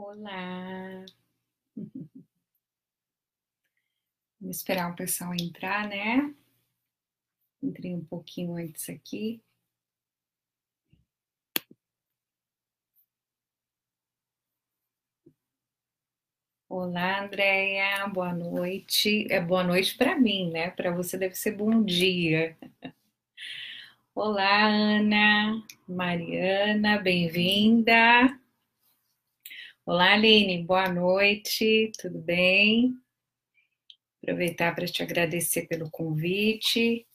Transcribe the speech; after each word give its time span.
Olá! 0.00 1.04
Vamos 4.40 4.56
esperar 4.58 4.92
o 4.92 4.94
pessoal 4.94 5.34
entrar, 5.34 5.88
né? 5.88 6.32
Entrei 7.60 7.92
um 7.96 8.04
pouquinho 8.04 8.54
antes 8.54 8.88
aqui. 8.88 9.42
Olá, 16.68 17.24
Andréia, 17.24 18.06
boa 18.06 18.32
noite. 18.32 19.26
É 19.28 19.40
boa 19.40 19.64
noite 19.64 19.96
para 19.96 20.16
mim, 20.16 20.52
né? 20.52 20.70
Para 20.70 20.92
você 20.92 21.18
deve 21.18 21.34
ser 21.34 21.56
bom 21.56 21.82
dia. 21.82 22.56
Olá, 24.14 24.64
Ana, 24.68 25.60
Mariana, 25.88 26.98
bem-vinda. 26.98 28.38
Olá, 29.90 30.12
Aline, 30.12 30.62
boa 30.64 30.86
noite, 30.86 31.90
tudo 31.98 32.18
bem? 32.18 32.94
Aproveitar 34.22 34.74
para 34.74 34.84
te 34.84 35.02
agradecer 35.02 35.66
pelo 35.66 35.90
convite 35.90 37.06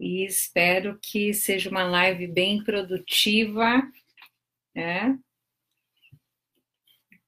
e 0.00 0.24
espero 0.24 0.98
que 0.98 1.34
seja 1.34 1.68
uma 1.68 1.84
live 1.84 2.26
bem 2.26 2.64
produtiva, 2.64 3.82
né? 4.74 5.18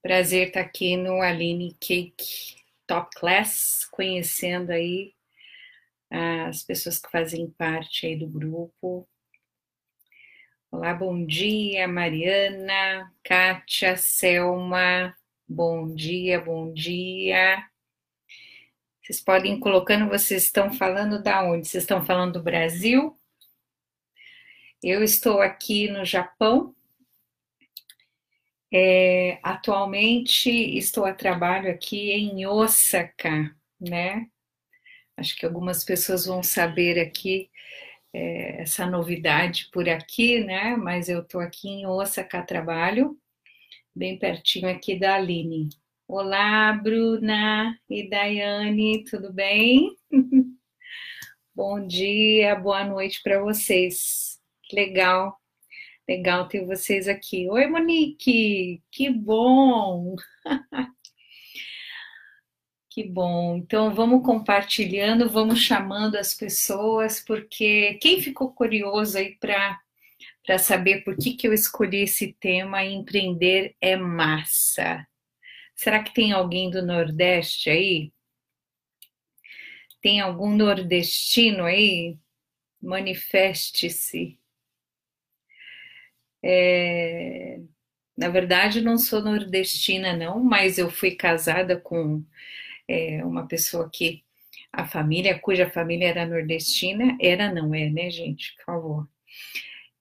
Prazer 0.00 0.46
estar 0.46 0.62
aqui 0.62 0.96
no 0.96 1.20
Aline 1.20 1.76
Cake 1.78 2.56
Top 2.86 3.14
Class, 3.14 3.86
conhecendo 3.92 4.72
aí 4.72 5.12
as 6.10 6.62
pessoas 6.62 6.98
que 6.98 7.10
fazem 7.10 7.50
parte 7.50 8.06
aí 8.06 8.16
do 8.16 8.26
grupo, 8.26 9.06
Olá, 10.72 10.94
bom 10.94 11.26
dia, 11.26 11.86
Mariana, 11.86 13.12
Kátia, 13.22 13.94
Selma, 13.94 15.14
bom 15.46 15.94
dia, 15.94 16.40
bom 16.40 16.72
dia. 16.72 17.62
Vocês 19.02 19.20
podem 19.20 19.56
ir 19.56 19.60
colocando, 19.60 20.08
vocês 20.08 20.44
estão 20.44 20.72
falando 20.72 21.22
da 21.22 21.44
onde? 21.44 21.68
Vocês 21.68 21.82
estão 21.84 22.02
falando 22.06 22.32
do 22.32 22.42
Brasil? 22.42 23.20
Eu 24.82 25.04
estou 25.04 25.42
aqui 25.42 25.90
no 25.90 26.06
Japão. 26.06 26.74
É, 28.72 29.38
atualmente 29.42 30.48
estou 30.50 31.04
a 31.04 31.12
trabalho 31.12 31.70
aqui 31.70 32.12
em 32.12 32.46
Osaka, 32.46 33.54
né? 33.78 34.26
Acho 35.18 35.36
que 35.36 35.44
algumas 35.44 35.84
pessoas 35.84 36.24
vão 36.24 36.42
saber 36.42 36.98
aqui 36.98 37.50
é, 38.12 38.62
essa 38.62 38.86
novidade 38.86 39.68
por 39.72 39.88
aqui, 39.88 40.40
né? 40.44 40.76
Mas 40.76 41.08
eu 41.08 41.20
estou 41.22 41.40
aqui 41.40 41.68
em 41.68 41.86
Osaka, 41.86 42.42
trabalho, 42.42 43.18
bem 43.94 44.18
pertinho 44.18 44.68
aqui 44.68 44.98
da 44.98 45.16
Aline. 45.16 45.68
Olá, 46.06 46.72
Bruna 46.74 47.78
e 47.88 48.08
Daiane, 48.08 49.04
tudo 49.04 49.32
bem? 49.32 49.96
Bom 51.54 51.86
dia, 51.86 52.54
boa 52.56 52.84
noite 52.84 53.22
para 53.22 53.40
vocês. 53.42 54.40
Legal, 54.72 55.38
legal 56.08 56.48
ter 56.48 56.64
vocês 56.64 57.08
aqui. 57.08 57.48
Oi, 57.50 57.66
Monique, 57.66 58.82
que 58.90 59.10
bom! 59.10 60.16
Que 62.94 63.02
bom. 63.02 63.56
Então 63.56 63.94
vamos 63.94 64.22
compartilhando, 64.22 65.30
vamos 65.30 65.60
chamando 65.60 66.16
as 66.16 66.34
pessoas, 66.34 67.20
porque 67.20 67.94
quem 68.02 68.20
ficou 68.20 68.52
curioso 68.52 69.16
aí 69.16 69.34
para 69.36 69.80
para 70.44 70.58
saber 70.58 71.02
por 71.04 71.16
que, 71.16 71.34
que 71.34 71.46
eu 71.46 71.52
escolhi 71.54 72.02
esse 72.02 72.32
tema, 72.34 72.84
empreender 72.84 73.76
é 73.80 73.96
massa. 73.96 75.06
Será 75.74 76.02
que 76.02 76.12
tem 76.12 76.32
alguém 76.32 76.68
do 76.70 76.82
Nordeste 76.84 77.70
aí? 77.70 78.12
Tem 80.02 80.20
algum 80.20 80.50
nordestino 80.54 81.64
aí? 81.64 82.18
Manifeste-se. 82.80 84.38
É... 86.44 87.60
Na 88.16 88.28
verdade, 88.28 88.80
não 88.80 88.98
sou 88.98 89.22
nordestina, 89.22 90.16
não, 90.16 90.42
mas 90.42 90.76
eu 90.78 90.90
fui 90.90 91.12
casada 91.12 91.80
com 91.80 92.24
é, 92.92 93.24
uma 93.24 93.46
pessoa 93.46 93.88
que 93.90 94.22
a 94.72 94.86
família, 94.86 95.38
cuja 95.38 95.70
família 95.70 96.08
era 96.08 96.26
nordestina, 96.26 97.16
era, 97.20 97.52
não 97.52 97.74
é, 97.74 97.88
né, 97.88 98.10
gente? 98.10 98.54
Por 98.56 98.64
favor. 98.64 99.08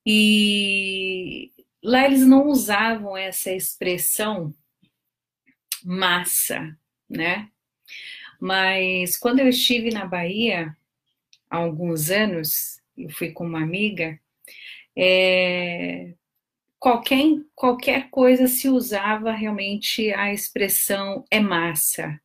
E 0.05 1.51
lá 1.83 2.05
eles 2.05 2.25
não 2.25 2.47
usavam 2.47 3.15
essa 3.15 3.51
expressão 3.51 4.53
massa, 5.83 6.77
né? 7.09 7.49
Mas 8.39 9.17
quando 9.17 9.39
eu 9.39 9.47
estive 9.47 9.91
na 9.91 10.05
Bahia, 10.05 10.75
há 11.49 11.57
alguns 11.57 12.09
anos, 12.09 12.81
eu 12.97 13.09
fui 13.09 13.31
com 13.31 13.45
uma 13.45 13.61
amiga, 13.61 14.19
é, 14.97 16.13
qualquer, 16.79 17.23
qualquer 17.55 18.09
coisa 18.09 18.47
se 18.47 18.67
usava 18.67 19.31
realmente 19.31 20.11
a 20.13 20.33
expressão 20.33 21.23
é 21.29 21.39
massa, 21.39 22.19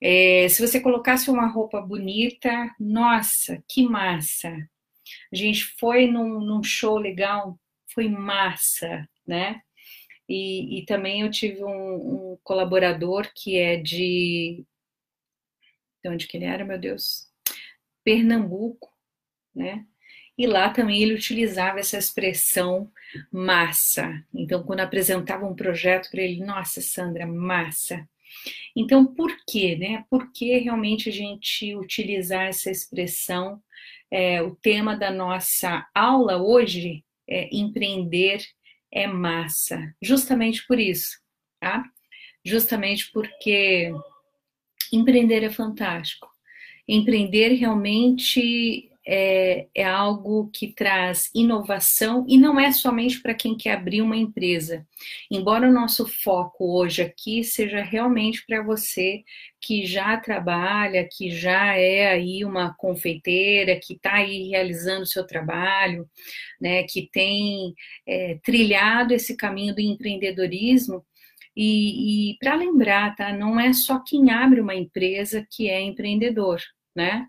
é, 0.00 0.48
se 0.48 0.66
você 0.66 0.80
colocasse 0.80 1.30
uma 1.30 1.46
roupa 1.46 1.80
bonita, 1.80 2.74
nossa, 2.78 3.62
que 3.68 3.82
massa! 3.82 4.48
A 5.32 5.36
gente 5.36 5.64
foi 5.78 6.06
num, 6.06 6.40
num 6.40 6.62
show 6.62 6.98
legal, 6.98 7.58
foi 7.86 8.08
massa, 8.08 9.08
né? 9.26 9.62
E, 10.28 10.80
e 10.80 10.84
também 10.84 11.22
eu 11.22 11.30
tive 11.30 11.62
um, 11.64 12.32
um, 12.32 12.38
colaborador 12.42 13.30
que 13.34 13.56
é 13.56 13.76
de. 13.76 14.64
De 16.02 16.10
onde 16.10 16.26
que 16.26 16.36
ele 16.36 16.44
era, 16.44 16.64
meu 16.64 16.78
Deus? 16.78 17.30
Pernambuco, 18.04 18.92
né? 19.54 19.86
E 20.38 20.46
lá 20.46 20.68
também 20.70 21.02
ele 21.02 21.14
utilizava 21.14 21.80
essa 21.80 21.96
expressão 21.96 22.90
massa. 23.32 24.22
Então, 24.34 24.62
quando 24.62 24.80
apresentava 24.80 25.46
um 25.46 25.54
projeto 25.54 26.10
para 26.10 26.22
ele, 26.22 26.44
nossa, 26.44 26.80
Sandra, 26.80 27.26
massa. 27.26 28.06
Então, 28.76 29.06
por 29.06 29.34
quê, 29.48 29.76
né? 29.76 30.04
Por 30.10 30.32
que 30.32 30.58
realmente 30.58 31.08
a 31.08 31.12
gente 31.12 31.74
utilizar 31.74 32.46
essa 32.46 32.70
expressão? 32.70 33.62
É, 34.10 34.42
o 34.42 34.54
tema 34.54 34.96
da 34.96 35.10
nossa 35.10 35.86
aula 35.94 36.40
hoje 36.40 37.04
é 37.28 37.48
empreender 37.52 38.40
é 38.92 39.06
massa, 39.06 39.94
justamente 40.00 40.66
por 40.66 40.78
isso, 40.78 41.18
tá? 41.60 41.84
Justamente 42.44 43.10
porque 43.12 43.92
empreender 44.92 45.42
é 45.42 45.50
fantástico. 45.50 46.28
Empreender 46.88 47.54
realmente 47.54 48.90
é, 49.06 49.68
é 49.72 49.84
algo 49.84 50.50
que 50.52 50.72
traz 50.72 51.30
inovação 51.32 52.26
e 52.28 52.36
não 52.36 52.58
é 52.58 52.72
somente 52.72 53.22
para 53.22 53.34
quem 53.34 53.56
quer 53.56 53.74
abrir 53.74 54.02
uma 54.02 54.16
empresa. 54.16 54.84
Embora 55.30 55.68
o 55.68 55.72
nosso 55.72 56.08
foco 56.08 56.76
hoje 56.76 57.02
aqui 57.02 57.44
seja 57.44 57.82
realmente 57.82 58.44
para 58.44 58.62
você 58.62 59.22
que 59.60 59.86
já 59.86 60.16
trabalha, 60.16 61.08
que 61.10 61.30
já 61.30 61.76
é 61.76 62.08
aí 62.08 62.44
uma 62.44 62.74
confeiteira, 62.74 63.78
que 63.80 63.94
está 63.94 64.14
aí 64.14 64.48
realizando 64.48 65.02
o 65.02 65.06
seu 65.06 65.24
trabalho, 65.24 66.08
né, 66.60 66.82
que 66.82 67.08
tem 67.10 67.74
é, 68.06 68.38
trilhado 68.42 69.14
esse 69.14 69.36
caminho 69.36 69.74
do 69.74 69.80
empreendedorismo. 69.80 71.04
E, 71.56 72.32
e 72.32 72.38
para 72.38 72.54
lembrar, 72.54 73.14
tá? 73.16 73.32
Não 73.32 73.58
é 73.58 73.72
só 73.72 73.98
quem 74.00 74.30
abre 74.30 74.60
uma 74.60 74.74
empresa 74.74 75.46
que 75.50 75.70
é 75.70 75.80
empreendedor, 75.80 76.60
né? 76.96 77.26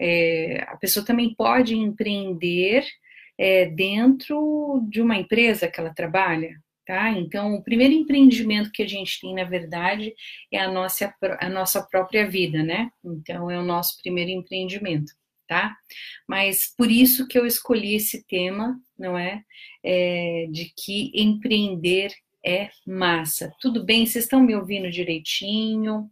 É, 0.00 0.64
a 0.68 0.76
pessoa 0.76 1.04
também 1.04 1.34
pode 1.34 1.76
empreender 1.76 2.86
é, 3.36 3.66
dentro 3.66 4.86
de 4.88 5.00
uma 5.02 5.16
empresa 5.16 5.68
que 5.68 5.78
ela 5.80 5.92
trabalha, 5.92 6.56
tá? 6.86 7.10
Então, 7.10 7.54
o 7.54 7.62
primeiro 7.62 7.94
empreendimento 7.94 8.70
que 8.72 8.82
a 8.82 8.88
gente 8.88 9.20
tem, 9.20 9.34
na 9.34 9.44
verdade, 9.44 10.14
é 10.52 10.58
a 10.58 10.70
nossa, 10.70 11.14
a 11.40 11.48
nossa 11.48 11.82
própria 11.82 12.28
vida, 12.28 12.62
né? 12.62 12.90
Então, 13.04 13.50
é 13.50 13.58
o 13.58 13.64
nosso 13.64 13.98
primeiro 14.02 14.30
empreendimento, 14.30 15.12
tá? 15.46 15.76
Mas 16.28 16.72
por 16.76 16.90
isso 16.90 17.28
que 17.28 17.38
eu 17.38 17.46
escolhi 17.46 17.94
esse 17.94 18.24
tema, 18.26 18.80
não 18.98 19.18
é? 19.18 19.42
é 19.84 20.46
de 20.50 20.72
que 20.76 21.12
empreender 21.14 22.12
é 22.44 22.70
massa. 22.86 23.52
Tudo 23.60 23.84
bem? 23.84 24.06
Vocês 24.06 24.24
estão 24.24 24.40
me 24.40 24.54
ouvindo 24.54 24.90
direitinho? 24.90 26.10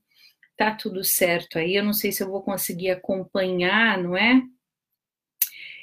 Tá 0.56 0.74
tudo 0.74 1.04
certo 1.04 1.58
aí. 1.58 1.76
Eu 1.76 1.84
não 1.84 1.92
sei 1.92 2.12
se 2.12 2.22
eu 2.22 2.30
vou 2.30 2.42
conseguir 2.42 2.90
acompanhar, 2.90 3.98
não 4.02 4.16
é? 4.16 4.42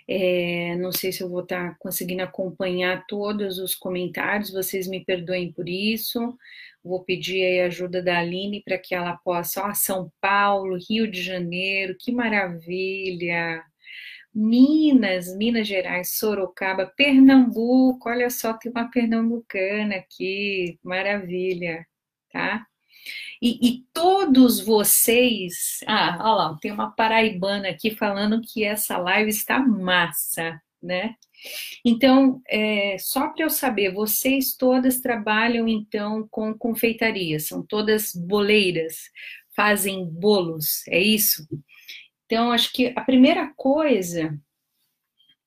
é 0.08 0.76
não 0.78 0.92
sei 0.92 1.12
se 1.12 1.22
eu 1.24 1.30
vou 1.30 1.42
estar 1.44 1.72
tá 1.72 1.78
conseguindo 1.80 2.24
acompanhar 2.24 3.06
todos 3.08 3.60
os 3.60 3.76
comentários, 3.76 4.52
vocês 4.52 4.88
me 4.88 5.04
perdoem 5.04 5.52
por 5.52 5.70
isso. 5.70 6.38
Vou 6.84 7.04
pedir 7.04 7.44
aí 7.46 7.62
a 7.62 7.66
ajuda 7.68 8.02
da 8.04 8.20
Aline 8.20 8.62
para 8.64 8.78
que 8.78 8.94
ela 8.96 9.16
possa. 9.18 9.64
Ó, 9.66 9.74
São 9.74 10.12
Paulo, 10.22 10.78
Rio 10.90 11.10
de 11.10 11.22
Janeiro, 11.22 11.96
que 12.00 12.12
maravilha! 12.12 13.64
Minas, 14.36 15.36
Minas 15.38 15.68
Gerais, 15.68 16.16
Sorocaba, 16.16 16.88
Pernambuco, 16.88 18.10
olha 18.10 18.30
só, 18.32 18.54
tem 18.54 18.72
uma 18.72 18.90
pernambucana 18.90 19.96
aqui, 19.98 20.80
maravilha. 20.84 21.86
tá? 22.32 22.66
E, 23.42 23.68
e, 23.68 23.84
todos 23.94 24.60
vocês. 24.60 25.80
Ah, 25.88 26.18
olha 26.22 26.34
lá, 26.36 26.58
tem 26.62 26.72
uma 26.72 26.92
paraibana 26.92 27.70
aqui 27.70 27.92
falando 27.92 28.42
que 28.42 28.64
essa 28.64 28.98
live 28.98 29.30
está 29.30 29.60
massa, 29.60 30.62
né? 30.82 31.16
Então, 31.84 32.42
é, 32.48 32.98
só 33.00 33.30
para 33.30 33.46
eu 33.46 33.50
saber, 33.50 33.94
vocês 33.94 34.56
todas 34.56 35.02
trabalham 35.02 35.68
então 35.68 36.28
com 36.32 36.54
confeitaria, 36.58 37.40
são 37.40 37.66
todas 37.66 38.14
boleiras, 38.16 39.10
fazem 39.56 40.06
bolos, 40.06 40.88
é 40.88 41.00
isso? 41.02 41.46
Então, 42.26 42.52
acho 42.52 42.72
que 42.72 42.94
a 42.96 43.02
primeira 43.02 43.54
coisa, 43.56 44.40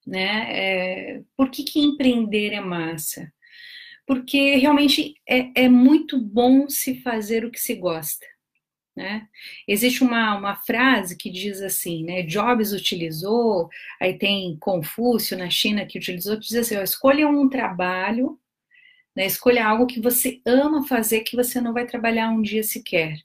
né, 0.07 1.17
é, 1.17 1.23
por 1.37 1.51
que, 1.51 1.65
que 1.65 1.81
empreender 1.81 2.53
é 2.53 2.61
massa? 2.61 3.33
Porque 4.07 4.57
realmente 4.57 5.15
é, 5.29 5.65
é 5.65 5.69
muito 5.69 6.19
bom 6.19 6.69
se 6.69 7.01
fazer 7.03 7.45
o 7.45 7.51
que 7.51 7.59
se 7.59 7.75
gosta. 7.75 8.25
Né? 8.97 9.29
Existe 9.69 10.03
uma, 10.03 10.39
uma 10.39 10.57
frase 10.57 11.19
que 11.19 11.31
diz 11.31 11.61
assim, 11.61 12.03
né? 12.03 12.23
Jobs 12.23 12.73
utilizou, 12.73 13.69
aí 14.01 14.17
tem 14.17 14.57
Confúcio 14.59 15.37
na 15.37 15.51
China 15.51 15.85
que 15.85 15.99
utilizou, 15.99 16.37
que 16.37 16.47
diz 16.47 16.55
assim: 16.55 16.77
ó, 16.77 16.83
escolha 16.83 17.29
um 17.29 17.47
trabalho, 17.47 18.41
né? 19.15 19.27
escolha 19.27 19.67
algo 19.67 19.87
que 19.87 20.01
você 20.01 20.41
ama 20.47 20.87
fazer, 20.87 21.21
que 21.21 21.37
você 21.37 21.61
não 21.61 21.75
vai 21.75 21.87
trabalhar 21.87 22.31
um 22.31 22.41
dia 22.41 22.63
sequer. 22.63 23.19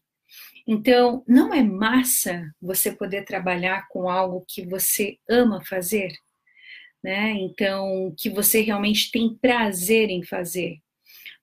Então, 0.68 1.24
não 1.28 1.54
é 1.54 1.64
massa 1.64 2.54
você 2.62 2.92
poder 2.92 3.24
trabalhar 3.26 3.88
com 3.90 4.10
algo 4.10 4.46
que 4.48 4.66
você 4.66 5.18
ama 5.30 5.64
fazer, 5.66 6.12
né? 7.04 7.32
Então, 7.32 8.14
que 8.18 8.30
você 8.30 8.62
realmente 8.62 9.12
tem 9.12 9.34
prazer 9.36 10.10
em 10.10 10.24
fazer. 10.24 10.80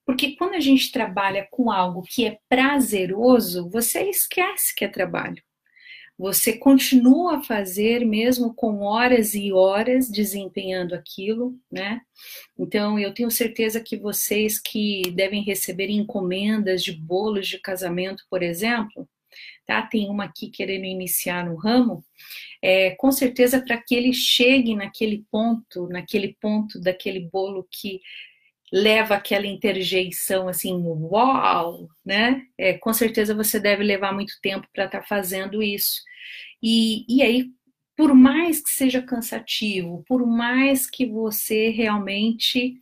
Porque 0.05 0.35
quando 0.35 0.55
a 0.55 0.59
gente 0.59 0.91
trabalha 0.91 1.47
com 1.51 1.69
algo 1.69 2.01
que 2.01 2.25
é 2.25 2.39
prazeroso, 2.49 3.69
você 3.69 4.09
esquece 4.09 4.73
que 4.75 4.83
é 4.83 4.87
trabalho. 4.87 5.41
Você 6.17 6.57
continua 6.57 7.37
a 7.37 7.43
fazer 7.43 8.05
mesmo 8.05 8.53
com 8.53 8.81
horas 8.81 9.33
e 9.33 9.53
horas 9.53 10.09
desempenhando 10.09 10.93
aquilo, 10.93 11.57
né? 11.71 12.01
Então 12.57 12.99
eu 12.99 13.13
tenho 13.13 13.31
certeza 13.31 13.79
que 13.79 13.95
vocês 13.95 14.59
que 14.59 15.03
devem 15.13 15.43
receber 15.43 15.89
encomendas 15.89 16.83
de 16.83 16.91
bolos 16.91 17.47
de 17.47 17.57
casamento, 17.57 18.25
por 18.29 18.43
exemplo, 18.43 19.07
tá? 19.69 19.83
Tem 19.83 20.09
uma 20.09 20.23
aqui 20.23 20.49
querendo 20.49 20.85
iniciar 20.85 21.45
no 21.45 21.55
ramo, 21.55 22.03
é, 22.59 22.89
com 22.95 23.11
certeza 23.11 23.61
para 23.63 23.77
que 23.77 23.93
ele 23.93 24.11
chegue 24.11 24.75
naquele 24.75 25.23
ponto, 25.31 25.87
naquele 25.89 26.35
ponto 26.41 26.81
daquele 26.81 27.29
bolo 27.31 27.67
que 27.69 28.01
leva 28.73 29.13
aquela 29.13 29.45
interjeição 29.45 30.47
assim, 30.47 30.73
uau, 30.73 31.87
né? 32.03 32.41
É, 32.57 32.73
com 32.79 32.91
certeza 32.91 33.35
você 33.35 33.59
deve 33.59 33.83
levar 33.83 34.11
muito 34.11 34.33
tempo 34.41 34.67
para 34.73 34.85
estar 34.85 35.01
tá 35.01 35.05
fazendo 35.05 35.61
isso. 35.61 36.01
E, 36.63 37.05
e 37.07 37.21
aí, 37.21 37.45
por 37.95 38.15
mais 38.15 38.61
que 38.61 38.71
seja 38.71 39.03
cansativo, 39.03 40.03
por 40.07 40.25
mais 40.25 40.89
que 40.89 41.05
você 41.05 41.69
realmente 41.69 42.73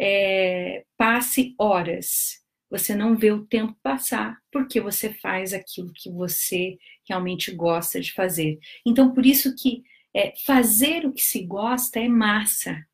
é, 0.00 0.84
passe 0.96 1.54
horas, 1.58 2.39
você 2.70 2.94
não 2.94 3.16
vê 3.16 3.32
o 3.32 3.44
tempo 3.44 3.76
passar, 3.82 4.38
porque 4.52 4.80
você 4.80 5.12
faz 5.12 5.52
aquilo 5.52 5.92
que 5.92 6.10
você 6.10 6.78
realmente 7.08 7.52
gosta 7.52 8.00
de 8.00 8.12
fazer. 8.12 8.58
Então, 8.86 9.12
por 9.12 9.26
isso 9.26 9.54
que 9.56 9.82
é, 10.14 10.32
fazer 10.46 11.06
o 11.06 11.12
que 11.12 11.22
se 11.22 11.44
gosta 11.44 11.98
é 11.98 12.08
massa, 12.08 12.84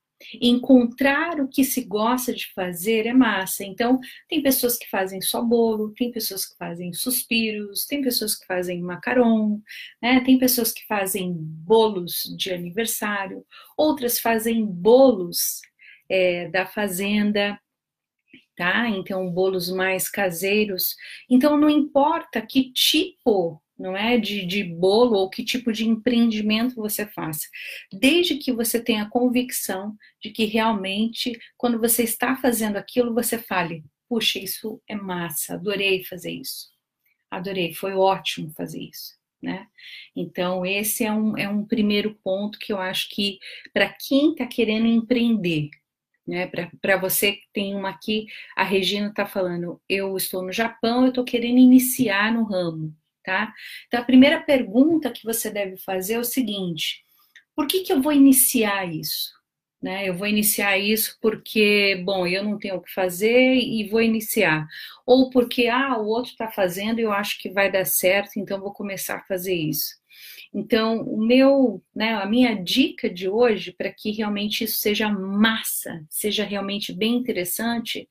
Encontrar 0.41 1.41
o 1.41 1.49
que 1.49 1.63
se 1.63 1.85
gosta 1.85 2.33
de 2.33 2.51
fazer 2.55 3.07
é 3.07 3.13
massa. 3.13 3.65
Então, 3.65 4.01
tem 4.29 4.43
pessoas 4.43 4.79
que 4.79 4.89
fazem 4.89 5.21
só 5.21 5.43
bolo, 5.43 5.93
tem 5.93 6.11
pessoas 6.11 6.47
que 6.47 6.57
fazem 6.57 6.93
suspiros, 6.93 7.85
tem 7.87 8.01
pessoas 8.03 8.35
que 8.35 8.47
fazem 8.47 8.81
macaron, 8.81 9.61
né? 10.01 10.21
tem 10.21 10.39
pessoas 10.39 10.73
que 10.73 10.87
fazem 10.87 11.35
bolos 11.35 12.23
de 12.37 12.51
aniversário, 12.51 13.45
outras 13.77 14.19
fazem 14.19 14.65
bolos 14.65 15.61
é, 16.09 16.49
da 16.49 16.65
fazenda, 16.65 17.61
tá? 18.57 18.89
Então, 18.89 19.31
bolos 19.31 19.71
mais 19.71 20.09
caseiros. 20.09 20.97
Então, 21.29 21.57
não 21.57 21.71
importa 21.71 22.41
que 22.41 22.73
tipo 22.73 23.63
não 23.79 23.97
é 23.97 24.19
de, 24.19 24.47
de 24.47 24.65
bolo 24.65 25.17
ou 25.17 25.29
que 25.29 25.45
tipo 25.45 25.71
de 25.71 25.87
empreendimento 25.87 26.77
você 26.77 27.07
faça. 27.07 27.47
Desde 27.93 28.37
que 28.37 28.53
você 28.53 28.81
tenha 28.83 29.09
convicção 29.09 29.95
de 30.21 30.31
que 30.31 30.47
realmente, 30.47 31.39
quando 31.57 31.79
você 31.79 32.03
está 32.03 32.37
fazendo 32.37 32.77
aquilo, 32.77 33.13
você 33.15 33.39
fale: 33.39 33.85
puxa, 34.09 34.39
isso 34.39 34.81
é 34.89 34.95
massa, 34.95 35.55
adorei 35.55 36.03
fazer 36.05 36.33
isso. 36.33 36.69
Adorei, 37.31 37.75
foi 37.75 37.93
ótimo 37.93 38.51
fazer 38.53 38.81
isso. 38.81 39.15
Né? 39.43 39.67
Então, 40.15 40.65
esse 40.65 41.05
é 41.05 41.13
um, 41.13 41.37
é 41.37 41.49
um 41.49 41.65
primeiro 41.65 42.15
ponto 42.25 42.59
que 42.59 42.73
eu 42.73 42.81
acho 42.81 43.11
que, 43.11 43.39
para 43.73 43.89
quem 43.89 44.31
está 44.31 44.47
querendo 44.47 44.87
empreender, 44.87 45.69
né? 46.27 46.51
Para 46.81 46.97
você 46.97 47.33
que 47.33 47.47
tem 47.53 47.75
uma 47.75 47.91
aqui, 47.91 48.27
a 48.57 48.65
Regina 48.65 49.09
está 49.09 49.27
falando: 49.27 49.81
eu 49.89 50.17
estou 50.17 50.43
no 50.43 50.53
Japão, 50.53 51.03
eu 51.03 51.09
estou 51.11 51.25
querendo 51.25 51.59
iniciar 51.59 52.33
no 52.33 52.45
ramo 52.45 52.95
tá? 53.27 53.53
Então, 53.89 54.01
a 54.01 54.05
primeira 54.05 54.41
pergunta 54.41 55.11
que 55.11 55.25
você 55.25 55.51
deve 55.51 55.77
fazer 55.77 56.15
é 56.15 56.19
o 56.19 56.25
seguinte: 56.25 57.03
por 57.55 57.67
que, 57.67 57.81
que 57.83 57.93
eu 57.93 58.01
vou 58.01 58.13
iniciar 58.13 58.87
isso? 58.87 59.35
Né? 59.83 60.09
Eu 60.09 60.15
vou 60.15 60.27
iniciar 60.27 60.79
isso 60.79 61.19
porque, 61.21 62.03
bom, 62.05 62.27
eu 62.27 62.43
não 62.43 62.59
tenho 62.59 62.77
o 62.77 62.83
que 62.83 62.93
fazer 62.93 63.55
e 63.57 63.89
vou 63.89 64.01
iniciar. 64.01 64.67
Ou 65.05 65.29
porque, 65.29 65.67
ah, 65.69 65.99
o 65.99 66.07
outro 66.07 66.31
está 66.33 66.51
fazendo 66.51 66.99
e 66.99 67.03
eu 67.03 67.13
acho 67.13 67.39
que 67.39 67.51
vai 67.51 67.71
dar 67.71 67.85
certo, 67.85 68.39
então 68.39 68.61
vou 68.61 68.73
começar 68.73 69.17
a 69.17 69.25
fazer 69.25 69.55
isso. 69.55 69.95
Então, 70.55 71.03
o 71.03 71.25
meu, 71.25 71.83
né, 71.95 72.15
a 72.15 72.27
minha 72.27 72.55
dica 72.55 73.11
de 73.11 73.29
hoje 73.29 73.73
para 73.73 73.93
que 73.93 74.11
realmente 74.11 74.65
isso 74.65 74.79
seja 74.79 75.09
massa, 75.09 76.05
seja 76.09 76.45
realmente 76.45 76.93
bem 76.93 77.15
interessante, 77.17 78.09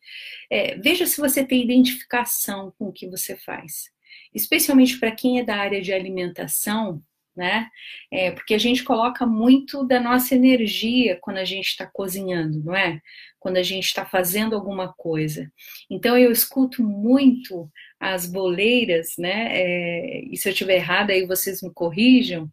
é, 0.50 0.78
veja 0.78 1.06
se 1.06 1.20
você 1.20 1.46
tem 1.46 1.64
identificação 1.64 2.74
com 2.78 2.88
o 2.88 2.94
que 2.94 3.08
você 3.08 3.36
faz. 3.36 3.92
Especialmente 4.34 5.00
para 5.00 5.12
quem 5.12 5.40
é 5.40 5.44
da 5.44 5.56
área 5.56 5.82
de 5.82 5.94
alimentação, 5.94 7.02
né? 7.36 7.70
É, 8.12 8.32
porque 8.32 8.54
a 8.54 8.58
gente 8.58 8.84
coloca 8.84 9.26
muito 9.26 9.84
da 9.84 10.00
nossa 10.00 10.36
energia 10.36 11.18
quando 11.22 11.38
a 11.38 11.46
gente 11.46 11.68
está 11.68 11.86
cozinhando, 11.86 12.64
não 12.64 12.76
é? 12.76 13.02
Quando 13.40 13.58
a 13.58 13.64
gente 13.64 13.86
está 13.86 14.06
fazendo 14.06 14.56
alguma 14.56 14.94
coisa. 14.94 15.52
Então 15.90 16.18
eu 16.18 16.32
escuto 16.32 16.82
muito 16.84 17.70
as 18.00 18.26
boleiras, 18.26 19.16
né? 19.18 19.50
É, 19.52 20.26
e 20.26 20.38
se 20.38 20.48
eu 20.48 20.52
estiver 20.52 20.76
errada, 20.76 21.14
aí 21.14 21.26
vocês 21.26 21.62
me 21.62 21.74
corrijam. 21.74 22.50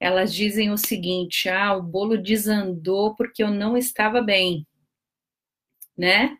Elas 0.00 0.34
dizem 0.34 0.70
o 0.70 0.76
seguinte: 0.76 1.48
ah, 1.48 1.74
o 1.76 1.82
bolo 1.82 2.18
desandou 2.18 3.14
porque 3.14 3.42
eu 3.42 3.50
não 3.50 3.76
estava 3.76 4.20
bem, 4.20 4.66
né? 5.96 6.36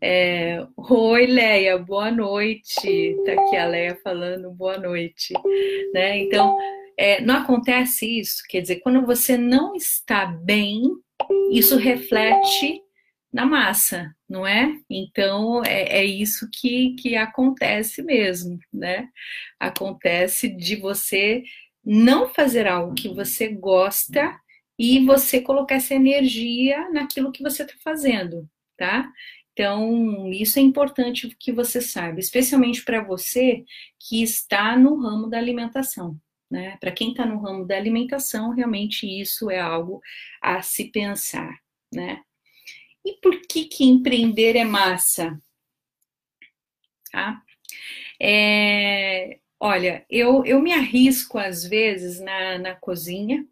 É, 0.00 0.66
Oi, 0.76 1.26
Leia, 1.26 1.78
boa 1.78 2.10
noite. 2.10 3.16
Tá 3.24 3.32
aqui 3.32 3.56
a 3.56 3.66
Leia 3.66 3.96
falando 4.02 4.50
boa 4.50 4.78
noite. 4.78 5.32
Né? 5.94 6.18
Então, 6.18 6.58
é, 7.02 7.20
não 7.20 7.38
acontece 7.38 8.06
isso. 8.20 8.44
Quer 8.48 8.60
dizer, 8.60 8.76
quando 8.76 9.04
você 9.04 9.36
não 9.36 9.74
está 9.74 10.24
bem, 10.24 10.82
isso 11.50 11.76
reflete 11.76 12.80
na 13.32 13.44
massa, 13.44 14.14
não 14.28 14.46
é? 14.46 14.72
Então 14.88 15.64
é, 15.64 15.98
é, 15.98 16.04
isso 16.04 16.48
que, 16.52 16.94
que 16.94 17.16
acontece 17.16 18.04
mesmo, 18.04 18.56
né? 18.72 19.08
Acontece 19.58 20.48
de 20.48 20.76
você 20.76 21.42
não 21.84 22.28
fazer 22.28 22.68
algo 22.68 22.94
que 22.94 23.08
você 23.08 23.48
gosta 23.48 24.38
e 24.78 25.04
você 25.04 25.40
colocar 25.40 25.74
essa 25.74 25.94
energia 25.94 26.88
naquilo 26.90 27.32
que 27.32 27.42
você 27.42 27.64
está 27.64 27.74
fazendo, 27.82 28.48
tá? 28.76 29.10
Então, 29.52 30.30
isso 30.32 30.58
é 30.58 30.62
importante 30.62 31.34
que 31.38 31.50
você 31.50 31.80
saiba, 31.80 32.20
especialmente 32.20 32.84
para 32.84 33.02
você 33.02 33.64
que 33.98 34.22
está 34.22 34.76
no 34.76 34.96
ramo 35.00 35.28
da 35.28 35.36
alimentação. 35.36 36.16
Né? 36.52 36.76
Para 36.78 36.92
quem 36.92 37.12
está 37.12 37.24
no 37.24 37.40
ramo 37.40 37.66
da 37.66 37.74
alimentação, 37.74 38.50
realmente 38.50 39.06
isso 39.06 39.50
é 39.50 39.58
algo 39.58 40.02
a 40.42 40.60
se 40.60 40.90
pensar. 40.90 41.58
Né? 41.90 42.22
E 43.02 43.14
por 43.22 43.40
que, 43.40 43.64
que 43.64 43.84
empreender 43.84 44.54
é 44.54 44.62
massa? 44.62 45.40
Tá? 47.10 47.42
É, 48.20 49.38
olha, 49.58 50.04
eu, 50.10 50.44
eu 50.44 50.60
me 50.60 50.74
arrisco 50.74 51.38
às 51.38 51.64
vezes 51.64 52.20
na, 52.20 52.58
na 52.58 52.74
cozinha, 52.74 53.46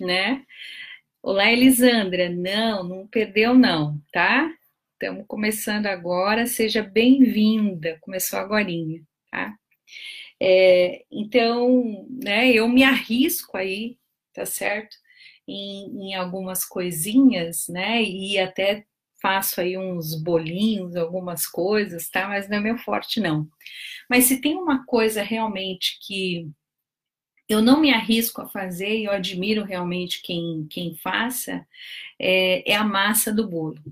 né? 0.00 0.46
Olá, 1.20 1.50
Elisandra. 1.50 2.28
Não, 2.30 2.84
não 2.84 3.06
perdeu, 3.08 3.54
não, 3.54 4.00
tá? 4.12 4.48
Estamos 4.92 5.24
começando 5.26 5.86
agora, 5.86 6.46
seja 6.46 6.82
bem-vinda, 6.82 7.98
começou 8.00 8.38
agora, 8.38 8.68
tá? 9.28 9.56
É, 10.46 11.06
então, 11.10 12.06
né, 12.22 12.52
eu 12.52 12.68
me 12.68 12.84
arrisco 12.84 13.56
aí, 13.56 13.96
tá 14.34 14.44
certo? 14.44 14.94
Em, 15.48 16.10
em, 16.10 16.14
algumas 16.14 16.66
coisinhas, 16.66 17.66
né? 17.68 18.02
E 18.02 18.38
até 18.38 18.84
faço 19.22 19.60
aí 19.62 19.78
uns 19.78 20.14
bolinhos, 20.22 20.96
algumas 20.96 21.46
coisas, 21.46 22.10
tá? 22.10 22.28
Mas 22.28 22.46
não 22.48 22.58
é 22.58 22.60
meu 22.60 22.76
forte, 22.78 23.20
não. 23.20 23.48
Mas 24.10 24.24
se 24.26 24.38
tem 24.40 24.54
uma 24.56 24.84
coisa 24.84 25.22
realmente 25.22 25.98
que 26.06 26.50
eu 27.48 27.62
não 27.62 27.80
me 27.80 27.90
arrisco 27.92 28.42
a 28.42 28.48
fazer 28.48 28.98
e 28.98 29.04
eu 29.04 29.12
admiro 29.12 29.64
realmente 29.64 30.22
quem, 30.22 30.66
quem 30.70 30.94
faça, 30.96 31.66
é, 32.18 32.70
é 32.72 32.76
a 32.76 32.84
massa 32.84 33.32
do 33.32 33.48
bolo. 33.48 33.82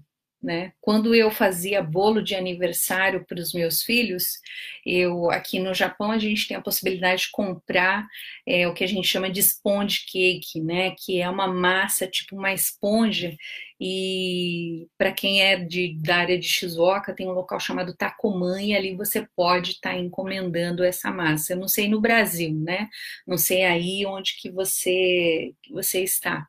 Né? 0.42 0.72
Quando 0.80 1.14
eu 1.14 1.30
fazia 1.30 1.80
bolo 1.80 2.20
de 2.20 2.34
aniversário 2.34 3.24
para 3.24 3.38
os 3.38 3.52
meus 3.52 3.80
filhos, 3.82 4.40
eu 4.84 5.30
aqui 5.30 5.60
no 5.60 5.72
Japão 5.72 6.10
a 6.10 6.18
gente 6.18 6.48
tem 6.48 6.56
a 6.56 6.60
possibilidade 6.60 7.22
de 7.22 7.30
comprar 7.30 8.08
é, 8.44 8.66
o 8.66 8.74
que 8.74 8.82
a 8.82 8.86
gente 8.88 9.06
chama 9.06 9.30
de 9.30 9.40
sponge 9.40 10.04
cake, 10.04 10.60
né? 10.60 10.96
Que 10.98 11.20
é 11.20 11.30
uma 11.30 11.46
massa 11.46 12.08
tipo 12.08 12.34
uma 12.34 12.52
esponja 12.52 13.36
e 13.80 14.88
para 14.98 15.12
quem 15.12 15.42
é 15.42 15.56
de, 15.56 15.96
da 16.00 16.16
área 16.16 16.38
de 16.38 16.46
Shizuoka 16.46 17.14
tem 17.14 17.28
um 17.28 17.32
local 17.32 17.60
chamado 17.60 17.96
Takoman 17.96 18.62
e 18.62 18.74
ali 18.76 18.96
você 18.96 19.26
pode 19.36 19.72
estar 19.72 19.90
tá 19.90 19.96
encomendando 19.96 20.82
essa 20.82 21.10
massa. 21.10 21.52
Eu 21.52 21.58
não 21.58 21.68
sei 21.68 21.88
no 21.88 22.00
Brasil, 22.00 22.52
né? 22.52 22.88
Não 23.26 23.36
sei 23.36 23.64
aí 23.64 24.04
onde 24.06 24.36
que 24.40 24.50
você 24.50 25.52
que 25.62 25.72
você 25.72 26.02
está, 26.02 26.48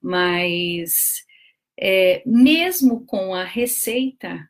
mas 0.00 1.24
é, 1.78 2.22
mesmo 2.26 3.04
com 3.06 3.34
a 3.34 3.44
receita, 3.44 4.48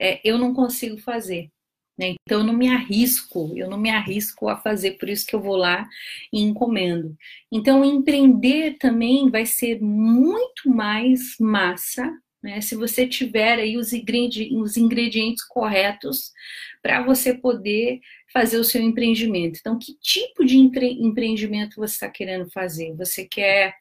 é, 0.00 0.20
eu 0.24 0.38
não 0.38 0.54
consigo 0.54 0.98
fazer. 0.98 1.50
Né? 1.98 2.14
Então, 2.22 2.40
eu 2.40 2.44
não 2.44 2.52
me 2.52 2.68
arrisco, 2.68 3.52
eu 3.56 3.70
não 3.70 3.78
me 3.78 3.88
arrisco 3.88 4.48
a 4.48 4.56
fazer, 4.56 4.92
por 4.92 5.08
isso 5.08 5.26
que 5.26 5.34
eu 5.34 5.40
vou 5.40 5.56
lá 5.56 5.88
e 6.32 6.42
encomendo. 6.42 7.16
Então, 7.50 7.84
empreender 7.84 8.76
também 8.78 9.30
vai 9.30 9.46
ser 9.46 9.80
muito 9.80 10.68
mais 10.68 11.36
massa, 11.40 12.12
né? 12.42 12.60
Se 12.60 12.76
você 12.76 13.08
tiver 13.08 13.58
aí 13.58 13.76
os 13.76 13.92
ingredientes, 13.92 14.56
os 14.56 14.76
ingredientes 14.76 15.44
corretos 15.44 16.32
para 16.82 17.02
você 17.02 17.34
poder 17.34 18.00
fazer 18.32 18.58
o 18.58 18.64
seu 18.64 18.82
empreendimento. 18.82 19.58
Então, 19.60 19.78
que 19.78 19.96
tipo 20.00 20.44
de 20.44 20.56
empre 20.56 20.92
empreendimento 21.00 21.76
você 21.76 21.94
está 21.94 22.10
querendo 22.10 22.50
fazer? 22.50 22.94
Você 22.94 23.24
quer 23.24 23.74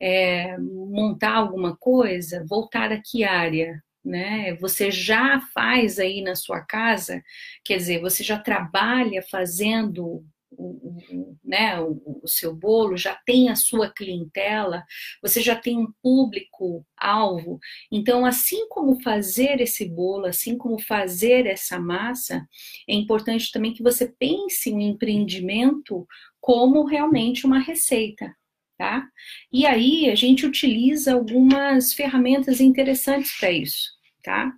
é, 0.00 0.56
montar 0.58 1.34
alguma 1.34 1.76
coisa? 1.76 2.44
Voltar 2.48 2.92
a 2.92 3.00
que 3.00 3.24
área? 3.24 3.82
Né? 4.04 4.54
Você 4.56 4.90
já 4.90 5.40
faz 5.54 5.98
aí 5.98 6.22
na 6.22 6.34
sua 6.34 6.60
casa, 6.60 7.22
quer 7.64 7.76
dizer, 7.76 8.00
você 8.00 8.24
já 8.24 8.36
trabalha 8.36 9.22
fazendo 9.30 10.24
o, 10.56 10.98
o, 11.12 11.38
né, 11.44 11.80
o, 11.80 12.20
o, 12.22 12.28
seu 12.28 12.54
bolo, 12.54 12.96
já 12.96 13.14
tem 13.26 13.48
a 13.48 13.56
sua 13.56 13.90
clientela, 13.90 14.84
você 15.22 15.40
já 15.40 15.56
tem 15.56 15.78
um 15.78 15.92
público-alvo. 16.02 17.58
Então, 17.90 18.24
assim 18.24 18.68
como 18.68 19.00
fazer 19.02 19.60
esse 19.60 19.88
bolo, 19.88 20.26
assim 20.26 20.56
como 20.56 20.78
fazer 20.78 21.46
essa 21.46 21.78
massa, 21.78 22.46
é 22.88 22.94
importante 22.94 23.50
também 23.50 23.72
que 23.72 23.82
você 23.82 24.06
pense 24.18 24.70
em 24.70 24.74
um 24.74 24.80
empreendimento 24.80 26.06
como 26.40 26.84
realmente 26.84 27.46
uma 27.46 27.58
receita. 27.58 28.34
Tá? 28.78 29.06
E 29.52 29.64
aí 29.64 30.10
a 30.10 30.16
gente 30.16 30.44
utiliza 30.44 31.12
algumas 31.14 31.92
ferramentas 31.92 32.60
interessantes 32.60 33.38
para 33.38 33.52
isso. 33.52 34.01
Tá? 34.22 34.52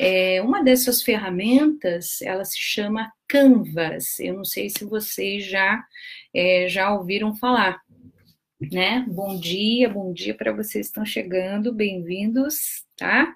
É, 0.00 0.40
uma 0.42 0.62
dessas 0.62 1.02
ferramentas, 1.02 2.22
ela 2.22 2.44
se 2.44 2.58
chama 2.58 3.12
Canvas. 3.26 4.20
Eu 4.20 4.34
não 4.34 4.44
sei 4.44 4.70
se 4.70 4.84
vocês 4.84 5.44
já, 5.44 5.84
é, 6.32 6.68
já 6.68 6.94
ouviram 6.94 7.34
falar. 7.34 7.80
Né? 8.60 9.04
Bom 9.08 9.38
dia, 9.38 9.88
bom 9.88 10.12
dia 10.12 10.34
para 10.34 10.52
vocês 10.52 10.86
que 10.86 10.90
estão 10.90 11.04
chegando, 11.04 11.72
bem-vindos, 11.72 12.84
tá? 12.96 13.34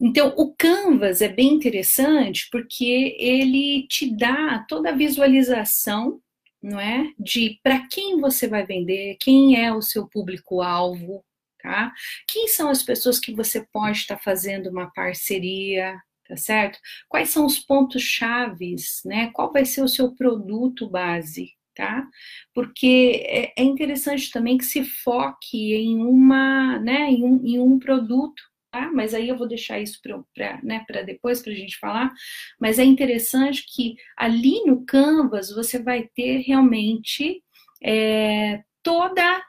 Então, 0.00 0.34
o 0.36 0.54
Canvas 0.54 1.22
é 1.22 1.28
bem 1.28 1.54
interessante 1.54 2.48
porque 2.50 3.16
ele 3.18 3.86
te 3.88 4.14
dá 4.14 4.64
toda 4.68 4.90
a 4.90 4.96
visualização, 4.96 6.20
não 6.62 6.78
é? 6.78 7.12
De 7.18 7.58
para 7.62 7.86
quem 7.88 8.20
você 8.20 8.46
vai 8.46 8.66
vender, 8.66 9.16
quem 9.20 9.60
é 9.60 9.72
o 9.72 9.80
seu 9.80 10.06
público-alvo, 10.06 11.24
tá? 11.62 11.92
Quem 12.28 12.48
são 12.48 12.68
as 12.68 12.82
pessoas 12.82 13.18
que 13.18 13.34
você 13.34 13.66
pode 13.72 13.98
estar 13.98 14.18
fazendo 14.18 14.68
uma 14.70 14.90
parceria, 14.92 15.98
tá 16.28 16.36
certo? 16.36 16.78
Quais 17.08 17.30
são 17.30 17.46
os 17.46 17.58
pontos 17.58 18.02
chaves, 18.02 19.00
né? 19.04 19.30
Qual 19.32 19.52
vai 19.52 19.64
ser 19.64 19.82
o 19.82 19.88
seu 19.88 20.14
produto 20.14 20.88
base, 20.88 21.52
tá? 21.74 22.06
Porque 22.54 23.22
é, 23.26 23.52
é 23.60 23.64
interessante 23.64 24.30
também 24.30 24.58
que 24.58 24.64
se 24.64 24.84
foque 24.84 25.74
em 25.74 25.98
uma, 25.98 26.78
né, 26.80 27.10
em 27.10 27.24
um, 27.24 27.46
em 27.46 27.58
um 27.60 27.78
produto, 27.78 28.42
tá? 28.70 28.90
Mas 28.92 29.14
aí 29.14 29.28
eu 29.28 29.38
vou 29.38 29.46
deixar 29.46 29.78
isso 29.80 30.00
para 30.02 30.60
né, 30.62 30.84
depois 31.04 31.40
para 31.42 31.52
a 31.52 31.56
gente 31.56 31.78
falar. 31.78 32.12
Mas 32.60 32.78
é 32.78 32.84
interessante 32.84 33.64
que 33.68 33.96
ali 34.16 34.64
no 34.64 34.84
Canvas 34.84 35.50
você 35.50 35.80
vai 35.80 36.08
ter 36.14 36.38
realmente 36.38 37.42
é, 37.82 38.62
toda 38.82 39.42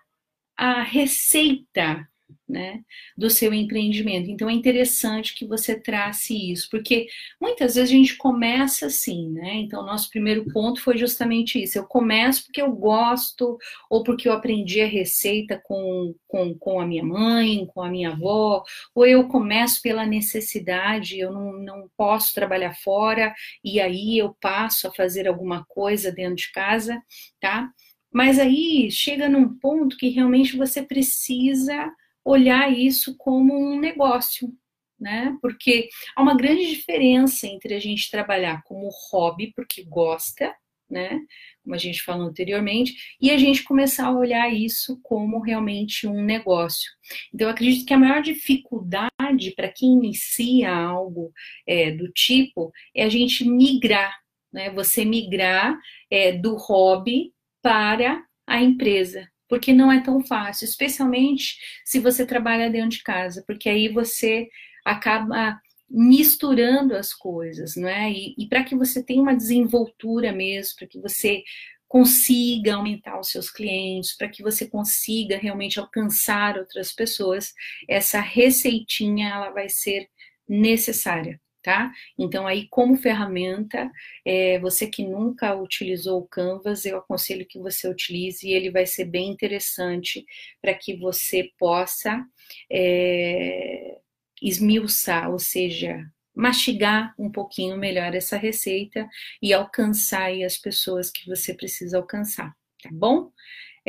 a 0.57 0.81
receita 0.81 2.07
né, 2.47 2.81
do 3.17 3.29
seu 3.29 3.53
empreendimento. 3.53 4.29
Então 4.29 4.49
é 4.49 4.53
interessante 4.53 5.35
que 5.35 5.45
você 5.45 5.77
trace 5.77 6.51
isso, 6.51 6.69
porque 6.69 7.07
muitas 7.41 7.75
vezes 7.75 7.89
a 7.89 7.93
gente 7.93 8.15
começa 8.15 8.85
assim, 8.85 9.29
né? 9.31 9.55
Então, 9.55 9.85
nosso 9.85 10.09
primeiro 10.09 10.45
ponto 10.51 10.81
foi 10.81 10.97
justamente 10.97 11.61
isso. 11.61 11.77
Eu 11.77 11.85
começo 11.85 12.45
porque 12.45 12.61
eu 12.61 12.71
gosto, 12.71 13.57
ou 13.89 14.03
porque 14.03 14.29
eu 14.29 14.33
aprendi 14.33 14.81
a 14.81 14.87
receita 14.87 15.61
com, 15.61 16.15
com, 16.27 16.57
com 16.57 16.79
a 16.79 16.85
minha 16.85 17.03
mãe, 17.03 17.65
com 17.67 17.81
a 17.81 17.89
minha 17.89 18.11
avó, 18.11 18.63
ou 18.95 19.05
eu 19.05 19.27
começo 19.27 19.81
pela 19.81 20.05
necessidade, 20.05 21.19
eu 21.19 21.31
não, 21.33 21.53
não 21.53 21.89
posso 21.97 22.33
trabalhar 22.33 22.73
fora, 22.75 23.33
e 23.63 23.79
aí 23.79 24.17
eu 24.17 24.33
passo 24.39 24.87
a 24.87 24.93
fazer 24.93 25.27
alguma 25.27 25.65
coisa 25.65 26.11
dentro 26.11 26.35
de 26.35 26.51
casa, 26.51 27.01
tá? 27.41 27.69
Mas 28.11 28.39
aí 28.39 28.89
chega 28.91 29.29
num 29.29 29.57
ponto 29.59 29.97
que 29.97 30.09
realmente 30.09 30.55
você 30.57 30.81
precisa 30.81 31.91
olhar 32.23 32.71
isso 32.71 33.15
como 33.17 33.53
um 33.53 33.79
negócio, 33.79 34.53
né? 34.99 35.37
Porque 35.41 35.89
há 36.15 36.21
uma 36.21 36.35
grande 36.35 36.67
diferença 36.67 37.47
entre 37.47 37.73
a 37.73 37.79
gente 37.79 38.11
trabalhar 38.11 38.63
como 38.63 38.89
hobby, 39.11 39.53
porque 39.55 39.83
gosta, 39.83 40.53
né? 40.89 41.19
Como 41.63 41.75
a 41.75 41.77
gente 41.77 42.01
falou 42.01 42.27
anteriormente, 42.27 42.95
e 43.21 43.31
a 43.31 43.37
gente 43.37 43.63
começar 43.63 44.07
a 44.07 44.17
olhar 44.17 44.53
isso 44.53 44.99
como 45.03 45.39
realmente 45.41 46.07
um 46.07 46.23
negócio. 46.23 46.89
Então, 47.33 47.49
acredito 47.49 47.85
que 47.85 47.93
a 47.93 47.99
maior 47.99 48.21
dificuldade 48.21 49.53
para 49.55 49.69
quem 49.69 49.93
inicia 49.93 50.73
algo 50.73 51.31
é, 51.65 51.91
do 51.91 52.11
tipo 52.11 52.71
é 52.95 53.03
a 53.03 53.09
gente 53.09 53.47
migrar, 53.47 54.17
né? 54.51 54.69
Você 54.71 55.05
migrar 55.05 55.77
é, 56.09 56.31
do 56.33 56.55
hobby 56.55 57.31
para 57.67 58.23
a 58.47 58.61
empresa 58.61 59.27
porque 59.49 59.73
não 59.73 59.91
é 59.91 60.01
tão 60.01 60.23
fácil, 60.23 60.65
especialmente 60.65 61.57
se 61.85 61.99
você 61.99 62.25
trabalha 62.25 62.69
dentro 62.69 62.91
de 62.91 63.03
casa, 63.03 63.43
porque 63.45 63.69
aí 63.69 63.89
você 63.89 64.47
acaba 64.85 65.59
misturando 65.89 66.95
as 66.95 67.13
coisas, 67.13 67.75
não 67.75 67.87
é? 67.87 68.09
E, 68.11 68.35
e 68.37 68.47
para 68.47 68.63
que 68.63 68.75
você 68.75 69.03
tenha 69.03 69.21
uma 69.21 69.35
desenvoltura 69.35 70.31
mesmo, 70.31 70.77
para 70.77 70.87
que 70.87 70.99
você 70.99 71.43
consiga 71.89 72.75
aumentar 72.75 73.19
os 73.19 73.29
seus 73.29 73.49
clientes, 73.49 74.15
para 74.15 74.29
que 74.29 74.43
você 74.43 74.67
consiga 74.67 75.37
realmente 75.37 75.79
alcançar 75.79 76.57
outras 76.57 76.93
pessoas, 76.93 77.53
essa 77.87 78.19
receitinha 78.19 79.29
ela 79.29 79.49
vai 79.49 79.69
ser 79.69 80.09
necessária 80.47 81.39
tá? 81.67 81.91
Então, 82.17 82.47
aí, 82.47 82.65
como 82.69 82.95
ferramenta, 82.95 83.91
é, 84.23 84.57
você 84.59 84.87
que 84.87 85.03
nunca 85.03 85.53
utilizou 85.53 86.21
o 86.21 86.25
Canvas, 86.25 86.85
eu 86.85 86.97
aconselho 86.97 87.45
que 87.45 87.59
você 87.59 87.89
utilize 87.89 88.49
ele 88.49 88.71
vai 88.71 88.85
ser 88.85 89.03
bem 89.03 89.29
interessante 89.29 90.25
para 90.61 90.73
que 90.73 90.95
você 90.95 91.51
possa 91.59 92.25
é, 92.71 93.97
esmiuçar, 94.41 95.29
ou 95.29 95.37
seja, 95.39 96.05
mastigar 96.33 97.13
um 97.19 97.29
pouquinho 97.29 97.75
melhor 97.75 98.15
essa 98.15 98.37
receita 98.37 99.05
e 99.41 99.51
alcançar 99.51 100.31
as 100.45 100.57
pessoas 100.57 101.11
que 101.11 101.27
você 101.27 101.53
precisa 101.53 101.97
alcançar, 101.97 102.55
tá 102.81 102.89
bom? 102.93 103.29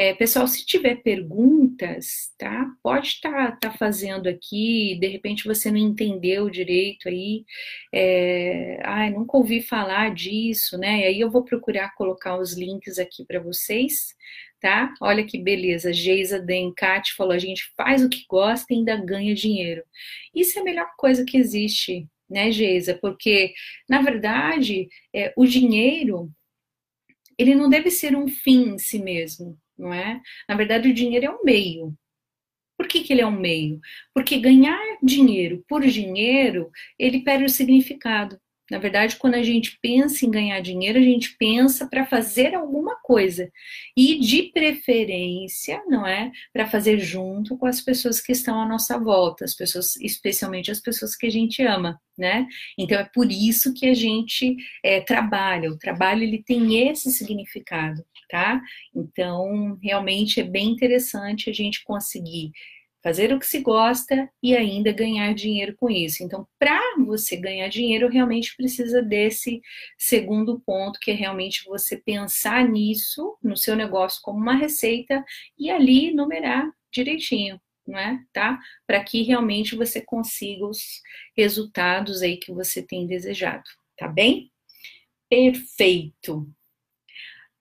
É, 0.00 0.14
pessoal, 0.14 0.47
se 0.47 0.64
tiver 0.64 1.02
perguntas, 1.02 2.33
tá? 2.38 2.71
Pode 2.85 3.09
estar 3.09 3.59
tá, 3.59 3.71
tá 3.71 3.76
fazendo 3.76 4.28
aqui, 4.28 4.97
de 5.00 5.09
repente 5.09 5.45
você 5.45 5.73
não 5.73 5.78
entendeu 5.78 6.49
direito 6.49 7.09
aí, 7.09 7.45
é, 7.93 8.81
ai, 8.85 9.11
nunca 9.11 9.37
ouvi 9.37 9.61
falar 9.61 10.14
disso, 10.14 10.78
né? 10.78 11.00
E 11.00 11.05
aí 11.05 11.21
eu 11.21 11.28
vou 11.28 11.43
procurar 11.45 11.97
colocar 11.97 12.38
os 12.38 12.57
links 12.57 12.97
aqui 12.97 13.25
para 13.25 13.40
vocês, 13.40 14.14
tá? 14.61 14.95
Olha 15.00 15.26
que 15.26 15.37
beleza, 15.37 15.93
Geisa 15.93 16.38
Dencat 16.38 17.12
falou, 17.17 17.33
a 17.33 17.38
gente 17.38 17.64
faz 17.76 18.00
o 18.05 18.09
que 18.09 18.25
gosta 18.28 18.73
e 18.73 18.76
ainda 18.76 18.97
ganha 18.97 19.35
dinheiro. 19.35 19.83
Isso 20.33 20.61
é 20.61 20.62
a 20.62 20.64
melhor 20.64 20.93
coisa 20.97 21.25
que 21.25 21.37
existe, 21.37 22.07
né, 22.31 22.52
Geisa? 22.52 22.95
Porque, 22.95 23.52
na 23.88 24.00
verdade, 24.00 24.88
é, 25.12 25.33
o 25.37 25.45
dinheiro, 25.45 26.31
ele 27.37 27.57
não 27.57 27.69
deve 27.69 27.90
ser 27.90 28.14
um 28.17 28.28
fim 28.28 28.75
em 28.75 28.78
si 28.78 29.00
mesmo, 29.00 29.59
não 29.78 29.92
é? 29.92 30.20
Na 30.49 30.56
verdade, 30.56 30.88
o 30.88 30.94
dinheiro 30.94 31.26
é 31.26 31.30
um 31.30 31.42
meio, 31.44 31.94
Por 32.76 32.87
que, 32.88 33.02
que 33.02 33.12
ele 33.12 33.23
é 33.23 33.26
um 33.26 33.38
meio? 33.38 33.80
Porque 34.14 34.38
ganhar 34.38 34.78
dinheiro 35.02 35.64
por 35.68 35.82
dinheiro, 35.87 36.70
ele 36.99 37.23
perde 37.23 37.44
o 37.44 37.49
significado. 37.49 38.38
Na 38.70 38.78
verdade, 38.78 39.16
quando 39.16 39.35
a 39.35 39.42
gente 39.42 39.78
pensa 39.80 40.26
em 40.26 40.30
ganhar 40.30 40.61
dinheiro, 40.61 40.99
a 40.99 41.02
gente 41.02 41.35
pensa 41.38 41.87
para 41.88 42.04
fazer 42.04 42.54
alguma 42.54 42.97
coisa. 43.02 43.50
E 43.97 44.20
de 44.20 44.44
preferência, 44.52 45.82
não 45.88 46.06
é? 46.06 46.30
Para 46.52 46.66
fazer 46.68 46.99
junto 46.99 47.56
com 47.56 47.66
as 47.66 47.80
pessoas 47.80 48.20
que 48.20 48.32
estão 48.32 48.61
à 48.61 48.66
nossa 48.68 48.99
volta, 48.99 49.44
as 49.44 49.54
pessoas, 49.54 49.97
especialmente 49.97 50.70
as 50.70 50.80
pessoas 50.80 51.16
que 51.16 51.26
a 51.26 51.30
gente 51.30 51.62
ama, 51.62 51.99
né? 52.16 52.47
Então 52.78 52.99
é 52.99 53.08
por 53.14 53.30
isso 53.32 53.73
que 53.73 53.87
a 53.87 53.94
gente 53.94 54.56
é, 54.85 55.00
trabalha. 55.00 55.70
O 55.70 55.78
trabalho 55.78 56.23
ele 56.23 56.42
tem 56.42 56.88
esse 56.90 57.11
significado, 57.11 58.04
tá? 58.28 58.61
Então, 58.94 59.78
realmente 59.82 60.40
é 60.40 60.44
bem 60.44 60.70
interessante 60.70 61.50
a 61.50 61.52
gente 61.52 61.82
conseguir 61.85 62.52
fazer 63.02 63.32
o 63.32 63.38
que 63.38 63.47
se 63.47 63.61
gosta 63.61 64.28
e 64.42 64.56
ainda 64.56 64.92
ganhar 64.92 65.32
dinheiro 65.35 65.75
com 65.76 65.88
isso. 65.88 66.23
Então, 66.23 66.47
para 66.58 66.80
você 67.06 67.37
ganhar 67.37 67.68
dinheiro, 67.68 68.08
realmente 68.08 68.56
precisa 68.56 69.00
desse 69.00 69.61
segundo 69.97 70.61
ponto, 70.61 70.99
que 71.00 71.11
é 71.11 71.14
realmente 71.14 71.64
você 71.64 71.97
pensar 71.97 72.68
nisso, 72.68 73.37
no 73.42 73.56
seu 73.56 73.76
negócio, 73.76 74.20
como 74.23 74.38
uma 74.38 74.56
receita 74.56 75.25
e 75.58 75.70
ali 75.70 76.12
numerar 76.12 76.70
direitinho. 76.92 77.61
Não 77.87 77.99
é? 77.99 78.23
Tá? 78.32 78.58
Para 78.87 79.02
que 79.02 79.23
realmente 79.23 79.75
você 79.75 80.02
consiga 80.02 80.66
os 80.66 81.00
resultados 81.35 82.20
aí 82.20 82.37
que 82.37 82.52
você 82.52 82.82
tem 82.82 83.06
desejado, 83.06 83.64
tá 83.97 84.06
bem? 84.06 84.52
Perfeito. 85.30 86.47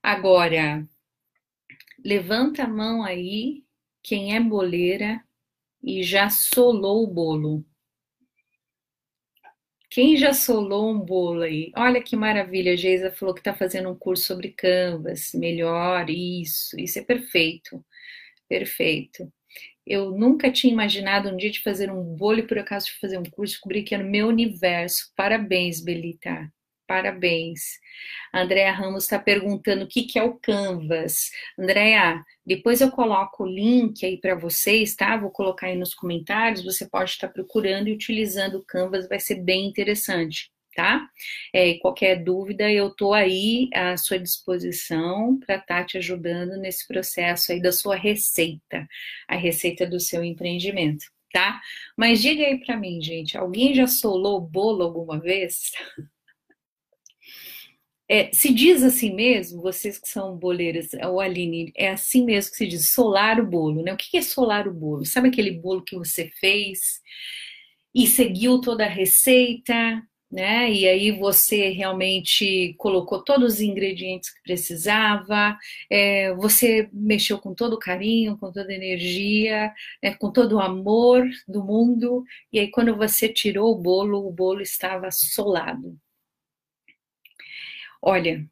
Agora, 0.02 0.86
levanta 2.04 2.64
a 2.64 2.68
mão 2.68 3.04
aí 3.04 3.64
quem 4.02 4.34
é 4.34 4.40
boleira 4.40 5.22
e 5.82 6.02
já 6.02 6.30
solou 6.30 7.04
o 7.04 7.06
bolo. 7.06 7.64
Quem 9.90 10.16
já 10.16 10.34
solou 10.34 10.92
um 10.92 11.00
bolo 11.00 11.42
aí? 11.42 11.72
Olha 11.76 12.02
que 12.02 12.14
maravilha, 12.14 12.72
a 12.72 12.76
Geisa 12.76 13.10
falou 13.10 13.34
que 13.34 13.40
está 13.40 13.54
fazendo 13.54 13.88
um 13.90 13.96
curso 13.96 14.24
sobre 14.24 14.50
Canvas. 14.52 15.32
Melhor, 15.34 16.08
isso, 16.10 16.78
isso 16.78 16.98
é 16.98 17.02
perfeito. 17.02 17.84
Perfeito. 18.48 19.32
Eu 19.86 20.12
nunca 20.12 20.52
tinha 20.52 20.72
imaginado 20.72 21.30
um 21.30 21.36
dia 21.36 21.50
de 21.50 21.62
fazer 21.62 21.90
um 21.90 22.04
bolo 22.16 22.40
e 22.40 22.46
por 22.46 22.58
acaso 22.58 22.86
de 22.86 22.98
fazer 23.00 23.18
um 23.18 23.24
curso, 23.24 23.54
descobri 23.54 23.82
que 23.82 23.94
é 23.94 23.98
no 23.98 24.10
meu 24.10 24.28
universo. 24.28 25.12
Parabéns, 25.16 25.80
Belita. 25.82 26.52
Parabéns. 26.88 27.78
A 28.32 28.40
Andrea 28.40 28.72
Ramos 28.72 29.04
está 29.04 29.18
perguntando 29.18 29.84
o 29.84 29.86
que, 29.86 30.04
que 30.04 30.18
é 30.18 30.24
o 30.24 30.38
Canvas. 30.38 31.30
Andrea, 31.58 32.24
depois 32.46 32.80
eu 32.80 32.90
coloco 32.90 33.44
o 33.44 33.46
link 33.46 34.06
aí 34.06 34.18
para 34.18 34.34
vocês, 34.34 34.96
tá? 34.96 35.14
Vou 35.18 35.30
colocar 35.30 35.66
aí 35.66 35.76
nos 35.76 35.92
comentários. 35.92 36.64
Você 36.64 36.88
pode 36.88 37.10
estar 37.10 37.28
procurando 37.28 37.88
e 37.88 37.92
utilizando 37.92 38.56
o 38.56 38.64
Canvas, 38.64 39.06
vai 39.06 39.20
ser 39.20 39.34
bem 39.34 39.66
interessante, 39.66 40.50
tá? 40.74 41.06
É, 41.52 41.74
qualquer 41.74 42.24
dúvida, 42.24 42.72
eu 42.72 42.88
estou 42.88 43.12
aí 43.12 43.68
à 43.74 43.94
sua 43.98 44.18
disposição 44.18 45.38
para 45.40 45.56
estar 45.56 45.80
tá 45.80 45.84
te 45.84 45.98
ajudando 45.98 46.56
nesse 46.56 46.88
processo 46.88 47.52
aí 47.52 47.60
da 47.60 47.70
sua 47.70 47.96
receita, 47.96 48.88
a 49.28 49.36
receita 49.36 49.86
do 49.86 50.00
seu 50.00 50.24
empreendimento, 50.24 51.04
tá? 51.34 51.60
Mas 51.94 52.22
diga 52.22 52.44
aí 52.46 52.58
para 52.64 52.78
mim, 52.78 52.98
gente, 53.02 53.36
alguém 53.36 53.74
já 53.74 53.86
solou 53.86 54.40
bolo 54.40 54.82
alguma 54.82 55.20
vez? 55.20 55.72
É, 58.10 58.30
se 58.32 58.52
diz 58.54 58.82
assim 58.82 59.14
mesmo, 59.14 59.60
vocês 59.60 59.98
que 59.98 60.08
são 60.08 60.36
boleiras, 60.36 60.88
o 61.12 61.20
Aline, 61.20 61.72
é 61.76 61.90
assim 61.90 62.24
mesmo 62.24 62.52
que 62.52 62.56
se 62.56 62.66
diz, 62.66 62.90
solar 62.90 63.38
o 63.38 63.46
bolo, 63.46 63.82
né? 63.82 63.92
O 63.92 63.96
que 63.96 64.16
é 64.16 64.22
solar 64.22 64.66
o 64.66 64.72
bolo? 64.72 65.04
Sabe 65.04 65.28
aquele 65.28 65.52
bolo 65.52 65.82
que 65.82 65.96
você 65.96 66.30
fez 66.40 67.00
e 67.94 68.06
seguiu 68.06 68.60
toda 68.60 68.84
a 68.84 68.88
receita, 68.88 70.02
né? 70.30 70.70
E 70.72 70.86
aí 70.86 71.10
você 71.10 71.70
realmente 71.70 72.74
colocou 72.78 73.22
todos 73.22 73.54
os 73.54 73.60
ingredientes 73.60 74.30
que 74.30 74.42
precisava, 74.42 75.56
é, 75.90 76.32
você 76.34 76.88
mexeu 76.92 77.38
com 77.38 77.54
todo 77.54 77.74
o 77.74 77.78
carinho, 77.78 78.38
com 78.38 78.52
toda 78.52 78.70
a 78.70 78.74
energia, 78.74 79.72
né? 80.02 80.14
com 80.14 80.30
todo 80.32 80.56
o 80.56 80.60
amor 80.60 81.26
do 81.46 81.64
mundo, 81.64 82.24
e 82.52 82.58
aí 82.60 82.70
quando 82.70 82.96
você 82.96 83.28
tirou 83.28 83.72
o 83.72 83.78
bolo, 83.82 84.26
o 84.26 84.32
bolo 84.32 84.60
estava 84.62 85.10
solado. 85.10 85.98
Olha, 88.02 88.48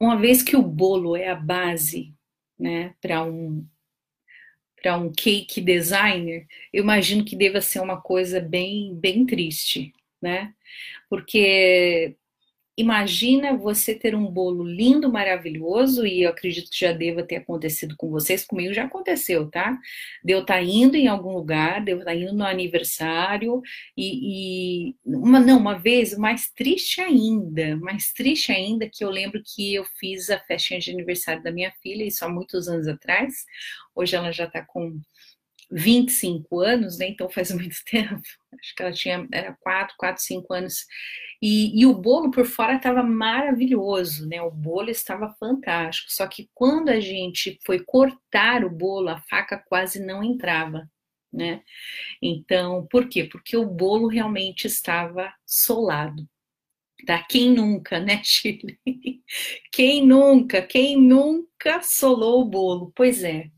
uma 0.00 0.16
vez 0.18 0.42
que 0.42 0.56
o 0.56 0.62
bolo 0.62 1.16
é 1.16 1.28
a 1.28 1.34
base, 1.36 2.14
né, 2.58 2.94
para 3.00 3.24
um 3.24 3.66
para 4.82 4.96
um 4.96 5.12
cake 5.12 5.60
designer, 5.60 6.46
eu 6.72 6.82
imagino 6.82 7.24
que 7.24 7.36
deva 7.36 7.60
ser 7.60 7.80
uma 7.80 8.00
coisa 8.00 8.40
bem 8.40 8.94
bem 8.94 9.26
triste, 9.26 9.92
né? 10.22 10.54
Porque 11.10 12.16
Imagina 12.80 13.54
você 13.54 13.94
ter 13.94 14.14
um 14.14 14.24
bolo 14.26 14.64
lindo, 14.64 15.12
maravilhoso, 15.12 16.06
e 16.06 16.22
eu 16.22 16.30
acredito 16.30 16.70
que 16.70 16.80
já 16.80 16.92
deva 16.92 17.22
ter 17.22 17.36
acontecido 17.36 17.94
com 17.94 18.08
vocês, 18.08 18.42
comigo 18.42 18.72
já 18.72 18.84
aconteceu, 18.84 19.50
tá? 19.50 19.78
De 20.24 20.32
eu 20.32 20.40
estar 20.40 20.54
tá 20.54 20.62
indo 20.62 20.96
em 20.96 21.06
algum 21.06 21.34
lugar, 21.34 21.84
de 21.84 21.92
eu 21.92 21.98
estar 21.98 22.12
tá 22.12 22.16
indo 22.16 22.32
no 22.32 22.42
aniversário, 22.42 23.60
e, 23.94 24.92
e, 24.92 24.96
uma, 25.04 25.38
não, 25.38 25.58
uma 25.58 25.78
vez, 25.78 26.16
mais 26.16 26.48
triste 26.50 27.02
ainda, 27.02 27.76
mais 27.76 28.14
triste 28.14 28.50
ainda, 28.50 28.88
que 28.88 29.04
eu 29.04 29.10
lembro 29.10 29.42
que 29.44 29.74
eu 29.74 29.84
fiz 29.98 30.30
a 30.30 30.40
festinha 30.40 30.80
de 30.80 30.90
aniversário 30.90 31.42
da 31.42 31.52
minha 31.52 31.72
filha, 31.82 32.04
isso 32.04 32.24
há 32.24 32.30
muitos 32.30 32.66
anos 32.66 32.88
atrás, 32.88 33.44
hoje 33.94 34.16
ela 34.16 34.32
já 34.32 34.46
está 34.46 34.64
com 34.64 34.98
25 35.70 36.60
anos, 36.60 36.98
né? 36.98 37.08
Então 37.08 37.28
faz 37.30 37.50
muito 37.52 37.76
tempo. 37.84 38.22
Acho 38.52 38.74
que 38.74 38.82
ela 38.82 38.92
tinha 38.92 39.28
era 39.32 39.56
4, 39.60 39.94
4, 39.96 40.22
5 40.22 40.52
anos. 40.52 40.86
E, 41.42 41.80
e 41.80 41.86
o 41.86 41.94
bolo 41.94 42.30
por 42.30 42.44
fora 42.44 42.76
estava 42.76 43.02
maravilhoso, 43.02 44.28
né? 44.28 44.42
O 44.42 44.50
bolo 44.50 44.90
estava 44.90 45.34
fantástico. 45.38 46.10
Só 46.10 46.26
que 46.26 46.50
quando 46.54 46.90
a 46.90 47.00
gente 47.00 47.58
foi 47.64 47.80
cortar 47.80 48.64
o 48.64 48.70
bolo, 48.70 49.08
a 49.08 49.20
faca 49.22 49.58
quase 49.58 50.04
não 50.04 50.22
entrava, 50.22 50.90
né? 51.32 51.62
Então, 52.22 52.86
por 52.90 53.08
quê? 53.08 53.24
Porque 53.24 53.56
o 53.56 53.66
bolo 53.66 54.08
realmente 54.08 54.66
estava 54.66 55.32
solado. 55.46 56.28
Tá? 57.06 57.22
Quem 57.22 57.50
nunca, 57.52 57.98
né, 57.98 58.20
Chile? 58.24 58.78
Quem 59.72 60.06
nunca? 60.06 60.62
Quem 60.62 61.00
nunca 61.00 61.82
solou 61.82 62.42
o 62.42 62.44
bolo? 62.44 62.92
Pois 62.94 63.24
é. 63.24 63.50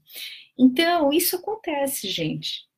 Então, 0.62 1.12
isso 1.12 1.34
acontece, 1.34 2.08
gente. 2.08 2.68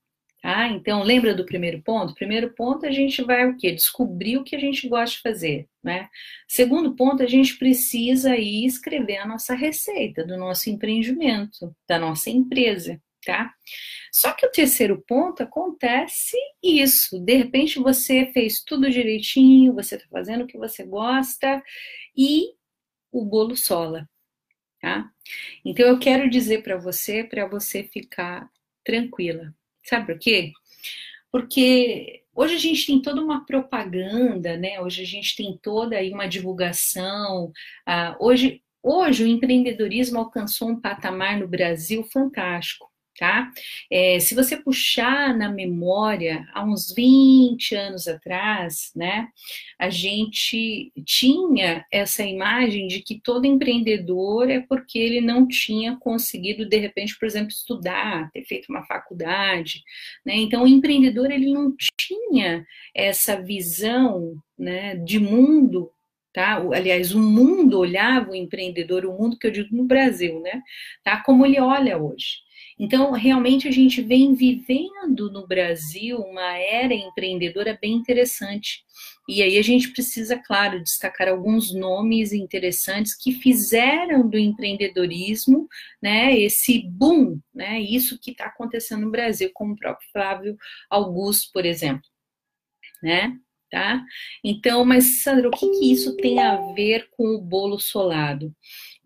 Tá? 0.41 0.69
Então, 0.69 1.03
lembra 1.03 1.35
do 1.35 1.45
primeiro 1.45 1.83
ponto? 1.83 2.15
Primeiro 2.15 2.55
ponto, 2.55 2.87
a 2.87 2.91
gente 2.91 3.23
vai 3.23 3.47
o 3.47 3.59
quê? 3.59 3.73
Descobrir 3.73 4.39
o 4.39 4.45
que 4.45 4.57
a 4.57 4.59
gente 4.59 4.89
gosta 4.89 5.17
de 5.17 5.23
fazer, 5.23 5.69
né? 5.83 6.09
Segundo 6.49 6.95
ponto, 6.97 7.23
a 7.23 7.27
gente 7.27 7.59
precisa 7.59 8.33
aí 8.33 8.65
escrever 8.65 9.19
a 9.19 9.27
nossa 9.27 9.55
receita 9.55 10.25
do 10.25 10.39
nosso 10.39 10.71
empreendimento, 10.71 11.75
da 11.87 11.99
nossa 11.99 12.31
empresa, 12.31 13.01
tá? 13.25 13.53
Só 14.13 14.33
que 14.33 14.47
o 14.47 14.51
terceiro 14.51 15.03
ponto 15.07 15.43
acontece 15.43 16.37
isso. 16.63 17.19
De 17.21 17.37
repente 17.37 17.79
você 17.79 18.31
fez 18.33 18.63
tudo 18.63 18.91
direitinho, 18.91 19.75
você 19.75 19.97
está 19.97 20.09
fazendo 20.11 20.45
o 20.45 20.47
que 20.47 20.57
você 20.57 20.85
gosta 20.85 21.63
e 22.17 22.49
o 23.13 23.25
bolo 23.25 23.57
sola 23.57 24.09
tá? 24.85 25.11
Então 25.65 25.87
eu 25.87 25.99
quero 25.99 26.29
dizer 26.29 26.63
para 26.63 26.77
você, 26.77 27.25
para 27.25 27.47
você 27.47 27.85
ficar 27.85 28.51
tranquila. 28.85 29.55
Sabe 29.83 30.13
por 30.13 30.19
quê? 30.19 30.53
Porque 31.33 32.23
hoje 32.35 32.55
a 32.55 32.59
gente 32.59 32.87
tem 32.87 33.01
toda 33.01 33.23
uma 33.23 33.47
propaganda, 33.47 34.59
né? 34.59 34.79
Hoje 34.83 35.03
a 35.03 35.07
gente 35.07 35.35
tem 35.35 35.59
toda 35.63 35.97
aí 35.97 36.13
uma 36.13 36.27
divulgação. 36.27 37.47
Uh, 37.89 38.15
hoje, 38.21 38.63
hoje 38.83 39.25
o 39.25 39.27
empreendedorismo 39.27 40.19
alcançou 40.19 40.69
um 40.69 40.81
patamar 40.81 41.39
no 41.39 41.49
Brasil 41.49 42.05
fantástico 42.05 42.94
tá? 43.19 43.51
É, 43.91 44.19
se 44.19 44.35
você 44.35 44.57
puxar 44.57 45.37
na 45.37 45.49
memória, 45.49 46.47
há 46.53 46.65
uns 46.65 46.93
20 46.93 47.75
anos 47.75 48.09
atrás, 48.09 48.91
né, 48.95 49.29
a 49.79 49.91
gente 49.91 50.93
tinha 51.05 51.85
essa 51.91 52.23
imagem 52.23 52.87
de 52.87 53.01
que 53.01 53.21
todo 53.21 53.47
empreendedor 53.47 54.51
é 54.51 54.61
porque 54.61 54.99
ele 54.99 55.21
não 55.21 55.47
tinha 55.47 55.97
conseguido, 55.97 56.69
de 56.69 56.77
repente, 56.77 57.19
por 57.19 57.27
exemplo, 57.27 57.51
estudar, 57.51 58.31
ter 58.33 58.45
feito 58.45 58.67
uma 58.69 58.85
faculdade, 58.85 59.83
né? 60.25 60.35
Então, 60.37 60.65
o 60.65 60.69
empreendedor, 60.69 61.31
ele 61.31 61.53
não 61.53 61.75
tinha 61.99 62.67
essa 62.95 63.41
visão, 63.41 64.37
né, 64.59 64.97
de 64.97 65.19
mundo 65.19 65.91
Tá? 66.35 66.57
Aliás, 66.57 67.15
o 67.15 67.21
mundo 67.21 67.79
olhava 67.79 68.33
o 68.33 68.35
empreendedor, 68.35 69.07
o 69.07 69.13
mundo 69.17 69.39
que 69.39 69.47
eu 69.47 69.53
digo 69.53 69.69
no 69.75 69.85
Brasil, 69.85 70.41
né? 70.41 70.63
Tá? 71.05 71.23
Como 71.23 71.47
ele 71.47 71.61
olha 71.61 71.97
hoje. 71.97 72.39
Então, 72.79 73.13
realmente, 73.13 73.69
a 73.69 73.71
gente 73.71 74.03
vem 74.03 74.35
vivendo 74.35 75.31
no 75.31 75.47
Brasil 75.47 76.19
uma 76.19 76.57
era 76.57 76.93
empreendedora 76.93 77.79
bem 77.81 77.93
interessante. 77.93 78.83
E 79.29 79.43
aí 79.43 79.57
a 79.59 79.63
gente 79.63 79.91
precisa, 79.91 80.37
claro, 80.37 80.83
destacar 80.83 81.29
alguns 81.29 81.73
nomes 81.73 82.33
interessantes 82.33 83.15
que 83.17 83.33
fizeram 83.33 84.29
do 84.29 84.37
empreendedorismo, 84.37 85.69
né, 86.03 86.39
esse 86.39 86.83
boom, 86.91 87.39
né, 87.55 87.81
isso 87.81 88.19
que 88.21 88.33
está 88.33 88.47
acontecendo 88.47 89.03
no 89.03 89.11
Brasil, 89.11 89.51
como 89.55 89.73
o 89.73 89.77
próprio 89.77 90.09
Flávio 90.13 90.57
Augusto, 90.91 91.51
por 91.53 91.65
exemplo, 91.65 92.05
né? 93.03 93.37
Tá? 93.71 94.05
Então, 94.45 94.85
mas 94.85 95.23
Sandra, 95.25 95.49
o 95.49 95.51
que, 95.51 95.69
que 95.69 95.93
isso 95.93 96.17
tem 96.17 96.39
a 96.39 96.73
ver 96.75 97.09
com 97.11 97.35
o 97.35 97.41
bolo 97.41 97.81
solado? 97.81 98.55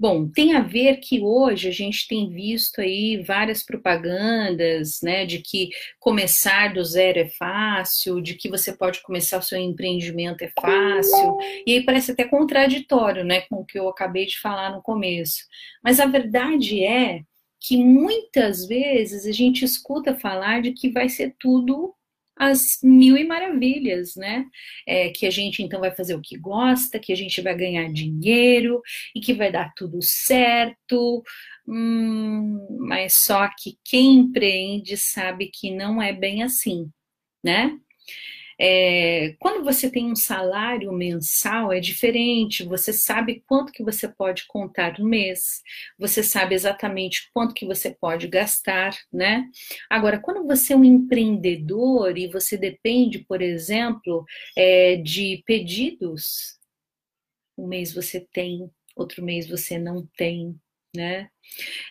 Bom, 0.01 0.29
tem 0.29 0.55
a 0.55 0.61
ver 0.61 0.99
que 0.99 1.21
hoje 1.21 1.69
a 1.69 1.73
gente 1.73 2.07
tem 2.07 2.31
visto 2.31 2.81
aí 2.81 3.21
várias 3.27 3.65
propagandas, 3.65 5.01
né, 5.03 5.27
de 5.27 5.41
que 5.41 5.71
começar 5.99 6.73
do 6.73 6.85
zero 6.85 7.19
é 7.19 7.29
fácil, 7.29 8.21
de 8.21 8.35
que 8.35 8.49
você 8.49 8.77
pode 8.77 9.03
começar 9.03 9.39
o 9.39 9.43
seu 9.43 9.59
empreendimento 9.59 10.43
é 10.43 10.53
fácil, 10.61 11.37
e 11.67 11.73
aí 11.73 11.85
parece 11.85 12.13
até 12.13 12.25
contraditório, 12.25 13.25
né, 13.25 13.41
com 13.43 13.57
o 13.57 13.65
que 13.65 13.77
eu 13.77 13.89
acabei 13.89 14.27
de 14.27 14.39
falar 14.39 14.73
no 14.73 14.81
começo. 14.83 15.45
Mas 15.83 15.99
a 15.99 16.07
verdade 16.07 16.85
é 16.85 17.23
que 17.61 17.77
muitas 17.77 18.69
vezes 18.69 19.27
a 19.27 19.33
gente 19.33 19.65
escuta 19.65 20.15
falar 20.15 20.63
de 20.63 20.73
que 20.73 20.91
vai 20.91 21.09
ser 21.09 21.35
tudo 21.41 21.93
as 22.39 22.79
mil 22.83 23.17
e 23.17 23.25
maravilhas, 23.25 24.15
né? 24.17 24.45
É, 24.87 25.11
que 25.11 25.27
a 25.27 25.31
gente 25.31 25.63
então 25.63 25.81
vai 25.81 25.91
fazer 25.91 26.15
o 26.15 26.21
que 26.21 26.39
gosta, 26.39 26.99
que 26.99 27.13
a 27.13 27.17
gente 27.17 27.41
vai 27.41 27.57
ganhar 27.57 27.93
dinheiro 27.93 28.81
e 29.15 29.21
que 29.21 29.35
vai 29.35 29.51
dar 29.51 29.73
tudo 29.75 30.01
certo. 30.03 31.23
Hum, 31.67 32.79
mas 32.81 33.15
só 33.15 33.49
que 33.49 33.79
quem 33.85 34.15
empreende 34.17 34.97
sabe 34.97 35.51
que 35.53 35.71
não 35.71 36.01
é 36.01 36.13
bem 36.13 36.43
assim, 36.43 36.91
né? 37.45 37.79
É, 38.61 39.37
quando 39.39 39.65
você 39.65 39.91
tem 39.91 40.11
um 40.11 40.17
salário 40.17 40.93
mensal 40.93 41.73
é 41.73 41.79
diferente, 41.79 42.65
você 42.65 42.93
sabe 42.93 43.43
quanto 43.47 43.73
que 43.73 43.85
você 43.85 44.09
pode 44.09 44.47
contar 44.49 44.99
no 44.99 45.05
mês, 45.07 45.63
você 45.99 46.23
sabe 46.23 46.55
exatamente 46.55 47.31
quanto 47.33 47.55
que 47.55 47.67
você 47.67 47.95
pode 48.01 48.27
gastar, 48.27 48.97
né? 49.13 49.45
Agora, 49.89 50.19
quando 50.19 50.47
você 50.47 50.73
é 50.73 50.77
um 50.77 50.85
empreendedor 50.85 52.19
e 52.19 52.27
você 52.27 52.57
depende, 52.57 53.21
por 53.21 53.41
exemplo, 53.41 54.25
é, 54.57 54.97
de 54.97 55.43
pedidos, 55.47 56.59
um 57.57 57.67
mês 57.69 57.93
você 57.93 58.27
tem, 58.33 58.71
outro 58.97 59.25
mês 59.25 59.49
você 59.49 59.79
não 59.79 60.07
tem, 60.17 60.59
né? 60.95 61.31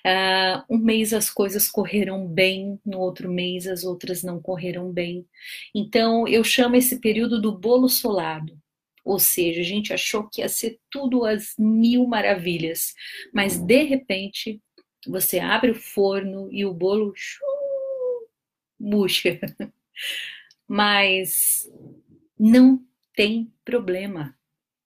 Uh, 0.06 0.76
um 0.76 0.78
mês 0.78 1.14
as 1.14 1.30
coisas 1.30 1.70
correram 1.70 2.28
bem, 2.28 2.80
no 2.86 3.00
outro 3.00 3.30
mês 3.32 3.68
as 3.68 3.84
outras 3.84 4.24
não 4.24 4.42
correram 4.42 4.92
bem. 4.92 5.26
Então 5.74 6.28
eu 6.28 6.44
chamo 6.44 6.76
esse 6.76 7.00
período 7.00 7.42
do 7.42 7.58
bolo 7.58 7.90
solado. 7.90 8.58
Ou 9.04 9.20
seja, 9.20 9.62
a 9.62 9.64
gente 9.64 9.94
achou 9.94 10.28
que 10.30 10.42
ia 10.42 10.50
ser 10.50 10.80
tudo 10.90 11.24
às 11.26 11.56
mil 11.58 12.06
maravilhas, 12.06 12.94
mas 13.34 13.58
de 13.58 13.84
repente 13.84 14.62
você 15.08 15.40
abre 15.40 15.72
o 15.72 15.76
forno 15.76 16.50
e 16.52 16.66
o 16.66 16.74
bolo 16.74 17.14
murcha. 18.80 19.40
Mas 20.68 21.70
não 22.38 22.86
tem 23.16 23.52
problema. 23.64 24.38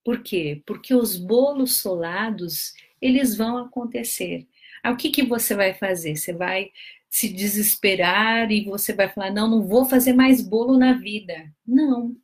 Por 0.04 0.21
quê? 0.21 0.62
Porque 0.65 0.93
os 0.93 1.17
bolos 1.17 1.82
solados 1.82 2.74
eles 3.02 3.36
vão 3.36 3.58
acontecer. 3.58 4.48
Aí, 4.84 4.94
o 4.94 4.98
que, 4.98 5.10
que 5.10 5.24
você 5.24 5.56
vai 5.56 5.74
fazer? 5.74 6.16
Você 6.16 6.34
vai 6.34 6.72
se 7.10 7.28
desesperar 7.30 8.52
e 8.52 8.66
você 8.66 8.94
vai 8.94 9.10
falar: 9.10 9.32
não, 9.32 9.50
não 9.50 9.68
vou 9.68 9.86
fazer 9.86 10.14
mais 10.14 10.42
bolo 10.42 10.78
na 10.78 10.94
vida. 10.94 11.54
Não. 11.66 12.16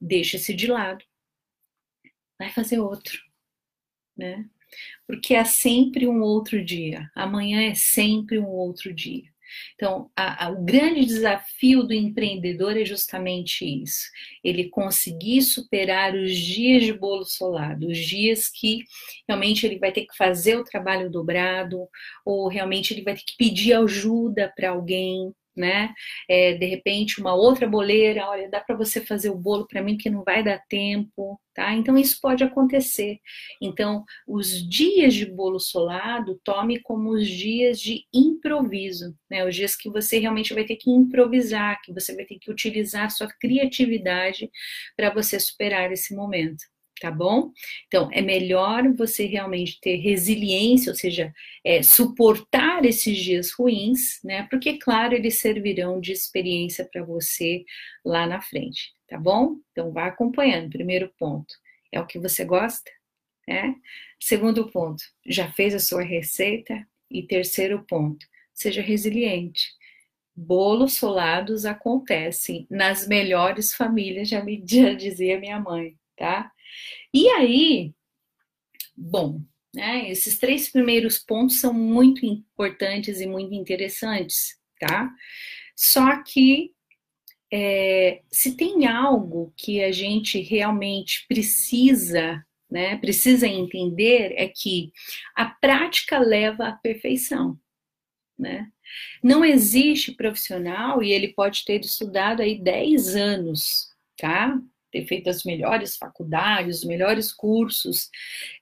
Deixa-se 0.00 0.54
de 0.54 0.66
lado. 0.66 1.04
Vai 2.38 2.50
fazer 2.50 2.78
outro. 2.78 3.18
Né? 4.16 4.48
Porque 5.06 5.34
é 5.34 5.44
sempre 5.44 6.06
um 6.06 6.20
outro 6.20 6.64
dia. 6.64 7.10
Amanhã 7.14 7.62
é 7.70 7.74
sempre 7.74 8.38
um 8.38 8.48
outro 8.48 8.92
dia. 8.92 9.33
Então, 9.74 10.10
a, 10.16 10.46
a, 10.46 10.50
o 10.50 10.64
grande 10.64 11.04
desafio 11.04 11.82
do 11.82 11.92
empreendedor 11.92 12.76
é 12.76 12.84
justamente 12.84 13.64
isso: 13.64 14.04
ele 14.42 14.68
conseguir 14.68 15.42
superar 15.42 16.14
os 16.14 16.36
dias 16.36 16.82
de 16.84 16.92
bolo 16.92 17.24
solado, 17.24 17.88
os 17.88 17.98
dias 17.98 18.48
que 18.48 18.80
realmente 19.28 19.66
ele 19.66 19.78
vai 19.78 19.92
ter 19.92 20.06
que 20.06 20.16
fazer 20.16 20.56
o 20.56 20.64
trabalho 20.64 21.10
dobrado, 21.10 21.88
ou 22.24 22.48
realmente 22.48 22.92
ele 22.92 23.02
vai 23.02 23.14
ter 23.14 23.24
que 23.24 23.36
pedir 23.36 23.74
ajuda 23.74 24.52
para 24.54 24.70
alguém, 24.70 25.32
né? 25.56 25.92
É, 26.28 26.54
de 26.54 26.66
repente, 26.66 27.20
uma 27.20 27.34
outra 27.34 27.66
boleira, 27.66 28.28
olha, 28.28 28.50
dá 28.50 28.60
para 28.60 28.76
você 28.76 29.00
fazer 29.00 29.30
o 29.30 29.38
bolo 29.38 29.66
para 29.66 29.82
mim 29.82 29.96
que 29.96 30.10
não 30.10 30.24
vai 30.24 30.42
dar 30.42 30.58
tempo, 30.68 31.40
tá? 31.54 31.72
Então, 31.74 31.96
isso 31.96 32.18
pode 32.20 32.42
acontecer. 32.42 33.18
Então, 33.60 34.04
os 34.26 34.68
dias 34.68 35.14
de 35.14 35.26
bolo 35.26 35.58
solado, 35.60 36.40
tome 36.44 36.80
como 36.80 37.10
os 37.10 37.26
dias 37.28 37.80
de 37.80 38.04
improviso, 38.12 39.16
né? 39.30 39.46
Os 39.46 39.54
dias 39.54 39.76
que 39.76 39.88
você 39.88 40.18
realmente 40.18 40.54
vai 40.54 40.64
ter 40.64 40.76
que 40.76 40.90
improvisar, 40.90 41.80
que 41.82 41.92
você 41.92 42.14
vai 42.14 42.24
ter 42.24 42.38
que 42.38 42.50
utilizar 42.50 43.10
sua 43.10 43.28
criatividade 43.28 44.50
para 44.96 45.10
você 45.10 45.38
superar 45.38 45.92
esse 45.92 46.14
momento 46.14 46.73
tá 47.00 47.10
bom? 47.10 47.50
Então, 47.86 48.08
é 48.12 48.22
melhor 48.22 48.82
você 48.94 49.26
realmente 49.26 49.80
ter 49.80 49.96
resiliência, 49.96 50.90
ou 50.90 50.96
seja, 50.96 51.32
é, 51.64 51.82
suportar 51.82 52.84
esses 52.84 53.16
dias 53.18 53.52
ruins, 53.52 54.20
né? 54.22 54.46
Porque, 54.50 54.78
claro, 54.78 55.14
eles 55.14 55.40
servirão 55.40 56.00
de 56.00 56.12
experiência 56.12 56.88
para 56.90 57.04
você 57.04 57.64
lá 58.04 58.26
na 58.26 58.40
frente, 58.40 58.92
tá 59.08 59.18
bom? 59.18 59.56
Então, 59.72 59.92
vá 59.92 60.06
acompanhando. 60.06 60.70
Primeiro 60.70 61.12
ponto, 61.18 61.54
é 61.92 62.00
o 62.00 62.06
que 62.06 62.18
você 62.18 62.44
gosta, 62.44 62.90
né? 63.46 63.74
Segundo 64.20 64.70
ponto, 64.70 65.02
já 65.26 65.50
fez 65.52 65.74
a 65.74 65.80
sua 65.80 66.02
receita? 66.02 66.86
E 67.10 67.22
terceiro 67.22 67.84
ponto, 67.86 68.26
seja 68.52 68.82
resiliente. 68.82 69.70
Bolos 70.34 70.94
solados 70.94 71.64
acontecem 71.64 72.66
nas 72.68 73.06
melhores 73.06 73.72
famílias, 73.72 74.28
já 74.28 74.42
me 74.42 74.62
já 74.66 74.92
dizia 74.94 75.38
minha 75.38 75.60
mãe, 75.60 75.96
tá? 76.16 76.50
E 77.12 77.28
aí, 77.28 77.94
bom, 78.96 79.40
né, 79.74 80.10
esses 80.10 80.38
três 80.38 80.68
primeiros 80.68 81.18
pontos 81.18 81.58
são 81.58 81.72
muito 81.72 82.24
importantes 82.24 83.20
e 83.20 83.26
muito 83.26 83.54
interessantes, 83.54 84.56
tá? 84.78 85.10
Só 85.74 86.22
que 86.22 86.72
é, 87.52 88.22
se 88.30 88.56
tem 88.56 88.86
algo 88.86 89.52
que 89.56 89.82
a 89.82 89.92
gente 89.92 90.40
realmente 90.40 91.24
precisa, 91.28 92.44
né, 92.70 92.96
precisa 92.98 93.46
entender 93.46 94.34
é 94.36 94.48
que 94.48 94.92
a 95.36 95.46
prática 95.46 96.18
leva 96.18 96.68
à 96.68 96.72
perfeição, 96.72 97.58
né? 98.38 98.70
Não 99.22 99.44
existe 99.44 100.12
profissional 100.12 101.02
e 101.02 101.12
ele 101.12 101.32
pode 101.32 101.64
ter 101.64 101.80
estudado 101.80 102.42
aí 102.42 102.60
10 102.60 103.16
anos, 103.16 103.88
tá? 104.16 104.58
Ter 104.94 105.04
feito 105.06 105.28
as 105.28 105.42
melhores 105.42 105.96
faculdades, 105.96 106.78
os 106.78 106.84
melhores 106.84 107.32
cursos, 107.32 108.08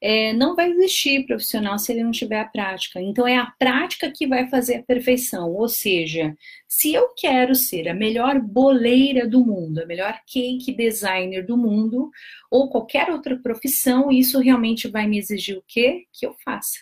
é, 0.01 0.33
não 0.33 0.57
vai 0.57 0.71
existir 0.71 1.27
profissional 1.27 1.79
se 1.79 1.93
ele 1.93 2.03
não 2.03 2.11
tiver 2.11 2.41
a 2.41 2.47
prática. 2.47 2.99
Então, 3.03 3.29
é 3.29 3.37
a 3.37 3.53
prática 3.59 4.11
que 4.11 4.27
vai 4.27 4.49
fazer 4.49 4.77
a 4.77 4.83
perfeição. 4.83 5.51
Ou 5.51 5.69
seja, 5.69 6.35
se 6.67 6.95
eu 6.95 7.11
quero 7.15 7.55
ser 7.55 7.87
a 7.87 7.95
melhor 7.95 8.41
boleira 8.41 9.29
do 9.29 9.45
mundo, 9.45 9.83
a 9.83 9.87
melhor 9.87 10.19
cake 10.27 10.73
designer 10.73 11.45
do 11.45 11.59
mundo, 11.59 12.11
ou 12.51 12.71
qualquer 12.71 13.11
outra 13.11 13.39
profissão, 13.39 14.11
isso 14.11 14.41
realmente 14.41 14.89
vai 14.89 15.07
me 15.07 15.19
exigir 15.19 15.59
o 15.59 15.65
quê? 15.69 16.07
Que 16.11 16.27
eu 16.27 16.35
faça 16.43 16.79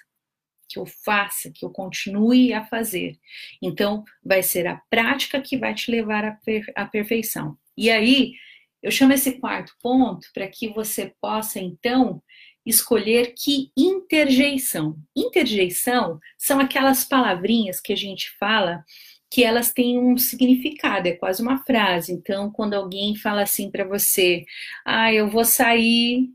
que 0.73 0.79
eu 0.79 0.87
faça, 0.87 1.51
que 1.51 1.65
eu 1.65 1.71
continue 1.71 2.53
a 2.53 2.65
fazer. 2.65 3.19
Então, 3.61 4.05
vai 4.25 4.41
ser 4.41 4.69
a 4.69 4.81
prática 4.89 5.41
que 5.41 5.57
vai 5.57 5.75
te 5.75 5.91
levar 5.91 6.25
à, 6.25 6.39
à 6.77 6.87
perfeição. 6.87 7.59
E 7.77 7.91
aí, 7.91 8.35
eu 8.83 8.91
chamo 8.91 9.13
esse 9.13 9.39
quarto 9.39 9.75
ponto 9.83 10.27
para 10.33 10.49
que 10.49 10.69
você 10.69 11.15
possa, 11.21 11.59
então, 11.59 12.23
escolher 12.65 13.35
que 13.37 13.71
interjeição. 13.77 14.97
Interjeição 15.17 16.19
são 16.39 16.61
aquelas 16.61 17.05
palavrinhas 17.05 17.81
que 17.81 17.93
a 17.93 17.97
gente 17.97 18.31
fala 18.39 18.85
que 19.31 19.45
elas 19.45 19.73
têm 19.73 19.99
um 19.99 20.17
significado, 20.19 21.07
é 21.07 21.13
quase 21.13 21.41
uma 21.41 21.59
frase. 21.65 22.13
Então, 22.13 22.51
quando 22.51 22.75
alguém 22.75 23.15
fala 23.15 23.43
assim 23.43 23.71
para 23.71 23.85
você, 23.85 24.45
ah, 24.85 25.13
eu 25.13 25.31
vou 25.31 25.45
sair 25.45 26.29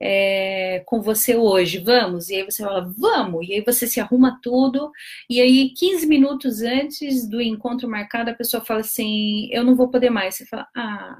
é, 0.00 0.82
com 0.86 1.00
você 1.00 1.36
hoje, 1.36 1.78
vamos? 1.78 2.28
E 2.28 2.36
aí 2.36 2.44
você 2.44 2.62
fala, 2.62 2.92
vamos! 2.98 3.48
E 3.48 3.54
aí 3.54 3.64
você 3.64 3.86
se 3.86 3.98
arruma 3.98 4.38
tudo, 4.42 4.90
e 5.30 5.40
aí 5.40 5.70
15 5.70 6.06
minutos 6.06 6.60
antes 6.62 7.26
do 7.28 7.40
encontro 7.40 7.88
marcado, 7.88 8.30
a 8.30 8.34
pessoa 8.34 8.62
fala 8.64 8.80
assim, 8.80 9.48
eu 9.50 9.64
não 9.64 9.74
vou 9.74 9.88
poder 9.88 10.10
mais. 10.10 10.34
Você 10.34 10.44
fala, 10.46 10.68
ah, 10.76 11.16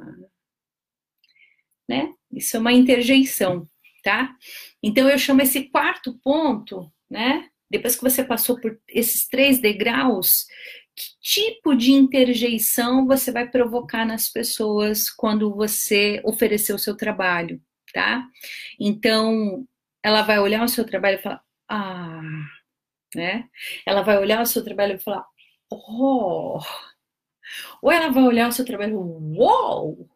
né? 1.88 2.12
Isso 2.32 2.56
é 2.56 2.60
uma 2.60 2.72
interjeição, 2.72 3.68
tá? 4.02 4.34
Então 4.82 5.08
eu 5.08 5.18
chamo 5.18 5.42
esse 5.42 5.70
quarto 5.70 6.18
ponto, 6.22 6.90
né? 7.10 7.48
depois 7.74 7.96
que 7.96 8.02
você 8.02 8.22
passou 8.22 8.60
por 8.60 8.78
esses 8.88 9.26
três 9.26 9.58
degraus, 9.58 10.46
que 10.94 11.04
tipo 11.20 11.74
de 11.74 11.92
interjeição 11.92 13.06
você 13.06 13.32
vai 13.32 13.48
provocar 13.48 14.06
nas 14.06 14.28
pessoas 14.28 15.10
quando 15.10 15.54
você 15.54 16.22
oferecer 16.24 16.72
o 16.72 16.78
seu 16.78 16.96
trabalho, 16.96 17.60
tá? 17.92 18.24
Então, 18.78 19.66
ela 20.02 20.22
vai 20.22 20.38
olhar 20.38 20.62
o 20.62 20.68
seu 20.68 20.84
trabalho 20.84 21.18
e 21.18 21.22
falar, 21.22 21.42
ah, 21.68 22.22
né? 23.14 23.48
Ela 23.84 24.02
vai 24.02 24.18
olhar 24.18 24.40
o 24.40 24.46
seu 24.46 24.62
trabalho 24.62 24.94
e 24.94 25.00
falar, 25.00 25.26
oh, 25.70 26.60
ou 27.82 27.90
ela 27.90 28.10
vai 28.10 28.22
olhar 28.22 28.48
o 28.48 28.52
seu 28.52 28.64
trabalho, 28.64 29.00
uou, 29.00 30.08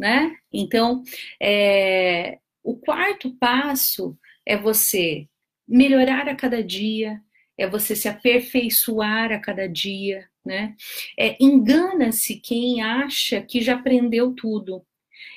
né? 0.00 0.34
Então, 0.50 1.02
é, 1.40 2.38
o 2.64 2.74
quarto 2.74 3.36
passo 3.36 4.18
é 4.46 4.56
você 4.56 5.28
melhorar 5.68 6.26
a 6.26 6.34
cada 6.34 6.64
dia, 6.64 7.20
é 7.58 7.68
você 7.68 7.94
se 7.94 8.08
aperfeiçoar 8.08 9.30
a 9.30 9.38
cada 9.38 9.68
dia, 9.68 10.26
né? 10.42 10.74
É, 11.18 11.36
Engana-se 11.38 12.36
quem 12.36 12.80
acha 12.80 13.42
que 13.42 13.60
já 13.60 13.74
aprendeu 13.74 14.32
tudo. 14.32 14.82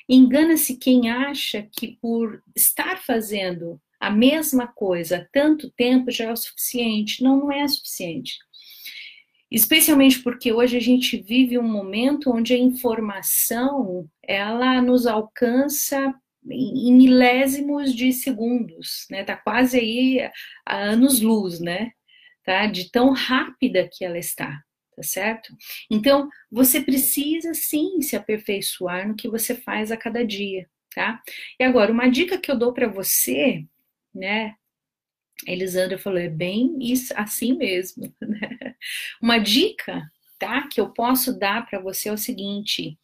Engana-se 0.07 0.77
quem 0.77 1.09
acha 1.09 1.67
que 1.69 1.97
por 2.01 2.41
estar 2.55 3.01
fazendo 3.03 3.81
a 3.99 4.09
mesma 4.09 4.65
coisa 4.65 5.27
tanto 5.31 5.69
tempo 5.71 6.09
já 6.09 6.25
é 6.25 6.31
o 6.31 6.37
suficiente. 6.37 7.21
Não, 7.21 7.37
não 7.37 7.51
é 7.51 7.67
suficiente. 7.67 8.37
Especialmente 9.53 10.21
porque 10.23 10.51
hoje 10.51 10.75
a 10.75 10.81
gente 10.81 11.21
vive 11.21 11.59
um 11.59 11.67
momento 11.67 12.31
onde 12.31 12.53
a 12.53 12.57
informação 12.57 14.09
ela 14.21 14.81
nos 14.81 15.05
alcança 15.05 16.13
em 16.49 16.93
milésimos 16.93 17.93
de 17.93 18.11
segundos, 18.11 19.05
né? 19.09 19.23
Tá 19.23 19.37
quase 19.37 19.79
aí 19.79 20.29
a 20.65 20.77
anos 20.77 21.21
luz, 21.21 21.61
né? 21.61 21.91
tá? 22.43 22.67
De 22.67 22.89
tão 22.91 23.11
rápida 23.11 23.89
que 23.91 24.03
ela 24.03 24.17
está, 24.17 24.61
tá 24.95 25.03
certo? 25.03 25.55
Então, 25.89 26.29
você 26.51 26.81
precisa 26.81 27.53
sim 27.53 28.01
se 28.01 28.15
aperfeiçoar 28.15 29.07
no 29.07 29.15
que 29.15 29.29
você 29.29 29.55
faz 29.55 29.91
a 29.91 29.97
cada 29.97 30.25
dia, 30.25 30.69
tá? 30.93 31.21
E 31.59 31.63
agora, 31.63 31.91
uma 31.91 32.09
dica 32.09 32.37
que 32.37 32.51
eu 32.51 32.57
dou 32.57 32.73
para 32.73 32.87
você, 32.87 33.65
né? 34.13 34.55
Elisandra 35.47 35.97
falou, 35.97 36.19
é 36.19 36.29
bem 36.29 36.77
isso, 36.79 37.13
assim 37.15 37.53
mesmo, 37.53 38.13
né? 38.21 38.75
Uma 39.21 39.37
dica, 39.37 40.03
tá? 40.39 40.67
Que 40.67 40.81
eu 40.81 40.89
posso 40.89 41.37
dar 41.37 41.65
para 41.65 41.79
você 41.79 42.09
é 42.09 42.13
o 42.13 42.17
seguinte: 42.17 42.97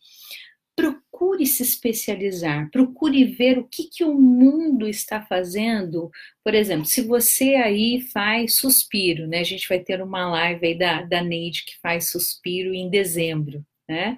procure 0.75 1.45
se 1.45 1.61
especializar, 1.61 2.69
procure 2.71 3.25
ver 3.25 3.57
o 3.57 3.67
que, 3.67 3.89
que 3.89 4.03
o 4.03 4.13
mundo 4.13 4.87
está 4.87 5.21
fazendo. 5.21 6.09
Por 6.43 6.53
exemplo, 6.53 6.85
se 6.85 7.01
você 7.01 7.55
aí 7.55 8.01
faz 8.13 8.55
suspiro, 8.55 9.27
né? 9.27 9.39
A 9.39 9.43
gente 9.43 9.67
vai 9.67 9.79
ter 9.79 10.01
uma 10.01 10.29
live 10.31 10.67
aí 10.67 10.77
da, 10.77 11.01
da 11.01 11.21
Neide 11.21 11.65
que 11.65 11.77
faz 11.81 12.09
suspiro 12.09 12.73
em 12.73 12.89
dezembro, 12.89 13.65
né? 13.89 14.17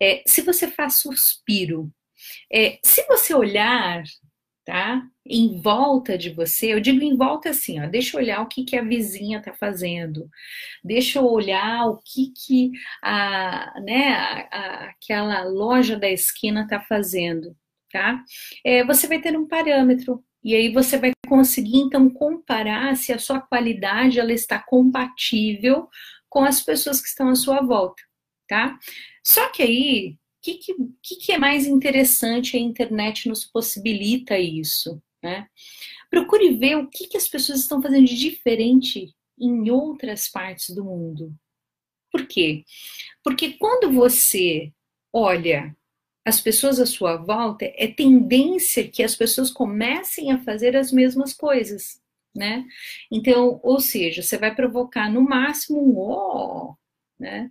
É, 0.00 0.22
se 0.26 0.40
você 0.40 0.68
faz 0.68 0.94
suspiro, 0.94 1.92
é, 2.52 2.78
se 2.82 3.06
você 3.06 3.34
olhar 3.34 4.02
tá? 4.68 5.02
Em 5.24 5.58
volta 5.62 6.18
de 6.18 6.28
você, 6.28 6.74
eu 6.74 6.78
digo 6.78 7.02
em 7.02 7.16
volta 7.16 7.48
assim, 7.48 7.80
ó, 7.80 7.86
deixa 7.86 8.14
eu 8.14 8.20
olhar 8.20 8.42
o 8.42 8.46
que, 8.46 8.64
que 8.64 8.76
a 8.76 8.82
vizinha 8.82 9.40
tá 9.40 9.50
fazendo, 9.54 10.28
deixa 10.84 11.18
eu 11.18 11.24
olhar 11.24 11.86
o 11.86 11.96
que, 12.04 12.30
que 12.36 12.70
a, 13.02 13.80
né, 13.80 14.12
a, 14.12 14.48
a, 14.52 14.84
aquela 14.90 15.42
loja 15.44 15.98
da 15.98 16.10
esquina 16.10 16.68
tá 16.68 16.80
fazendo, 16.80 17.56
tá? 17.90 18.22
É, 18.62 18.84
você 18.84 19.06
vai 19.06 19.18
ter 19.22 19.38
um 19.38 19.48
parâmetro, 19.48 20.22
e 20.44 20.54
aí 20.54 20.70
você 20.70 20.98
vai 20.98 21.12
conseguir 21.26 21.78
então 21.78 22.10
comparar 22.10 22.94
se 22.94 23.10
a 23.10 23.18
sua 23.18 23.40
qualidade 23.40 24.20
ela 24.20 24.34
está 24.34 24.58
compatível 24.58 25.88
com 26.28 26.44
as 26.44 26.60
pessoas 26.60 27.00
que 27.00 27.08
estão 27.08 27.30
à 27.30 27.34
sua 27.34 27.62
volta, 27.62 28.02
tá? 28.46 28.78
Só 29.24 29.48
que 29.48 29.62
aí 29.62 30.18
que, 30.54 30.74
que, 31.02 31.16
que 31.16 31.32
é 31.32 31.38
mais 31.38 31.66
interessante 31.66 32.56
a 32.56 32.60
internet 32.60 33.28
nos 33.28 33.44
possibilita 33.44 34.38
isso, 34.38 35.02
né? 35.22 35.46
Procure 36.10 36.54
ver 36.54 36.76
o 36.76 36.88
que, 36.88 37.06
que 37.06 37.16
as 37.16 37.28
pessoas 37.28 37.60
estão 37.60 37.82
fazendo 37.82 38.06
de 38.06 38.16
diferente 38.16 39.14
em 39.38 39.70
outras 39.70 40.28
partes 40.28 40.74
do 40.74 40.84
mundo. 40.84 41.34
Por 42.10 42.26
quê? 42.26 42.64
Porque 43.22 43.52
quando 43.52 43.92
você 43.92 44.72
olha 45.12 45.76
as 46.24 46.40
pessoas 46.40 46.78
à 46.78 46.86
sua 46.86 47.16
volta, 47.16 47.64
é 47.74 47.86
tendência 47.86 48.86
que 48.86 49.02
as 49.02 49.16
pessoas 49.16 49.50
comecem 49.50 50.30
a 50.30 50.38
fazer 50.38 50.76
as 50.76 50.92
mesmas 50.92 51.32
coisas, 51.32 52.00
né? 52.34 52.66
Então, 53.10 53.58
ou 53.62 53.80
seja, 53.80 54.22
você 54.22 54.36
vai 54.36 54.54
provocar 54.54 55.10
no 55.10 55.22
máximo 55.22 55.80
um 55.80 55.98
oh, 55.98 56.76
né? 57.18 57.50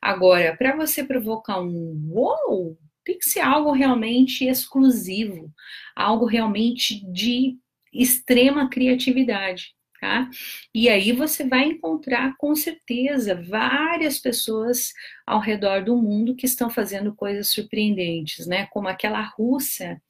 Agora, 0.00 0.56
para 0.56 0.76
você 0.76 1.04
provocar 1.04 1.60
um 1.60 2.10
uou, 2.10 2.78
tem 3.04 3.18
que 3.18 3.28
ser 3.28 3.40
algo 3.40 3.72
realmente 3.72 4.46
exclusivo, 4.46 5.52
algo 5.96 6.26
realmente 6.26 7.04
de 7.12 7.56
extrema 7.92 8.68
criatividade. 8.68 9.74
Tá? 10.00 10.30
E 10.72 10.88
aí 10.88 11.10
você 11.10 11.48
vai 11.48 11.64
encontrar 11.64 12.36
com 12.38 12.54
certeza 12.54 13.34
várias 13.34 14.16
pessoas 14.20 14.92
ao 15.26 15.40
redor 15.40 15.82
do 15.84 15.96
mundo 15.96 16.36
que 16.36 16.46
estão 16.46 16.70
fazendo 16.70 17.12
coisas 17.12 17.50
surpreendentes, 17.50 18.46
né? 18.46 18.66
Como 18.66 18.86
aquela 18.86 19.20
russa, 19.20 20.00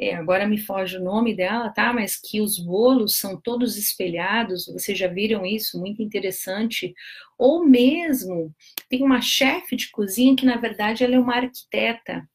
é, 0.00 0.14
agora 0.14 0.46
me 0.48 0.56
foge 0.56 0.96
o 0.96 1.04
nome 1.04 1.36
dela, 1.36 1.68
tá? 1.68 1.92
Mas 1.92 2.16
que 2.16 2.40
os 2.40 2.58
bolos 2.58 3.18
são 3.18 3.38
todos 3.38 3.76
espelhados, 3.76 4.66
vocês 4.66 4.96
já 4.96 5.08
viram 5.08 5.44
isso? 5.44 5.78
Muito 5.78 6.02
interessante. 6.02 6.94
Ou 7.38 7.66
mesmo 7.66 8.54
tem 8.88 9.02
uma 9.02 9.20
chefe 9.20 9.76
de 9.76 9.90
cozinha 9.90 10.34
que 10.34 10.46
na 10.46 10.56
verdade 10.56 11.04
ela 11.04 11.16
é 11.16 11.18
uma 11.18 11.36
arquiteta. 11.36 12.26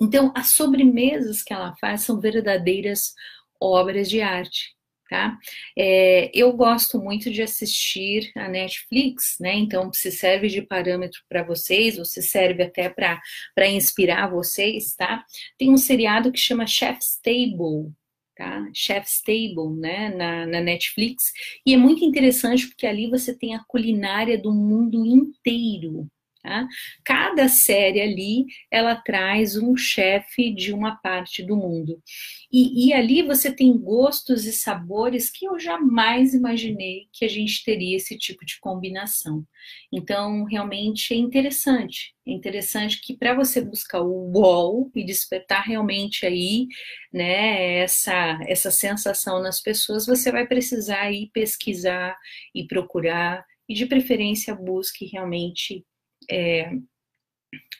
Então 0.00 0.32
as 0.36 0.48
sobremesas 0.48 1.42
que 1.42 1.52
ela 1.52 1.74
faz 1.80 2.02
são 2.02 2.20
verdadeiras 2.20 3.12
obras 3.60 4.08
de 4.08 4.20
arte 4.20 4.76
tá? 5.12 5.38
É, 5.76 6.30
eu 6.32 6.50
gosto 6.54 6.98
muito 6.98 7.30
de 7.30 7.42
assistir 7.42 8.32
a 8.34 8.48
Netflix, 8.48 9.36
né? 9.38 9.54
Então, 9.54 9.92
se 9.92 10.10
serve 10.10 10.48
de 10.48 10.62
parâmetro 10.62 11.20
para 11.28 11.42
vocês, 11.42 11.98
ou 11.98 12.04
se 12.06 12.22
serve 12.22 12.62
até 12.62 12.88
para 12.88 13.68
inspirar 13.68 14.30
vocês, 14.30 14.94
tá? 14.94 15.22
Tem 15.58 15.70
um 15.70 15.76
seriado 15.76 16.32
que 16.32 16.38
chama 16.38 16.66
Chef's 16.66 17.20
Table, 17.22 17.92
tá? 18.34 18.66
Chef's 18.72 19.20
Table, 19.20 19.78
né, 19.78 20.08
na, 20.16 20.46
na, 20.46 20.62
Netflix, 20.62 21.24
e 21.66 21.74
é 21.74 21.76
muito 21.76 22.02
interessante 22.02 22.66
porque 22.66 22.86
ali 22.86 23.06
você 23.10 23.36
tem 23.36 23.54
a 23.54 23.64
culinária 23.68 24.40
do 24.40 24.50
mundo 24.50 25.04
inteiro, 25.04 26.08
Tá? 26.42 26.66
Cada 27.04 27.48
série 27.48 28.00
ali, 28.00 28.46
ela 28.68 28.96
traz 28.96 29.56
um 29.56 29.76
chefe 29.76 30.52
de 30.52 30.72
uma 30.72 30.96
parte 30.96 31.40
do 31.40 31.56
mundo. 31.56 32.02
E, 32.50 32.88
e, 32.88 32.92
ali 32.92 33.22
você 33.22 33.54
tem 33.54 33.78
gostos 33.78 34.44
e 34.44 34.52
sabores 34.52 35.30
que 35.30 35.46
eu 35.46 35.56
jamais 35.60 36.34
imaginei 36.34 37.06
que 37.12 37.24
a 37.24 37.28
gente 37.28 37.64
teria 37.64 37.96
esse 37.96 38.18
tipo 38.18 38.44
de 38.44 38.58
combinação. 38.58 39.46
Então, 39.92 40.42
realmente 40.42 41.14
é 41.14 41.16
interessante. 41.16 42.12
É 42.26 42.32
interessante 42.32 43.00
que 43.00 43.16
para 43.16 43.34
você 43.34 43.60
buscar 43.60 44.00
o 44.00 44.32
wall 44.32 44.90
e 44.96 45.04
despertar 45.04 45.62
realmente 45.62 46.26
aí, 46.26 46.66
né, 47.12 47.78
essa, 47.82 48.40
essa 48.48 48.72
sensação 48.72 49.40
nas 49.40 49.60
pessoas, 49.60 50.06
você 50.06 50.32
vai 50.32 50.44
precisar 50.44 51.12
ir 51.12 51.30
pesquisar 51.32 52.16
e 52.52 52.66
procurar, 52.66 53.44
e 53.68 53.74
de 53.74 53.86
preferência 53.86 54.54
busque 54.56 55.06
realmente 55.06 55.84
é, 56.30 56.72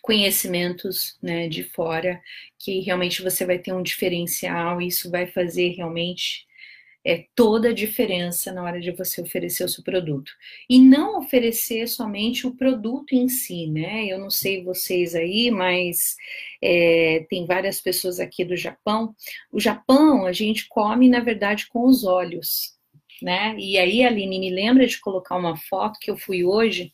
conhecimentos 0.02 1.16
né, 1.22 1.48
de 1.48 1.62
fora, 1.62 2.20
que 2.58 2.80
realmente 2.80 3.22
você 3.22 3.46
vai 3.46 3.58
ter 3.58 3.72
um 3.72 3.82
diferencial 3.82 4.80
e 4.80 4.88
isso 4.88 5.10
vai 5.10 5.26
fazer 5.26 5.70
realmente 5.70 6.46
é, 7.04 7.26
toda 7.34 7.70
a 7.70 7.74
diferença 7.74 8.52
na 8.52 8.62
hora 8.62 8.80
de 8.80 8.90
você 8.92 9.20
oferecer 9.20 9.64
o 9.64 9.68
seu 9.68 9.82
produto. 9.82 10.32
E 10.68 10.80
não 10.80 11.18
oferecer 11.18 11.86
somente 11.88 12.46
o 12.46 12.54
produto 12.54 13.12
em 13.12 13.28
si, 13.28 13.66
né? 13.66 14.06
Eu 14.06 14.18
não 14.18 14.30
sei 14.30 14.62
vocês 14.62 15.14
aí, 15.14 15.50
mas 15.50 16.16
é, 16.62 17.26
tem 17.28 17.44
várias 17.46 17.80
pessoas 17.80 18.20
aqui 18.20 18.44
do 18.44 18.56
Japão. 18.56 19.14
O 19.52 19.60
Japão 19.60 20.26
a 20.26 20.32
gente 20.32 20.68
come, 20.68 21.08
na 21.08 21.20
verdade, 21.20 21.68
com 21.68 21.86
os 21.86 22.04
olhos. 22.04 22.76
Né? 23.20 23.54
E 23.56 23.78
aí, 23.78 24.02
Aline, 24.02 24.38
me 24.40 24.50
lembra 24.50 24.84
de 24.84 25.00
colocar 25.00 25.36
uma 25.36 25.56
foto 25.56 25.98
que 26.00 26.10
eu 26.10 26.16
fui 26.16 26.44
hoje 26.44 26.92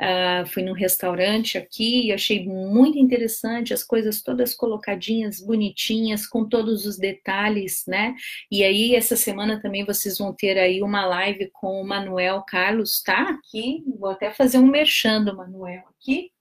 Uh, 0.00 0.44
fui 0.46 0.64
num 0.64 0.72
restaurante 0.72 1.56
aqui 1.56 2.06
e 2.06 2.12
achei 2.12 2.44
muito 2.44 2.98
interessante 2.98 3.72
as 3.72 3.84
coisas 3.84 4.20
todas 4.20 4.52
colocadinhas, 4.52 5.40
bonitinhas, 5.40 6.26
com 6.26 6.48
todos 6.48 6.86
os 6.86 6.98
detalhes, 6.98 7.84
né? 7.86 8.14
E 8.50 8.64
aí, 8.64 8.96
essa 8.96 9.14
semana 9.14 9.60
também 9.60 9.84
vocês 9.84 10.18
vão 10.18 10.34
ter 10.34 10.58
aí 10.58 10.82
uma 10.82 11.04
live 11.06 11.50
com 11.52 11.80
o 11.80 11.86
Manuel 11.86 12.42
Carlos, 12.42 13.00
tá? 13.00 13.30
Aqui, 13.30 13.84
vou 13.98 14.10
até 14.10 14.32
fazer 14.32 14.58
um 14.58 14.66
merchan 14.66 15.22
do 15.22 15.36
Manuel 15.36 15.84
aqui, 15.88 16.32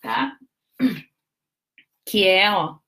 tá? 0.00 0.38
Que 2.06 2.26
é, 2.26 2.50
ó, 2.50 2.78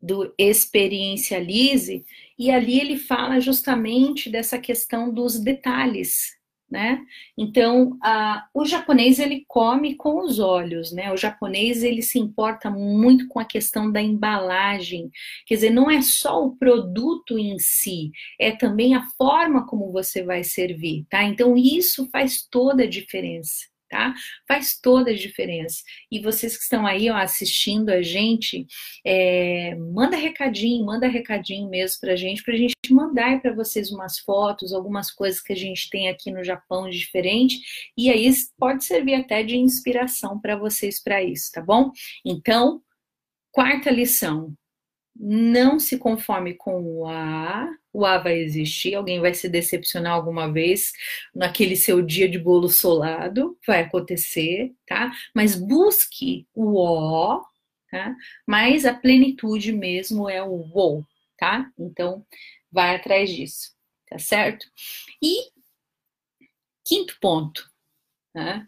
do 0.00 0.34
experiencialize, 0.36 2.04
e 2.38 2.50
ali 2.50 2.80
ele 2.80 2.98
fala 2.98 3.40
justamente 3.40 4.28
dessa 4.28 4.58
questão 4.58 5.12
dos 5.12 5.38
detalhes, 5.38 6.36
né? 6.72 7.04
Então, 7.36 7.98
a, 8.02 8.46
o 8.54 8.64
japonês 8.64 9.18
ele 9.18 9.44
come 9.46 9.94
com 9.94 10.24
os 10.24 10.38
olhos, 10.38 10.90
né? 10.90 11.12
O 11.12 11.16
japonês 11.18 11.84
ele 11.84 12.00
se 12.00 12.18
importa 12.18 12.70
muito 12.70 13.28
com 13.28 13.38
a 13.38 13.44
questão 13.44 13.92
da 13.92 14.00
embalagem, 14.00 15.10
quer 15.46 15.56
dizer, 15.56 15.70
não 15.70 15.90
é 15.90 16.00
só 16.00 16.42
o 16.42 16.56
produto 16.56 17.38
em 17.38 17.58
si, 17.58 18.10
é 18.40 18.52
também 18.52 18.94
a 18.94 19.06
forma 19.18 19.66
como 19.66 19.92
você 19.92 20.22
vai 20.22 20.42
servir, 20.42 21.04
tá? 21.10 21.22
Então, 21.22 21.56
isso 21.58 22.08
faz 22.10 22.42
toda 22.50 22.84
a 22.84 22.88
diferença 22.88 23.70
tá? 23.92 24.14
Faz 24.48 24.80
toda 24.80 25.10
a 25.10 25.14
diferença. 25.14 25.82
E 26.10 26.18
vocês 26.18 26.56
que 26.56 26.62
estão 26.62 26.86
aí 26.86 27.10
ó, 27.10 27.16
assistindo 27.16 27.90
a 27.90 28.00
gente, 28.00 28.66
é, 29.04 29.74
manda 29.74 30.16
recadinho, 30.16 30.86
manda 30.86 31.06
recadinho 31.06 31.68
mesmo 31.68 32.00
pra 32.00 32.16
gente, 32.16 32.42
pra 32.42 32.56
gente 32.56 32.72
mandar 33.12 33.40
para 33.42 33.54
vocês 33.54 33.90
umas 33.90 34.18
fotos, 34.18 34.72
algumas 34.72 35.10
coisas 35.10 35.40
que 35.40 35.52
a 35.52 35.56
gente 35.56 35.90
tem 35.90 36.08
aqui 36.08 36.30
no 36.30 36.42
Japão 36.42 36.88
de 36.88 36.98
diferente, 36.98 37.60
e 37.96 38.10
aí 38.10 38.32
pode 38.58 38.84
servir 38.84 39.14
até 39.14 39.42
de 39.42 39.56
inspiração 39.56 40.40
para 40.40 40.56
vocês 40.56 41.02
para 41.02 41.22
isso, 41.22 41.52
tá 41.52 41.60
bom? 41.60 41.92
Então, 42.24 42.82
quarta 43.50 43.90
lição, 43.90 44.54
não 45.14 45.78
se 45.78 45.98
conforme 45.98 46.54
com 46.54 46.82
o 46.82 47.06
A, 47.06 47.68
o 47.92 48.06
A 48.06 48.16
vai 48.16 48.38
existir, 48.38 48.94
alguém 48.94 49.20
vai 49.20 49.34
se 49.34 49.48
decepcionar 49.48 50.14
alguma 50.14 50.50
vez 50.50 50.92
naquele 51.34 51.76
seu 51.76 52.00
dia 52.00 52.26
de 52.28 52.38
bolo 52.38 52.68
solado, 52.68 53.58
vai 53.66 53.82
acontecer, 53.82 54.72
tá? 54.86 55.12
Mas 55.34 55.54
busque 55.54 56.46
o 56.54 56.78
O, 56.78 57.44
tá? 57.90 58.16
Mas 58.46 58.86
a 58.86 58.94
plenitude 58.94 59.70
mesmo 59.72 60.30
é 60.30 60.42
o 60.42 60.54
O, 60.74 61.04
tá? 61.36 61.70
Então, 61.78 62.24
vai 62.72 62.96
atrás 62.96 63.30
disso, 63.30 63.72
tá 64.08 64.18
certo? 64.18 64.66
E 65.22 65.50
quinto 66.84 67.18
ponto, 67.20 67.70
tá? 68.32 68.66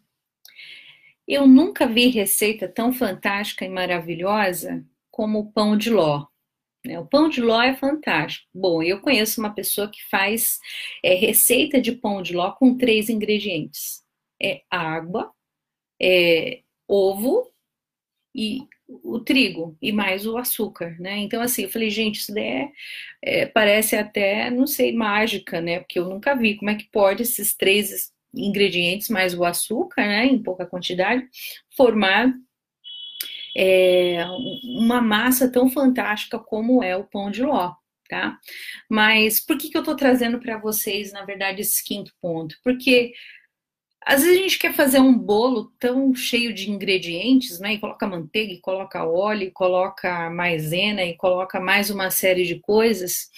Eu 1.27 1.47
nunca 1.47 1.87
vi 1.87 2.09
receita 2.09 2.69
tão 2.69 2.93
fantástica 2.93 3.65
e 3.65 3.69
maravilhosa 3.69 4.87
como 5.11 5.39
o 5.39 5.53
pão 5.53 5.77
de 5.77 5.89
ló. 5.89 6.27
Né? 6.85 6.99
O 7.01 7.07
pão 7.07 7.31
de 7.31 7.41
ló 7.41 7.63
é 7.63 7.75
fantástico. 7.75 8.47
Bom, 8.55 8.83
eu 8.83 9.01
conheço 9.01 9.41
uma 9.41 9.55
pessoa 9.55 9.91
que 9.91 10.05
faz 10.11 10.59
é, 11.03 11.15
receita 11.15 11.81
de 11.81 11.93
pão 11.93 12.21
de 12.21 12.35
ló 12.35 12.53
com 12.53 12.77
três 12.77 13.09
ingredientes: 13.09 14.05
é 14.43 14.63
água, 14.71 15.33
é 16.01 16.63
ovo 16.87 17.54
e 18.35 18.61
o 18.87 19.19
trigo 19.21 19.77
e 19.81 19.93
mais 19.93 20.27
o 20.27 20.37
açúcar, 20.37 20.97
né? 21.01 21.19
Então, 21.19 21.41
assim, 21.41 21.63
eu 21.63 21.71
falei, 21.71 21.89
gente, 21.91 22.21
isso 22.21 22.35
daí 22.35 22.45
é, 22.45 22.73
é, 23.23 23.47
parece 23.47 23.97
até, 23.97 24.51
não 24.51 24.67
sei, 24.67 24.93
mágica, 24.93 25.61
né? 25.61 25.81
Porque 25.81 25.99
eu 25.99 26.09
nunca 26.09 26.35
vi 26.35 26.57
como 26.57 26.71
é 26.71 26.75
que 26.75 26.89
pode 26.91 27.23
esses 27.23 27.55
três 27.55 28.13
ingredientes 28.35 29.09
mais 29.09 29.35
o 29.35 29.45
açúcar, 29.45 30.03
né, 30.03 30.27
em 30.27 30.43
pouca 30.43 30.67
quantidade, 30.67 31.25
formar 31.77 32.33
é, 33.57 34.25
uma 34.77 35.01
massa 35.01 35.51
tão 35.51 35.71
fantástica 35.71 36.39
como 36.39 36.83
é 36.83 36.97
o 36.97 37.05
pão 37.05 37.31
de 37.31 37.43
ló, 37.43 37.73
tá? 38.09 38.39
Mas 38.91 39.41
por 39.41 39.57
que, 39.57 39.71
que 39.71 39.79
eu 39.79 39.85
tô 39.85 39.95
trazendo 39.95 40.41
para 40.41 40.59
vocês, 40.59 41.13
na 41.13 41.25
verdade, 41.25 41.61
esse 41.61 41.83
quinto 41.85 42.13
ponto? 42.21 42.57
Porque 42.65 43.13
às 44.07 44.23
vezes 44.23 44.39
a 44.39 44.43
gente 44.43 44.59
quer 44.59 44.75
fazer 44.75 45.01
um 45.01 45.17
bolo 45.17 45.73
tão 45.79 46.15
cheio 46.15 46.53
de 46.53 46.71
ingredientes, 46.71 47.59
né? 47.59 47.75
E 47.75 47.79
coloca 47.79 48.07
manteiga, 48.07 48.53
e 48.53 48.61
coloca 48.61 49.07
óleo, 49.07 49.45
e 49.45 49.51
coloca 49.51 50.29
maisena, 50.31 51.03
e 51.03 51.17
coloca 51.17 51.59
mais 51.59 51.91
uma 51.91 52.11
série 52.11 52.45
de 52.45 52.61
coisas. 52.61 53.31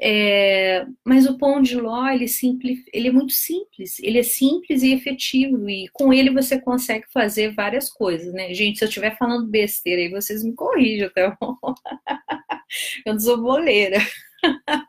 É, 0.00 0.84
mas 1.04 1.26
o 1.26 1.38
pão 1.38 1.62
de 1.62 1.76
ló, 1.76 2.06
ele, 2.08 2.28
simples, 2.28 2.80
ele 2.92 3.08
é 3.08 3.12
muito 3.12 3.32
simples. 3.32 3.98
Ele 4.00 4.18
é 4.18 4.22
simples 4.22 4.82
e 4.82 4.92
efetivo. 4.92 5.68
E 5.68 5.88
com 5.92 6.12
ele 6.12 6.30
você 6.30 6.60
consegue 6.60 7.06
fazer 7.12 7.54
várias 7.54 7.90
coisas, 7.90 8.32
né? 8.34 8.52
Gente, 8.52 8.78
se 8.78 8.84
eu 8.84 8.88
estiver 8.88 9.16
falando 9.16 9.48
besteira 9.48 10.02
aí, 10.02 10.10
vocês 10.10 10.44
me 10.44 10.54
corrijam, 10.54 11.10
tá 11.10 11.36
bom? 11.40 11.56
eu 13.06 13.14
não 13.14 13.20
sou 13.20 13.40
boleira. 13.40 13.98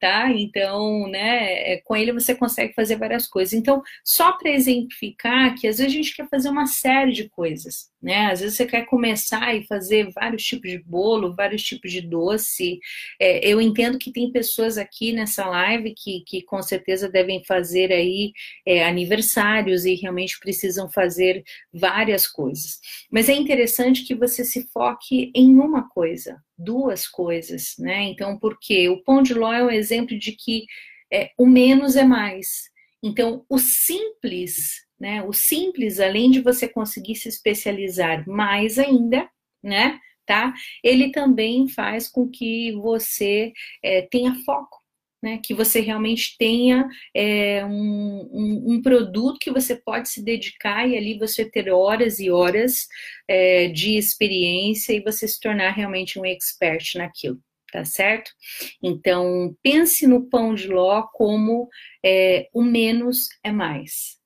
tá? 0.00 0.30
Então, 0.32 1.08
né, 1.08 1.72
é, 1.74 1.80
com 1.84 1.96
ele 1.96 2.12
você 2.12 2.34
consegue 2.34 2.74
fazer 2.74 2.96
várias 2.96 3.26
coisas. 3.26 3.52
Então, 3.52 3.82
só 4.04 4.32
para 4.32 4.50
exemplificar 4.50 5.54
que 5.54 5.66
às 5.66 5.78
vezes 5.78 5.92
a 5.92 5.96
gente 5.96 6.14
quer 6.14 6.28
fazer 6.28 6.48
uma 6.48 6.66
série 6.66 7.12
de 7.12 7.28
coisas, 7.28 7.90
né? 8.00 8.26
Às 8.26 8.40
vezes 8.40 8.56
você 8.56 8.64
quer 8.66 8.86
começar 8.86 9.54
e 9.54 9.66
fazer 9.66 10.10
vários 10.12 10.44
tipos 10.44 10.70
de 10.70 10.78
bolo, 10.78 11.34
vários 11.34 11.62
tipos 11.62 11.90
de 11.90 12.00
doce. 12.00 12.78
É, 13.20 13.46
eu 13.46 13.60
entendo 13.60 13.98
que 13.98 14.12
tem 14.12 14.30
pessoas 14.30 14.78
aqui 14.78 15.12
nessa 15.12 15.46
live 15.46 15.94
que, 15.96 16.22
que 16.26 16.42
com 16.42 16.62
certeza 16.62 17.08
devem 17.08 17.42
fazer 17.44 17.92
aí 17.92 18.32
é, 18.64 18.84
aniversários 18.84 19.84
e 19.84 19.94
realmente 19.94 20.38
precisam 20.38 20.88
fazer 20.88 21.42
várias 21.72 22.26
coisas. 22.26 22.78
Mas 23.10 23.28
é 23.28 23.34
interessante 23.34 24.04
que 24.04 24.14
você 24.14 24.44
se 24.44 24.68
foque 24.72 25.32
em 25.34 25.58
uma 25.58 25.88
coisa, 25.88 26.40
duas 26.56 27.06
coisas, 27.06 27.74
né? 27.78 28.04
Então, 28.04 28.38
porque 28.38 28.88
o 28.88 29.02
pão 29.02 29.22
de 29.22 29.34
ló 29.34 29.52
é 29.52 29.64
um 29.64 29.70
exemplo 29.70 30.18
de 30.18 30.32
que 30.32 30.66
é, 31.12 31.30
o 31.36 31.46
menos 31.46 31.96
é 31.96 32.04
mais. 32.04 32.68
Então, 33.02 33.44
o 33.48 33.58
simples 33.58 34.87
né? 34.98 35.22
O 35.22 35.32
simples, 35.32 36.00
além 36.00 36.30
de 36.30 36.40
você 36.40 36.68
conseguir 36.68 37.16
se 37.16 37.28
especializar 37.28 38.28
mais 38.28 38.78
ainda, 38.78 39.28
né? 39.62 39.98
Tá? 40.26 40.52
Ele 40.84 41.10
também 41.10 41.68
faz 41.68 42.08
com 42.08 42.28
que 42.28 42.72
você 42.72 43.52
é, 43.82 44.02
tenha 44.02 44.34
foco, 44.44 44.78
né, 45.22 45.40
que 45.42 45.54
você 45.54 45.80
realmente 45.80 46.36
tenha 46.38 46.88
é, 47.14 47.64
um, 47.64 48.28
um, 48.32 48.64
um, 48.74 48.82
produto 48.82 49.38
que 49.40 49.50
você 49.50 49.74
pode 49.74 50.08
se 50.08 50.22
dedicar 50.22 50.86
e 50.88 50.96
ali 50.96 51.18
você 51.18 51.44
ter 51.50 51.70
horas 51.70 52.20
e 52.20 52.30
horas 52.30 52.86
é, 53.26 53.68
de 53.68 53.96
experiência 53.96 54.92
e 54.92 55.00
você 55.02 55.26
se 55.26 55.40
tornar 55.40 55.70
realmente 55.70 56.18
um 56.18 56.24
expert 56.24 56.94
naquilo, 56.96 57.40
tá 57.72 57.84
certo? 57.84 58.30
Então, 58.82 59.56
pense 59.62 60.06
no 60.06 60.28
pão 60.28 60.54
de 60.54 60.68
ló 60.68 61.02
como 61.12 61.68
é, 62.04 62.48
o 62.52 62.62
menos 62.62 63.28
é 63.42 63.50
mais, 63.50 64.17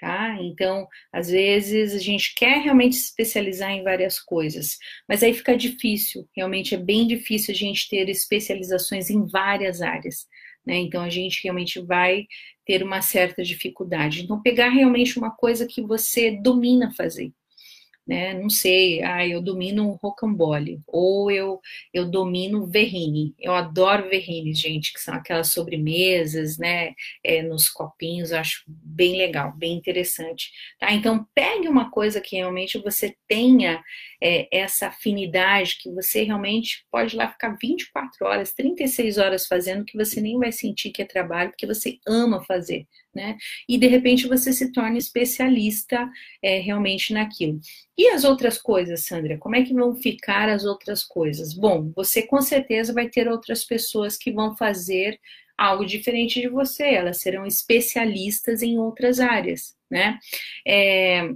tá? 0.00 0.36
Então, 0.40 0.86
às 1.12 1.30
vezes 1.30 1.94
a 1.94 1.98
gente 1.98 2.34
quer 2.34 2.60
realmente 2.60 2.96
se 2.96 3.04
especializar 3.06 3.70
em 3.70 3.82
várias 3.82 4.20
coisas, 4.20 4.78
mas 5.08 5.22
aí 5.22 5.32
fica 5.34 5.56
difícil, 5.56 6.28
realmente 6.36 6.74
é 6.74 6.78
bem 6.78 7.06
difícil 7.06 7.52
a 7.54 7.56
gente 7.56 7.88
ter 7.88 8.08
especializações 8.08 9.10
em 9.10 9.26
várias 9.26 9.80
áreas, 9.82 10.26
né? 10.66 10.76
Então 10.76 11.02
a 11.02 11.10
gente 11.10 11.42
realmente 11.42 11.80
vai 11.80 12.26
ter 12.64 12.82
uma 12.82 13.00
certa 13.00 13.42
dificuldade. 13.42 14.22
Então, 14.22 14.42
pegar 14.42 14.70
realmente 14.70 15.18
uma 15.18 15.30
coisa 15.30 15.66
que 15.66 15.80
você 15.80 16.32
domina 16.32 16.92
fazer 16.94 17.32
né? 18.06 18.34
Não 18.34 18.48
sei, 18.48 19.02
ah, 19.02 19.26
eu 19.26 19.42
domino 19.42 19.98
rocambole, 20.02 20.80
ou 20.86 21.30
eu, 21.30 21.60
eu 21.92 22.08
domino 22.08 22.66
verrine. 22.66 23.34
Eu 23.38 23.52
adoro 23.54 24.08
verrines, 24.08 24.60
gente, 24.60 24.92
que 24.92 25.00
são 25.00 25.14
aquelas 25.14 25.48
sobremesas, 25.52 26.56
né? 26.58 26.94
É, 27.24 27.42
nos 27.42 27.68
copinhos, 27.68 28.32
acho 28.32 28.62
bem 28.68 29.16
legal, 29.16 29.52
bem 29.56 29.74
interessante. 29.74 30.50
Tá? 30.78 30.92
Então, 30.92 31.26
pegue 31.34 31.68
uma 31.68 31.90
coisa 31.90 32.20
que 32.20 32.36
realmente 32.36 32.78
você 32.78 33.16
tenha 33.26 33.82
é, 34.22 34.48
essa 34.56 34.88
afinidade, 34.88 35.78
que 35.80 35.90
você 35.90 36.22
realmente 36.22 36.84
pode 36.90 37.16
lá 37.16 37.28
ficar 37.28 37.56
24 37.60 38.26
horas, 38.26 38.52
36 38.52 39.18
horas 39.18 39.46
fazendo, 39.46 39.84
que 39.84 39.96
você 39.96 40.20
nem 40.20 40.38
vai 40.38 40.52
sentir 40.52 40.90
que 40.90 41.02
é 41.02 41.04
trabalho, 41.04 41.50
porque 41.50 41.66
você 41.66 41.98
ama 42.06 42.42
fazer 42.44 42.86
né? 43.16 43.36
E 43.66 43.78
de 43.78 43.86
repente 43.86 44.28
você 44.28 44.52
se 44.52 44.70
torna 44.70 44.98
especialista 44.98 46.08
é, 46.42 46.58
realmente 46.58 47.14
naquilo. 47.14 47.58
E 47.96 48.08
as 48.08 48.24
outras 48.24 48.58
coisas, 48.58 49.06
Sandra? 49.06 49.38
Como 49.38 49.56
é 49.56 49.62
que 49.62 49.72
vão 49.72 49.94
ficar 49.96 50.50
as 50.50 50.64
outras 50.64 51.02
coisas? 51.02 51.54
Bom, 51.54 51.90
você 51.96 52.22
com 52.22 52.42
certeza 52.42 52.92
vai 52.92 53.08
ter 53.08 53.26
outras 53.26 53.64
pessoas 53.64 54.18
que 54.18 54.30
vão 54.30 54.54
fazer 54.54 55.18
algo 55.56 55.86
diferente 55.86 56.38
de 56.38 56.48
você, 56.48 56.84
elas 56.84 57.16
serão 57.18 57.46
especialistas 57.46 58.62
em 58.62 58.78
outras 58.78 59.18
áreas, 59.18 59.74
né? 59.90 60.18
É, 60.66 61.30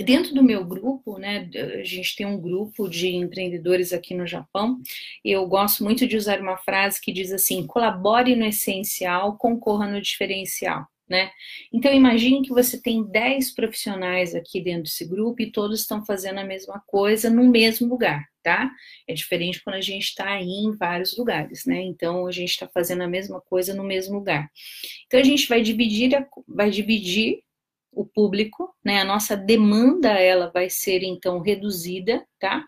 Dentro 0.00 0.34
do 0.34 0.42
meu 0.42 0.64
grupo, 0.64 1.18
né, 1.18 1.48
a 1.54 1.84
gente 1.84 2.16
tem 2.16 2.26
um 2.26 2.40
grupo 2.40 2.88
de 2.88 3.14
empreendedores 3.14 3.92
aqui 3.92 4.14
no 4.14 4.26
Japão. 4.26 4.80
Eu 5.24 5.46
gosto 5.46 5.84
muito 5.84 6.06
de 6.06 6.16
usar 6.16 6.40
uma 6.40 6.56
frase 6.58 7.00
que 7.00 7.12
diz 7.12 7.32
assim: 7.32 7.66
colabore 7.66 8.34
no 8.34 8.44
essencial, 8.44 9.36
concorra 9.36 9.86
no 9.86 10.00
diferencial. 10.00 10.86
Né? 11.08 11.30
Então 11.72 11.92
imagine 11.92 12.42
que 12.42 12.50
você 12.50 12.82
tem 12.82 13.08
10 13.08 13.54
profissionais 13.54 14.34
aqui 14.34 14.60
dentro 14.60 14.82
desse 14.82 15.06
grupo 15.06 15.40
e 15.40 15.52
todos 15.52 15.78
estão 15.78 16.04
fazendo 16.04 16.40
a 16.40 16.44
mesma 16.44 16.82
coisa 16.84 17.30
no 17.30 17.44
mesmo 17.44 17.86
lugar, 17.86 18.24
tá? 18.42 18.68
É 19.06 19.14
diferente 19.14 19.62
quando 19.62 19.76
a 19.76 19.80
gente 19.80 20.02
está 20.02 20.28
aí 20.28 20.48
em 20.48 20.74
vários 20.76 21.16
lugares, 21.16 21.64
né? 21.64 21.80
Então 21.80 22.26
a 22.26 22.32
gente 22.32 22.50
está 22.50 22.66
fazendo 22.66 23.04
a 23.04 23.08
mesma 23.08 23.40
coisa 23.40 23.72
no 23.72 23.84
mesmo 23.84 24.16
lugar. 24.16 24.50
Então 25.06 25.20
a 25.20 25.22
gente 25.22 25.46
vai 25.46 25.62
dividir, 25.62 26.12
a, 26.16 26.26
vai 26.48 26.70
dividir 26.70 27.38
o 27.96 28.04
público, 28.04 28.72
né? 28.84 29.00
A 29.00 29.04
nossa 29.04 29.36
demanda 29.36 30.10
ela 30.10 30.50
vai 30.50 30.68
ser 30.68 31.02
então 31.02 31.40
reduzida, 31.40 32.24
tá? 32.38 32.64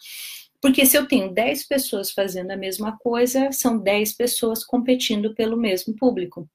Porque 0.60 0.84
se 0.84 0.96
eu 0.96 1.06
tenho 1.06 1.32
10 1.32 1.68
pessoas 1.68 2.10
fazendo 2.10 2.50
a 2.50 2.56
mesma 2.56 2.98
coisa, 2.98 3.52
são 3.52 3.78
10 3.78 4.14
pessoas 4.16 4.64
competindo 4.64 5.32
pelo 5.34 5.56
mesmo 5.56 5.94
público. 5.94 6.48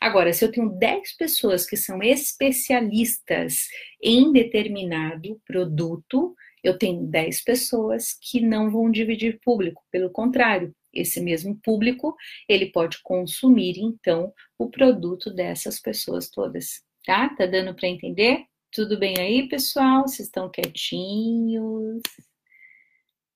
Agora, 0.00 0.32
se 0.32 0.42
eu 0.42 0.50
tenho 0.50 0.70
10 0.70 1.16
pessoas 1.16 1.66
que 1.66 1.76
são 1.76 2.02
especialistas 2.02 3.68
em 4.02 4.32
determinado 4.32 5.38
produto, 5.44 6.34
eu 6.64 6.78
tenho 6.78 7.02
10 7.02 7.42
pessoas 7.42 8.16
que 8.18 8.40
não 8.40 8.70
vão 8.70 8.90
dividir 8.90 9.38
público, 9.44 9.82
pelo 9.90 10.10
contrário, 10.10 10.74
esse 10.92 11.20
mesmo 11.20 11.56
público, 11.62 12.16
ele 12.48 12.66
pode 12.66 13.00
consumir 13.02 13.78
então 13.78 14.32
o 14.58 14.68
produto 14.68 15.32
dessas 15.32 15.80
pessoas 15.80 16.28
todas, 16.28 16.82
tá? 17.10 17.28
Tá 17.30 17.44
dando 17.44 17.74
para 17.74 17.88
entender? 17.88 18.46
Tudo 18.70 18.96
bem 18.96 19.18
aí, 19.18 19.48
pessoal? 19.48 20.02
Vocês 20.02 20.28
estão 20.28 20.48
quietinhos? 20.48 22.00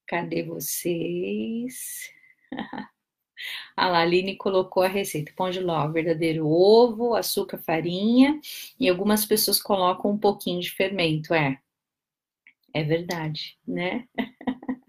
Cadê 0.06 0.44
vocês? 0.44 2.08
A 3.76 3.88
Laline 3.88 4.36
colocou 4.36 4.84
a 4.84 4.88
receita: 4.88 5.32
pão 5.34 5.50
de 5.50 5.58
ló, 5.58 5.88
verdadeiro 5.88 6.46
ovo, 6.46 7.16
açúcar, 7.16 7.58
farinha 7.58 8.40
e 8.78 8.88
algumas 8.88 9.26
pessoas 9.26 9.60
colocam 9.60 10.12
um 10.12 10.18
pouquinho 10.18 10.60
de 10.60 10.70
fermento. 10.70 11.34
É, 11.34 11.58
é 12.72 12.84
verdade, 12.84 13.58
né? 13.66 14.06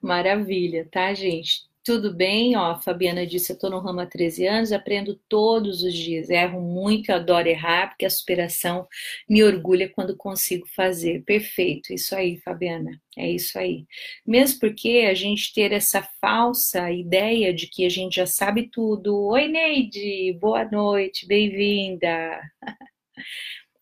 Maravilha, 0.00 0.88
tá, 0.90 1.12
gente? 1.12 1.68
Tudo 1.88 2.12
bem? 2.12 2.54
Ó, 2.54 2.72
a 2.72 2.80
Fabiana 2.82 3.26
disse: 3.26 3.50
Eu 3.50 3.58
tô 3.58 3.70
no 3.70 3.78
ramo 3.78 4.00
há 4.00 4.06
13 4.06 4.46
anos, 4.46 4.72
aprendo 4.72 5.18
todos 5.26 5.82
os 5.82 5.94
dias. 5.94 6.28
Erro 6.28 6.60
muito, 6.60 7.10
eu 7.10 7.16
adoro 7.16 7.48
errar, 7.48 7.88
porque 7.88 8.04
a 8.04 8.10
superação 8.10 8.86
me 9.26 9.42
orgulha 9.42 9.88
quando 9.88 10.14
consigo 10.14 10.66
fazer. 10.76 11.24
Perfeito, 11.24 11.90
isso 11.90 12.14
aí, 12.14 12.36
Fabiana, 12.42 13.00
é 13.16 13.30
isso 13.30 13.58
aí. 13.58 13.86
Mesmo 14.26 14.60
porque 14.60 15.06
a 15.10 15.14
gente 15.14 15.50
ter 15.54 15.72
essa 15.72 16.02
falsa 16.20 16.92
ideia 16.92 17.54
de 17.54 17.66
que 17.66 17.86
a 17.86 17.88
gente 17.88 18.16
já 18.16 18.26
sabe 18.26 18.68
tudo. 18.70 19.18
Oi, 19.28 19.48
Neide, 19.48 20.34
boa 20.38 20.66
noite, 20.66 21.26
bem-vinda. 21.26 22.38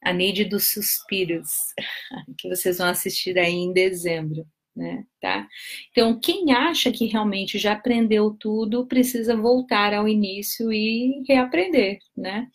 A 0.01 0.13
Neide 0.13 0.45
dos 0.45 0.71
Suspiros, 0.71 1.49
que 2.39 2.49
vocês 2.49 2.79
vão 2.79 2.87
assistir 2.87 3.37
aí 3.37 3.53
em 3.53 3.73
dezembro 3.73 4.47
né? 4.77 5.05
Tá? 5.21 5.49
Então, 5.91 6.21
quem 6.21 6.53
acha 6.53 6.93
que 6.93 7.07
realmente 7.07 7.59
já 7.59 7.73
aprendeu 7.73 8.37
tudo, 8.39 8.87
precisa 8.87 9.35
voltar 9.35 9.95
ao 9.95 10.07
início 10.07 10.71
e 10.71 11.25
reaprender, 11.27 11.99
né? 12.15 12.49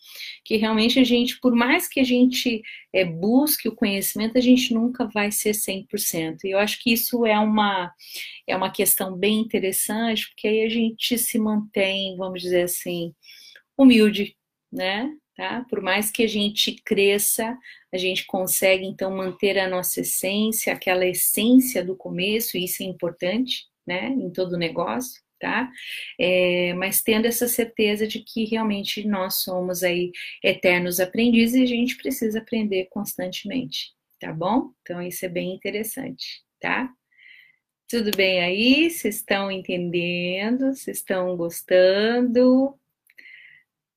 Que 0.44 0.56
realmente 0.56 1.00
a 1.00 1.04
gente, 1.04 1.40
por 1.40 1.54
mais 1.54 1.88
que 1.88 1.98
a 1.98 2.04
gente 2.04 2.62
é, 2.92 3.04
busque 3.04 3.68
o 3.68 3.74
conhecimento, 3.74 4.38
a 4.38 4.40
gente 4.40 4.72
nunca 4.72 5.06
vai 5.06 5.32
ser 5.32 5.52
100%. 5.52 6.44
E 6.44 6.50
eu 6.50 6.58
acho 6.58 6.80
que 6.80 6.92
isso 6.92 7.26
é 7.26 7.38
uma, 7.38 7.92
é 8.46 8.56
uma 8.56 8.70
questão 8.70 9.16
bem 9.16 9.40
interessante, 9.40 10.28
porque 10.28 10.46
aí 10.46 10.64
a 10.64 10.68
gente 10.68 11.18
se 11.18 11.38
mantém, 11.38 12.16
vamos 12.16 12.40
dizer 12.40 12.62
assim, 12.62 13.12
humilde, 13.76 14.36
né? 14.72 15.10
Tá? 15.36 15.64
Por 15.70 15.80
mais 15.80 16.10
que 16.10 16.22
a 16.22 16.26
gente 16.26 16.76
cresça, 16.84 17.56
a 17.92 17.96
gente 17.96 18.26
consegue 18.26 18.84
então 18.84 19.10
manter 19.16 19.58
a 19.58 19.68
nossa 19.68 20.00
essência, 20.02 20.72
aquela 20.72 21.06
essência 21.06 21.82
do 21.82 21.96
começo, 21.96 22.56
e 22.56 22.64
isso 22.64 22.82
é 22.82 22.86
importante, 22.86 23.66
né, 23.86 24.08
em 24.08 24.30
todo 24.30 24.58
negócio, 24.58 25.22
tá? 25.40 25.70
É, 26.20 26.74
mas 26.74 27.02
tendo 27.02 27.26
essa 27.26 27.48
certeza 27.48 28.06
de 28.06 28.20
que 28.20 28.44
realmente 28.44 29.06
nós 29.06 29.42
somos 29.42 29.82
aí 29.82 30.12
eternos 30.44 31.00
aprendizes 31.00 31.56
e 31.56 31.62
a 31.62 31.66
gente 31.66 31.96
precisa 31.96 32.38
aprender 32.38 32.86
constantemente, 32.90 33.92
tá 34.20 34.32
bom? 34.32 34.70
Então 34.82 35.02
isso 35.02 35.24
é 35.24 35.28
bem 35.28 35.54
interessante, 35.54 36.42
tá? 36.60 36.88
Tudo 37.88 38.10
bem 38.16 38.40
aí? 38.42 38.90
Vocês 38.90 39.16
estão 39.16 39.50
entendendo? 39.50 40.74
Vocês 40.74 40.98
estão 40.98 41.36
gostando? 41.36 42.78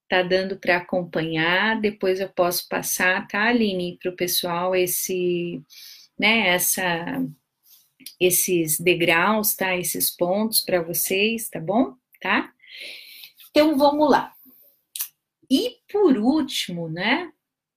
Tá 0.07 0.21
dando 0.23 0.57
para 0.57 0.77
acompanhar. 0.77 1.79
Depois 1.79 2.19
eu 2.19 2.29
posso 2.29 2.67
passar, 2.67 3.27
tá, 3.27 3.43
Aline, 3.47 3.97
para 4.01 4.11
o 4.11 4.15
pessoal 4.15 4.75
esse, 4.75 5.61
né, 6.17 6.49
essa, 6.49 7.25
esses 8.19 8.79
degraus, 8.79 9.55
tá, 9.55 9.75
esses 9.75 10.11
pontos 10.11 10.61
para 10.61 10.81
vocês, 10.81 11.49
tá 11.49 11.59
bom? 11.59 11.95
Tá? 12.21 12.53
Então 13.49 13.77
vamos 13.77 14.09
lá. 14.09 14.33
E 15.49 15.77
por 15.91 16.17
último, 16.17 16.89
né? 16.89 17.31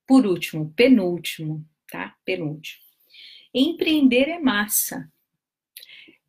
Por 0.06 0.26
último, 0.26 0.72
penúltimo, 0.74 1.64
tá? 1.90 2.16
Penúltimo. 2.24 2.82
Empreender 3.52 4.28
é 4.28 4.38
massa. 4.38 5.10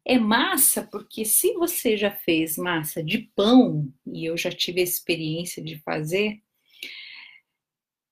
É 0.05 0.17
massa 0.17 0.87
porque 0.91 1.25
se 1.25 1.53
você 1.53 1.95
já 1.95 2.11
fez 2.11 2.57
massa 2.57 3.03
de 3.03 3.29
pão, 3.35 3.91
e 4.07 4.25
eu 4.25 4.37
já 4.37 4.51
tive 4.51 4.81
a 4.81 4.83
experiência 4.83 5.63
de 5.63 5.79
fazer, 5.79 6.41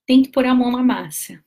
tem 0.06 0.24
que 0.24 0.30
pôr 0.30 0.46
a 0.46 0.54
mão 0.56 0.72
na 0.72 0.84
massa, 0.84 1.44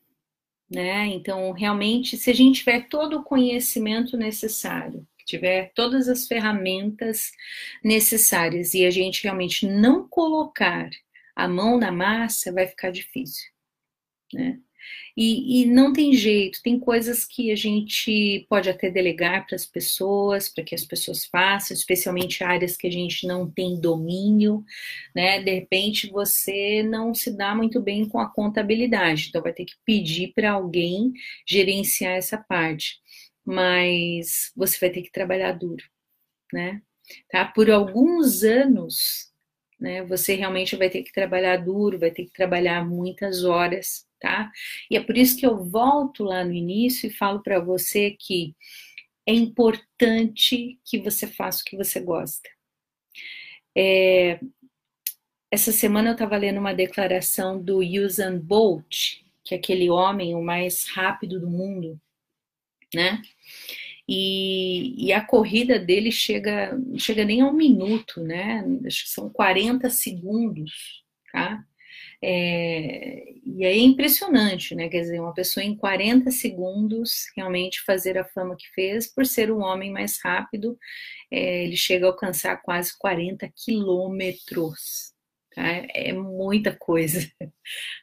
né? 0.70 1.07
Então, 1.07 1.53
realmente, 1.53 2.16
se 2.16 2.30
a 2.30 2.34
gente 2.34 2.61
tiver 2.61 2.88
todo 2.88 3.18
o 3.18 3.22
conhecimento 3.22 4.16
necessário, 4.16 5.07
tiver 5.24 5.72
todas 5.74 6.09
as 6.09 6.26
ferramentas 6.26 7.32
necessárias 7.82 8.74
e 8.74 8.84
a 8.84 8.91
gente 8.91 9.22
realmente 9.22 9.66
não 9.66 10.09
colocar 10.09 10.91
a 11.34 11.49
mão 11.49 11.78
na 11.78 11.93
massa, 11.93 12.53
vai 12.53 12.66
ficar 12.66 12.91
difícil, 12.91 13.51
né? 14.33 14.61
E, 15.16 15.62
e, 15.62 15.66
não 15.66 15.93
tem 15.93 16.14
jeito, 16.14 16.62
tem 16.62 16.78
coisas 16.78 17.24
que 17.26 17.51
a 17.51 17.57
gente 17.57 18.47
pode 18.49 18.68
até 18.70 18.91
delegar 18.91 19.47
para 19.47 19.57
as 19.57 19.66
pessoas, 19.66 20.49
para 20.49 20.64
que 20.64 20.74
as 20.74 20.85
pessoas 20.85 21.26
façam, 21.26 21.74
especialmente 21.74 22.43
áreas 22.45 22.76
que 22.76 22.87
a 22.87 22.91
gente 22.91 23.26
não 23.26 23.51
tem 23.51 23.81
domínio, 23.81 24.64
né? 25.14 25.43
De 25.43 25.53
repente 25.53 26.09
você 26.11 26.83
não 26.83 27.14
se 27.14 27.37
dá 27.37 27.55
muito 27.55 27.81
bem 27.81 28.09
com 28.09 28.18
a 28.18 28.31
contabilidade, 28.31 29.26
então 29.28 29.43
vai 29.43 29.53
ter 29.53 29.64
que 29.64 29.74
pedir 29.85 30.33
para 30.35 30.53
alguém 30.53 31.12
gerenciar 31.47 32.16
essa 32.16 32.39
parte. 32.39 32.99
Mas 33.45 34.53
você 34.57 34.78
vai 34.81 34.91
ter 34.91 35.03
que 35.03 35.11
trabalhar 35.12 35.53
duro, 35.53 35.85
né? 36.53 36.83
Tá? 37.31 37.45
Por 37.45 37.70
alguns 37.70 38.45
anos, 38.45 39.31
né? 39.78 40.03
Você 40.05 40.35
realmente 40.35 40.76
vai 40.76 40.91
ter 40.91 41.03
que 41.03 41.12
trabalhar 41.12 41.57
duro, 41.59 41.99
vai 41.99 42.11
ter 42.11 42.24
que 42.26 42.33
trabalhar 42.33 42.85
muitas 42.87 43.45
horas 43.45 44.09
tá? 44.20 44.50
E 44.90 44.96
é 44.96 45.02
por 45.02 45.16
isso 45.16 45.36
que 45.36 45.46
eu 45.46 45.64
volto 45.64 46.24
lá 46.24 46.44
no 46.44 46.52
início 46.52 47.08
e 47.08 47.12
falo 47.12 47.42
para 47.42 47.58
você 47.58 48.16
que 48.18 48.54
é 49.26 49.32
importante 49.32 50.78
que 50.84 50.98
você 50.98 51.26
faça 51.26 51.62
o 51.62 51.64
que 51.64 51.76
você 51.76 52.00
gosta. 52.00 52.48
É, 53.76 54.40
essa 55.50 55.72
semana 55.72 56.10
eu 56.10 56.12
estava 56.12 56.36
lendo 56.36 56.58
uma 56.60 56.72
declaração 56.74 57.60
do 57.62 57.78
Usain 57.78 58.38
Bolt, 58.38 59.20
que 59.44 59.54
é 59.54 59.58
aquele 59.58 59.90
homem 59.90 60.34
o 60.34 60.42
mais 60.42 60.84
rápido 60.88 61.40
do 61.40 61.48
mundo, 61.48 62.00
né? 62.94 63.22
E, 64.08 65.06
e, 65.06 65.12
a 65.12 65.24
corrida 65.24 65.78
dele 65.78 66.10
chega, 66.10 66.76
chega 66.96 67.24
nem 67.24 67.42
a 67.42 67.46
um 67.46 67.52
minuto, 67.52 68.20
né? 68.20 68.64
Acho 68.84 69.04
que 69.04 69.10
são 69.10 69.30
40 69.30 69.88
segundos, 69.88 71.04
tá? 71.32 71.64
É, 72.22 73.24
e 73.46 73.64
é 73.64 73.76
impressionante, 73.78 74.74
né? 74.74 74.88
Quer 74.88 75.00
dizer, 75.02 75.20
uma 75.20 75.34
pessoa 75.34 75.64
em 75.64 75.76
40 75.76 76.30
segundos 76.30 77.26
realmente 77.36 77.82
fazer 77.82 78.18
a 78.18 78.24
fama 78.24 78.56
que 78.56 78.68
fez, 78.74 79.06
por 79.12 79.26
ser 79.26 79.50
um 79.50 79.60
homem 79.60 79.90
mais 79.90 80.18
rápido, 80.22 80.78
é, 81.30 81.64
ele 81.64 81.76
chega 81.76 82.06
a 82.06 82.10
alcançar 82.10 82.60
quase 82.62 82.96
40 82.98 83.50
quilômetros. 83.56 85.14
Tá? 85.54 85.62
É 85.94 86.12
muita 86.12 86.76
coisa, 86.76 87.20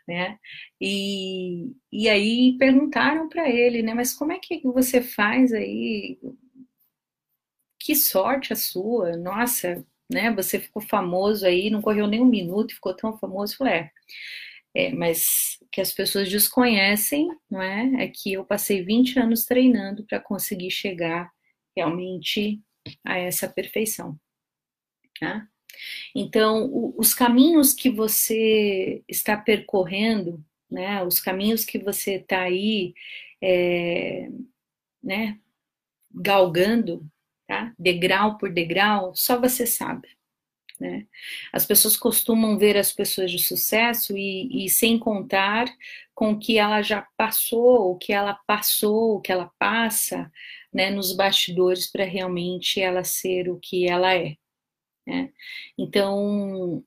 né? 0.08 0.38
E, 0.82 1.72
e 1.92 2.10
aí 2.10 2.58
perguntaram 2.58 3.30
para 3.30 3.50
ele, 3.50 3.82
né? 3.82 3.94
Mas 3.94 4.14
como 4.14 4.34
é 4.34 4.40
que 4.40 4.62
você 4.64 5.02
faz 5.02 5.54
aí? 5.54 6.20
Que 7.80 7.96
sorte 7.96 8.52
a 8.54 8.56
sua! 8.56 9.16
Nossa, 9.18 9.86
né? 10.10 10.32
Você 10.32 10.60
ficou 10.60 10.82
famoso 10.82 11.46
aí, 11.46 11.70
não 11.70 11.82
correu 11.82 12.08
nem 12.08 12.22
um 12.22 12.26
minuto, 12.26 12.74
ficou 12.74 12.96
tão 12.96 13.18
famoso. 13.18 13.66
É, 13.66 13.92
é, 14.74 14.92
mas 14.94 15.60
que 15.72 15.82
as 15.82 15.92
pessoas 15.92 16.30
desconhecem, 16.30 17.28
não 17.50 17.62
é? 17.62 18.06
É 18.06 18.08
que 18.08 18.34
eu 18.34 18.46
passei 18.46 18.84
20 18.84 19.20
anos 19.20 19.46
treinando 19.46 20.06
para 20.06 20.20
conseguir 20.20 20.72
chegar 20.72 21.32
realmente 21.76 22.62
a 23.06 23.18
essa 23.18 23.48
perfeição. 23.48 24.20
Tá? 25.20 25.48
Então, 26.16 26.66
o, 26.66 26.96
os 26.98 27.14
caminhos 27.14 27.74
que 27.74 27.90
você 27.90 29.04
está 29.08 29.38
percorrendo, 29.38 30.44
né? 30.70 31.04
Os 31.04 31.20
caminhos 31.20 31.66
que 31.66 31.80
você 31.80 32.16
está 32.16 32.42
aí, 32.42 32.94
é, 33.42 34.30
né? 35.04 35.40
Galgando, 36.12 37.06
tá? 37.48 37.74
Degrau 37.80 38.38
por 38.38 38.52
degrau, 38.52 39.16
só 39.16 39.40
você 39.40 39.66
sabe, 39.66 40.10
Né? 40.80 41.08
As 41.52 41.66
pessoas 41.66 41.98
costumam 41.98 42.58
ver 42.58 42.78
as 42.78 42.94
pessoas 42.94 43.32
de 43.32 43.40
sucesso 43.40 44.16
e, 44.16 44.66
e, 44.66 44.70
sem 44.70 45.00
contar 45.00 45.66
com 46.14 46.32
o 46.34 46.40
que 46.40 46.58
ela 46.58 46.82
já 46.82 47.08
passou, 47.18 47.92
o 47.92 47.98
que 47.98 48.14
ela 48.14 48.36
passou, 48.46 49.16
o 49.16 49.22
que 49.22 49.32
ela 49.32 49.52
passa 49.58 50.32
né, 50.74 50.92
nos 50.92 51.16
bastidores 51.16 51.88
para 51.88 52.04
realmente 52.06 52.80
ela 52.82 53.04
ser 53.04 53.50
o 53.50 53.60
que 53.60 53.88
ela 53.90 54.14
é. 54.14 54.36
Né? 55.06 55.32
Então, 55.78 56.84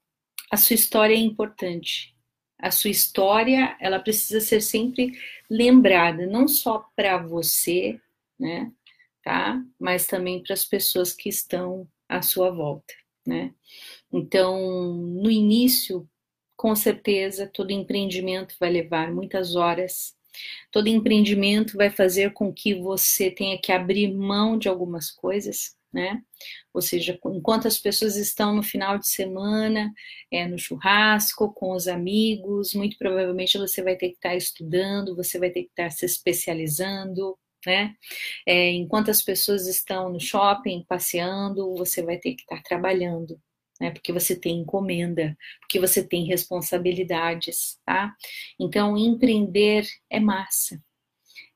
a 0.50 0.56
sua 0.56 0.74
história 0.74 1.14
é 1.14 1.18
importante. 1.18 2.14
A 2.58 2.70
sua 2.70 2.90
história, 2.90 3.76
ela 3.80 3.98
precisa 3.98 4.40
ser 4.40 4.60
sempre 4.60 5.18
lembrada, 5.48 6.26
não 6.26 6.46
só 6.46 6.86
para 6.94 7.18
você, 7.18 7.98
né, 8.38 8.70
tá? 9.22 9.62
Mas 9.78 10.06
também 10.06 10.42
para 10.42 10.54
as 10.54 10.64
pessoas 10.64 11.12
que 11.12 11.28
estão 11.28 11.88
à 12.08 12.22
sua 12.22 12.50
volta 12.50 12.94
né? 13.26 13.54
Então, 14.12 14.94
no 14.94 15.30
início, 15.30 16.08
com 16.56 16.74
certeza, 16.74 17.50
todo 17.52 17.70
empreendimento 17.70 18.56
vai 18.60 18.70
levar 18.70 19.12
muitas 19.12 19.56
horas. 19.56 20.14
Todo 20.72 20.88
empreendimento 20.88 21.76
vai 21.76 21.90
fazer 21.90 22.32
com 22.32 22.52
que 22.52 22.74
você 22.74 23.30
tenha 23.30 23.60
que 23.60 23.72
abrir 23.72 24.12
mão 24.12 24.58
de 24.58 24.68
algumas 24.68 25.10
coisas, 25.10 25.76
né? 25.92 26.22
Ou 26.72 26.80
seja, 26.82 27.18
enquanto 27.26 27.66
as 27.66 27.78
pessoas 27.78 28.16
estão 28.16 28.54
no 28.54 28.62
final 28.62 28.98
de 28.98 29.08
semana, 29.08 29.92
é, 30.30 30.46
no 30.46 30.58
churrasco, 30.58 31.52
com 31.52 31.72
os 31.72 31.88
amigos, 31.88 32.74
muito 32.74 32.96
provavelmente 32.98 33.58
você 33.58 33.82
vai 33.82 33.96
ter 33.96 34.10
que 34.10 34.16
estar 34.16 34.36
estudando, 34.36 35.16
você 35.16 35.38
vai 35.38 35.50
ter 35.50 35.64
que 35.64 35.70
estar 35.70 35.90
se 35.90 36.06
especializando, 36.06 37.36
né? 37.66 37.94
É, 38.46 38.70
enquanto 38.72 39.10
as 39.10 39.22
pessoas 39.22 39.66
estão 39.66 40.10
no 40.10 40.20
shopping 40.20 40.84
passeando, 40.88 41.74
você 41.74 42.02
vai 42.02 42.18
ter 42.18 42.34
que 42.34 42.42
estar 42.42 42.62
trabalhando, 42.62 43.40
né? 43.80 43.90
Porque 43.90 44.12
você 44.12 44.36
tem 44.36 44.60
encomenda, 44.60 45.36
porque 45.60 45.78
você 45.80 46.02
tem 46.06 46.24
responsabilidades, 46.26 47.78
tá? 47.84 48.14
Então, 48.58 48.96
empreender 48.96 49.86
é 50.08 50.20
massa. 50.20 50.82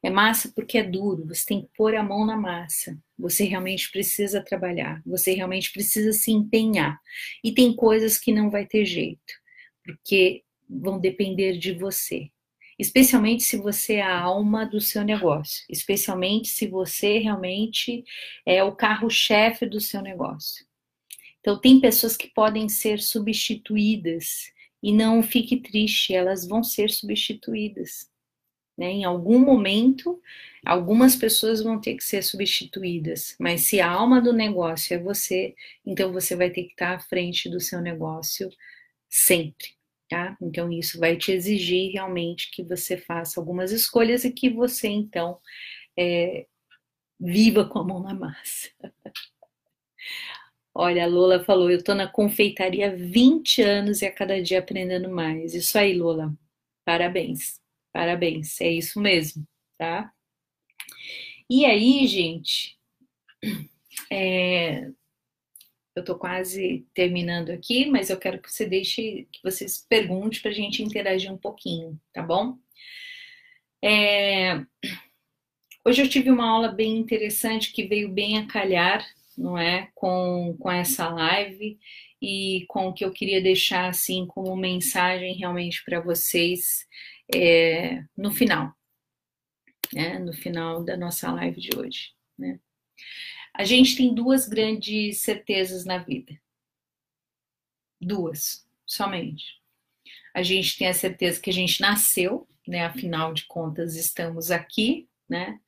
É 0.02 0.11
massa 0.11 0.52
porque 0.55 0.76
é 0.76 0.82
duro, 0.82 1.26
você 1.26 1.46
tem 1.46 1.62
que 1.62 1.70
pôr 1.76 1.94
a 1.94 2.02
mão 2.02 2.26
na 2.26 2.36
massa. 2.36 2.98
Você 3.18 3.44
realmente 3.44 3.90
precisa 3.90 4.42
trabalhar, 4.42 5.02
você 5.07 5.32
realmente 5.32 5.72
precisa 5.72 6.12
se 6.12 6.30
empenhar. 6.30 7.00
E 7.42 7.52
tem 7.55 7.74
coisas 7.74 8.18
que 8.18 8.32
não 8.32 8.50
vai 8.50 8.66
ter 8.66 8.84
jeito, 8.84 9.32
porque 9.82 10.42
vão 10.68 10.98
depender 11.00 11.57
de 11.57 11.72
você 11.72 12.30
especialmente 12.78 13.42
se 13.42 13.56
você 13.56 13.94
é 13.94 14.02
a 14.02 14.18
alma 14.18 14.64
do 14.64 14.80
seu 14.80 15.04
negócio, 15.04 15.64
especialmente 15.68 16.48
se 16.48 16.66
você 16.66 17.18
realmente 17.18 18.04
é 18.44 18.62
o 18.62 18.74
carro-chefe 18.74 19.66
do 19.66 19.80
seu 19.80 20.02
negócio. 20.02 20.66
Então, 21.40 21.60
tem 21.60 21.80
pessoas 21.80 22.16
que 22.16 22.28
podem 22.28 22.68
ser 22.68 23.00
substituídas 23.00 24.50
e 24.82 24.92
não 24.92 25.22
fique 25.22 25.58
triste, 25.58 26.14
elas 26.14 26.46
vão 26.46 26.64
ser 26.64 26.90
substituídas. 26.90 28.10
Né? 28.76 28.90
Em 28.90 29.04
algum 29.04 29.38
momento, 29.38 30.20
algumas 30.64 31.14
pessoas 31.14 31.62
vão 31.62 31.80
ter 31.80 31.96
que 31.96 32.04
ser 32.04 32.22
substituídas, 32.22 33.36
mas 33.38 33.62
se 33.62 33.80
a 33.80 33.90
alma 33.90 34.20
do 34.20 34.32
negócio 34.32 34.94
é 34.94 34.98
você, 34.98 35.54
então 35.86 36.12
você 36.12 36.34
vai 36.34 36.50
ter 36.50 36.64
que 36.64 36.72
estar 36.72 36.94
à 36.94 36.98
frente 36.98 37.48
do 37.48 37.60
seu 37.60 37.80
negócio 37.80 38.50
sempre 39.08 39.73
tá? 40.14 40.36
Então 40.40 40.70
isso 40.70 41.00
vai 41.00 41.16
te 41.16 41.32
exigir 41.32 41.92
realmente 41.92 42.48
que 42.52 42.62
você 42.62 42.96
faça 42.96 43.40
algumas 43.40 43.72
escolhas 43.72 44.24
e 44.24 44.32
que 44.32 44.48
você 44.48 44.86
então 44.86 45.40
é, 45.98 46.46
viva 47.18 47.64
com 47.68 47.80
a 47.80 47.84
mão 47.84 48.00
na 48.00 48.14
massa. 48.14 48.70
Olha, 50.72 51.04
a 51.04 51.06
Lola 51.06 51.42
falou, 51.44 51.70
eu 51.70 51.82
tô 51.82 51.94
na 51.94 52.06
confeitaria 52.08 52.88
há 52.92 52.94
20 52.94 53.62
anos 53.62 54.02
e 54.02 54.06
a 54.06 54.12
cada 54.12 54.40
dia 54.42 54.58
aprendendo 54.60 55.08
mais. 55.10 55.54
Isso 55.54 55.76
aí, 55.78 55.94
Lola. 55.96 56.32
Parabéns. 56.84 57.60
Parabéns. 57.92 58.60
É 58.60 58.68
isso 58.70 59.00
mesmo, 59.00 59.46
tá? 59.78 60.12
E 61.48 61.64
aí, 61.64 62.06
gente, 62.06 62.76
é, 64.10 64.90
eu 65.95 66.01
estou 66.01 66.18
quase 66.18 66.86
terminando 66.92 67.51
aqui, 67.51 67.86
mas 67.86 68.11
eu 68.11 68.18
quero 68.18 68.40
que 68.40 68.51
você 68.51 68.66
deixe, 68.66 69.28
que 69.32 69.40
vocês 69.42 69.84
perguntem 69.88 70.40
para 70.40 70.51
a 70.51 70.55
gente 70.55 70.82
interagir 70.82 71.32
um 71.32 71.38
pouquinho, 71.38 72.01
tá 72.12 72.22
bom? 72.22 72.59
É... 73.82 74.64
Hoje 75.86 76.03
eu 76.03 76.09
tive 76.09 76.30
uma 76.30 76.49
aula 76.49 76.68
bem 76.68 76.97
interessante 76.97 77.72
que 77.72 77.86
veio 77.86 78.11
bem 78.11 78.38
a 78.38 78.47
calhar, 78.47 79.07
não 79.36 79.59
é, 79.59 79.90
com, 79.95 80.57
com 80.59 80.70
essa 80.70 81.09
live 81.09 81.78
e 82.20 82.64
com 82.68 82.88
o 82.88 82.92
que 82.92 83.05
eu 83.05 83.12
queria 83.12 83.42
deixar 83.42 83.88
assim 83.88 84.26
como 84.26 84.57
mensagem 84.57 85.34
realmente 85.34 85.84
para 85.84 86.01
vocês 86.01 86.86
é, 87.34 88.03
no 88.16 88.32
final, 88.32 88.72
né, 89.92 90.18
no 90.18 90.32
final 90.32 90.82
da 90.82 90.97
nossa 90.97 91.30
live 91.32 91.61
de 91.61 91.76
hoje, 91.76 92.12
né? 92.38 92.59
A 93.55 93.62
gente 93.62 93.96
tem 93.96 94.12
duas 94.12 94.48
grandes 94.48 95.20
certezas 95.20 95.84
na 95.84 95.98
vida. 95.98 96.36
Duas, 98.00 98.68
somente. 98.84 99.62
A 100.34 100.42
gente 100.42 100.76
tem 100.76 100.88
a 100.88 100.92
certeza 100.92 101.40
que 101.40 101.50
a 101.50 101.52
gente 101.52 101.80
nasceu, 101.80 102.48
né? 102.66 102.84
Afinal 102.84 103.32
de 103.32 103.44
contas, 103.46 103.94
estamos 103.94 104.50
aqui, 104.50 105.09
né? 105.28 105.61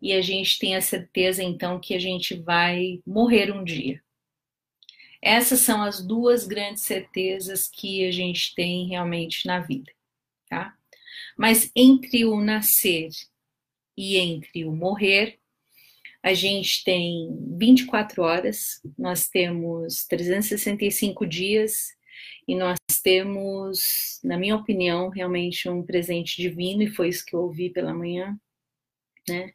E 0.00 0.14
a 0.14 0.22
gente 0.22 0.58
tem 0.58 0.74
a 0.74 0.80
certeza, 0.80 1.42
então, 1.42 1.78
que 1.78 1.94
a 1.94 1.98
gente 1.98 2.34
vai 2.34 3.02
morrer 3.06 3.52
um 3.52 3.62
dia. 3.62 4.02
Essas 5.20 5.60
são 5.60 5.82
as 5.82 6.04
duas 6.04 6.46
grandes 6.46 6.82
certezas 6.82 7.68
que 7.68 8.06
a 8.06 8.10
gente 8.10 8.54
tem 8.54 8.88
realmente 8.88 9.46
na 9.46 9.60
vida, 9.60 9.92
tá? 10.48 10.74
Mas 11.36 11.70
entre 11.76 12.24
o 12.24 12.40
nascer 12.40 13.10
e 13.96 14.16
entre 14.16 14.64
o 14.64 14.72
morrer, 14.72 15.38
a 16.24 16.32
gente 16.32 16.82
tem 16.84 17.36
24 17.58 18.22
horas, 18.22 18.80
nós 18.96 19.28
temos 19.28 20.06
365 20.06 21.26
dias 21.26 21.88
e 22.48 22.56
nós 22.56 22.78
temos, 23.02 24.20
na 24.24 24.38
minha 24.38 24.56
opinião, 24.56 25.10
realmente 25.10 25.68
um 25.68 25.82
presente 25.82 26.40
divino, 26.40 26.82
e 26.82 26.88
foi 26.88 27.10
isso 27.10 27.26
que 27.26 27.36
eu 27.36 27.40
ouvi 27.40 27.68
pela 27.68 27.92
manhã, 27.92 28.40
né? 29.28 29.52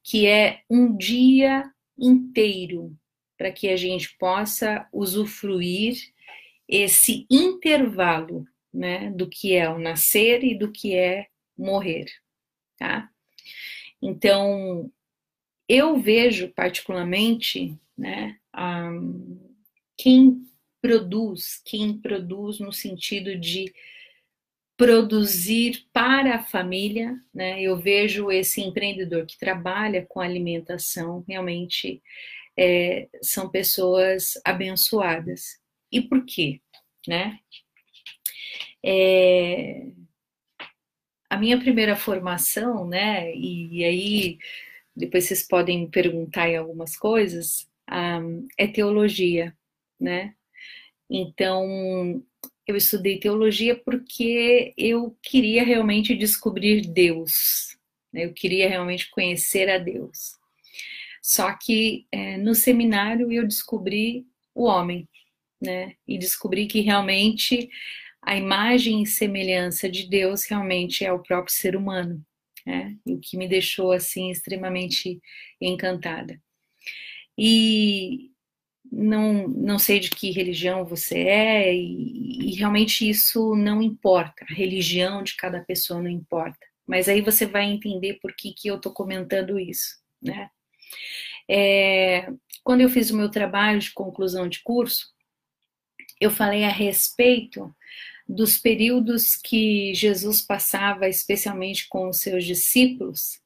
Que 0.00 0.28
é 0.28 0.60
um 0.70 0.96
dia 0.96 1.68
inteiro 1.98 2.96
para 3.36 3.50
que 3.50 3.68
a 3.68 3.76
gente 3.76 4.16
possa 4.16 4.88
usufruir 4.92 5.96
esse 6.68 7.26
intervalo, 7.28 8.46
né, 8.72 9.10
do 9.10 9.28
que 9.28 9.56
é 9.56 9.68
o 9.68 9.76
nascer 9.76 10.44
e 10.44 10.56
do 10.56 10.70
que 10.70 10.94
é 10.94 11.26
morrer, 11.58 12.06
tá? 12.78 13.10
Então, 14.00 14.88
eu 15.68 15.98
vejo 15.98 16.48
particularmente, 16.48 17.78
né, 17.96 18.38
um, 18.56 19.38
quem 19.96 20.46
produz, 20.80 21.62
quem 21.64 21.96
produz 21.96 22.58
no 22.58 22.72
sentido 22.72 23.38
de 23.38 23.72
produzir 24.76 25.86
para 25.92 26.36
a 26.36 26.42
família, 26.42 27.16
né? 27.32 27.62
Eu 27.62 27.76
vejo 27.78 28.32
esse 28.32 28.60
empreendedor 28.60 29.24
que 29.26 29.38
trabalha 29.38 30.04
com 30.04 30.18
alimentação 30.18 31.24
realmente 31.28 32.02
é, 32.58 33.08
são 33.22 33.48
pessoas 33.48 34.40
abençoadas. 34.44 35.60
E 35.90 36.00
por 36.00 36.24
quê, 36.24 36.60
né? 37.06 37.38
É, 38.84 39.86
a 41.30 41.36
minha 41.36 41.58
primeira 41.60 41.94
formação, 41.94 42.88
né? 42.88 43.32
E, 43.36 43.78
e 43.78 43.84
aí 43.84 44.38
depois 44.94 45.24
vocês 45.24 45.46
podem 45.46 45.88
perguntar 45.88 46.48
em 46.48 46.56
algumas 46.56 46.96
coisas, 46.96 47.68
um, 47.90 48.46
é 48.58 48.66
teologia, 48.66 49.56
né? 49.98 50.34
Então, 51.10 52.22
eu 52.66 52.76
estudei 52.76 53.18
teologia 53.18 53.76
porque 53.76 54.72
eu 54.76 55.16
queria 55.22 55.64
realmente 55.64 56.14
descobrir 56.14 56.82
Deus, 56.82 57.76
né? 58.12 58.24
eu 58.24 58.32
queria 58.32 58.68
realmente 58.68 59.10
conhecer 59.10 59.68
a 59.68 59.78
Deus. 59.78 60.38
Só 61.22 61.52
que 61.52 62.06
é, 62.10 62.36
no 62.36 62.54
seminário 62.54 63.30
eu 63.32 63.46
descobri 63.46 64.26
o 64.54 64.64
homem, 64.64 65.08
né? 65.60 65.94
E 66.06 66.18
descobri 66.18 66.66
que 66.66 66.80
realmente 66.80 67.70
a 68.20 68.36
imagem 68.36 69.02
e 69.02 69.06
semelhança 69.06 69.88
de 69.88 70.08
Deus 70.08 70.44
realmente 70.44 71.04
é 71.04 71.12
o 71.12 71.22
próprio 71.22 71.54
ser 71.54 71.76
humano 71.76 72.24
né? 72.66 72.96
o 73.06 73.18
que 73.18 73.36
me 73.36 73.48
deixou 73.48 73.92
assim 73.92 74.30
extremamente 74.30 75.20
encantada. 75.60 76.40
E 77.36 78.30
não, 78.90 79.48
não 79.48 79.78
sei 79.78 80.00
de 80.00 80.10
que 80.10 80.30
religião 80.30 80.84
você 80.84 81.18
é, 81.20 81.74
e, 81.74 82.50
e, 82.50 82.54
realmente 82.54 83.08
isso 83.08 83.54
não 83.56 83.80
importa, 83.80 84.44
a 84.48 84.54
religião 84.54 85.22
de 85.22 85.34
cada 85.36 85.60
pessoa 85.60 86.02
não 86.02 86.10
importa. 86.10 86.66
Mas 86.86 87.08
aí 87.08 87.20
você 87.20 87.46
vai 87.46 87.64
entender 87.64 88.18
por 88.20 88.34
que, 88.34 88.52
que 88.52 88.68
eu 88.68 88.76
estou 88.76 88.92
comentando 88.92 89.58
isso, 89.58 89.96
né? 90.20 90.50
É, 91.48 92.28
quando 92.62 92.82
eu 92.82 92.88
fiz 92.88 93.10
o 93.10 93.16
meu 93.16 93.30
trabalho 93.30 93.80
de 93.80 93.92
conclusão 93.92 94.48
de 94.48 94.62
curso, 94.62 95.06
eu 96.20 96.30
falei 96.30 96.64
a 96.64 96.68
respeito 96.68 97.74
dos 98.28 98.56
períodos 98.56 99.36
que 99.36 99.94
Jesus 99.94 100.40
passava, 100.40 101.08
especialmente 101.08 101.88
com 101.88 102.08
os 102.08 102.18
seus 102.18 102.44
discípulos, 102.44 103.40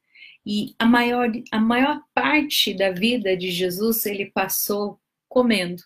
e 0.45 0.74
a 0.79 0.87
maior, 0.87 1.31
a 1.51 1.59
maior 1.59 2.01
parte 2.14 2.72
da 2.72 2.93
vida 2.93 3.37
de 3.37 3.51
Jesus 3.51 4.07
ele 4.07 4.27
passou 4.27 5.01
comendo. 5.29 5.83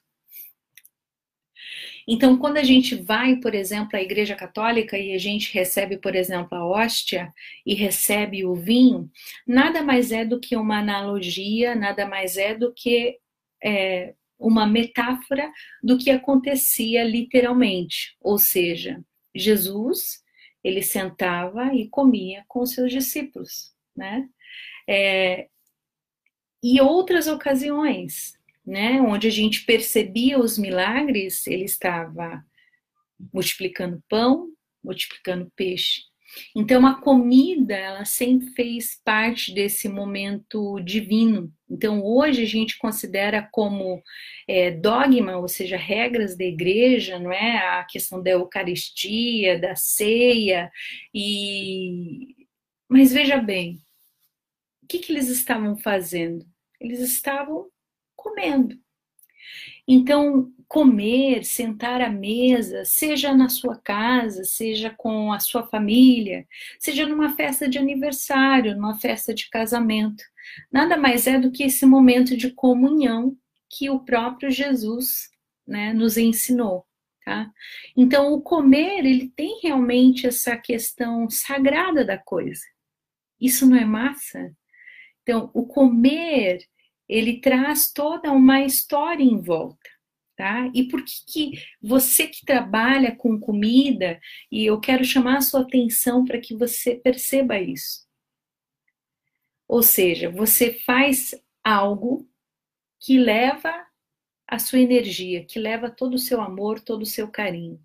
Então, 2.06 2.36
quando 2.36 2.56
a 2.56 2.62
gente 2.62 2.94
vai, 2.96 3.36
por 3.36 3.54
exemplo, 3.54 3.96
à 3.96 4.02
Igreja 4.02 4.34
Católica 4.34 4.98
e 4.98 5.14
a 5.14 5.18
gente 5.18 5.54
recebe, 5.54 5.96
por 5.96 6.14
exemplo, 6.14 6.58
a 6.58 6.66
hóstia 6.66 7.32
e 7.64 7.74
recebe 7.74 8.44
o 8.44 8.54
vinho, 8.54 9.10
nada 9.46 9.82
mais 9.82 10.10
é 10.10 10.24
do 10.24 10.40
que 10.40 10.56
uma 10.56 10.78
analogia, 10.78 11.74
nada 11.74 12.06
mais 12.06 12.36
é 12.36 12.54
do 12.54 12.72
que 12.74 13.18
é, 13.62 14.14
uma 14.40 14.66
metáfora 14.66 15.52
do 15.82 15.98
que 15.98 16.10
acontecia 16.10 17.04
literalmente. 17.04 18.16
Ou 18.20 18.38
seja, 18.38 19.04
Jesus, 19.34 20.22
ele 20.64 20.82
sentava 20.82 21.74
e 21.74 21.88
comia 21.88 22.44
com 22.48 22.64
seus 22.64 22.90
discípulos, 22.90 23.72
né? 23.94 24.26
É, 24.88 25.48
e 26.62 26.80
outras 26.80 27.26
ocasiões, 27.26 28.34
né, 28.66 29.00
onde 29.00 29.26
a 29.26 29.30
gente 29.30 29.64
percebia 29.64 30.38
os 30.38 30.58
milagres, 30.58 31.46
ele 31.46 31.64
estava 31.64 32.44
multiplicando 33.32 34.02
pão, 34.08 34.48
multiplicando 34.82 35.50
peixe. 35.54 36.02
Então 36.54 36.86
a 36.86 37.00
comida, 37.00 37.74
ela 37.74 38.04
sempre 38.04 38.48
fez 38.50 39.00
parte 39.04 39.52
desse 39.52 39.88
momento 39.88 40.80
divino. 40.80 41.52
Então 41.68 42.04
hoje 42.04 42.42
a 42.42 42.46
gente 42.46 42.78
considera 42.78 43.48
como 43.52 44.02
é, 44.48 44.70
dogma, 44.70 45.36
ou 45.38 45.48
seja, 45.48 45.76
regras 45.76 46.36
da 46.36 46.44
igreja, 46.44 47.18
não 47.18 47.32
é 47.32 47.78
a 47.78 47.84
questão 47.84 48.22
da 48.22 48.30
Eucaristia, 48.30 49.58
da 49.58 49.74
ceia 49.76 50.70
e 51.14 52.34
mas 52.88 53.12
veja 53.12 53.36
bem, 53.36 53.80
o 54.82 54.86
que, 54.88 54.98
que 54.98 55.12
eles 55.12 55.28
estavam 55.28 55.76
fazendo? 55.76 56.44
Eles 56.80 56.98
estavam 56.98 57.70
comendo. 58.16 58.76
Então, 59.86 60.52
comer, 60.68 61.44
sentar 61.44 62.00
à 62.00 62.08
mesa, 62.08 62.84
seja 62.84 63.34
na 63.34 63.48
sua 63.48 63.76
casa, 63.76 64.44
seja 64.44 64.90
com 64.90 65.32
a 65.32 65.40
sua 65.40 65.66
família, 65.66 66.46
seja 66.78 67.06
numa 67.06 67.34
festa 67.34 67.68
de 67.68 67.76
aniversário, 67.76 68.76
numa 68.76 68.96
festa 68.96 69.34
de 69.34 69.50
casamento, 69.50 70.22
nada 70.70 70.96
mais 70.96 71.26
é 71.26 71.38
do 71.38 71.50
que 71.50 71.64
esse 71.64 71.84
momento 71.84 72.36
de 72.36 72.52
comunhão 72.52 73.36
que 73.68 73.90
o 73.90 74.00
próprio 74.00 74.50
Jesus 74.50 75.30
né, 75.66 75.92
nos 75.92 76.16
ensinou. 76.16 76.86
Tá? 77.24 77.50
Então, 77.96 78.32
o 78.32 78.40
comer, 78.40 79.04
ele 79.04 79.28
tem 79.36 79.60
realmente 79.62 80.26
essa 80.26 80.56
questão 80.56 81.28
sagrada 81.28 82.04
da 82.04 82.16
coisa. 82.16 82.64
Isso 83.40 83.68
não 83.68 83.76
é 83.76 83.84
massa? 83.84 84.54
Então, 85.22 85.50
o 85.52 85.66
comer 85.66 86.64
ele 87.10 87.40
traz 87.40 87.92
toda 87.92 88.30
uma 88.30 88.62
história 88.62 89.24
em 89.24 89.40
volta. 89.40 89.90
Tá? 90.36 90.70
E 90.72 90.84
por 90.84 91.04
que, 91.04 91.12
que 91.26 91.62
você 91.82 92.26
que 92.26 92.46
trabalha 92.46 93.14
com 93.14 93.38
comida, 93.38 94.18
e 94.50 94.64
eu 94.64 94.80
quero 94.80 95.04
chamar 95.04 95.36
a 95.38 95.42
sua 95.42 95.60
atenção 95.60 96.24
para 96.24 96.40
que 96.40 96.56
você 96.56 96.94
perceba 96.94 97.60
isso. 97.60 98.06
Ou 99.68 99.82
seja, 99.82 100.30
você 100.30 100.72
faz 100.72 101.34
algo 101.62 102.26
que 102.98 103.18
leva 103.18 103.86
a 104.48 104.58
sua 104.58 104.78
energia, 104.78 105.44
que 105.44 105.58
leva 105.58 105.90
todo 105.90 106.14
o 106.14 106.18
seu 106.18 106.40
amor, 106.40 106.80
todo 106.80 107.02
o 107.02 107.06
seu 107.06 107.28
carinho. 107.28 107.78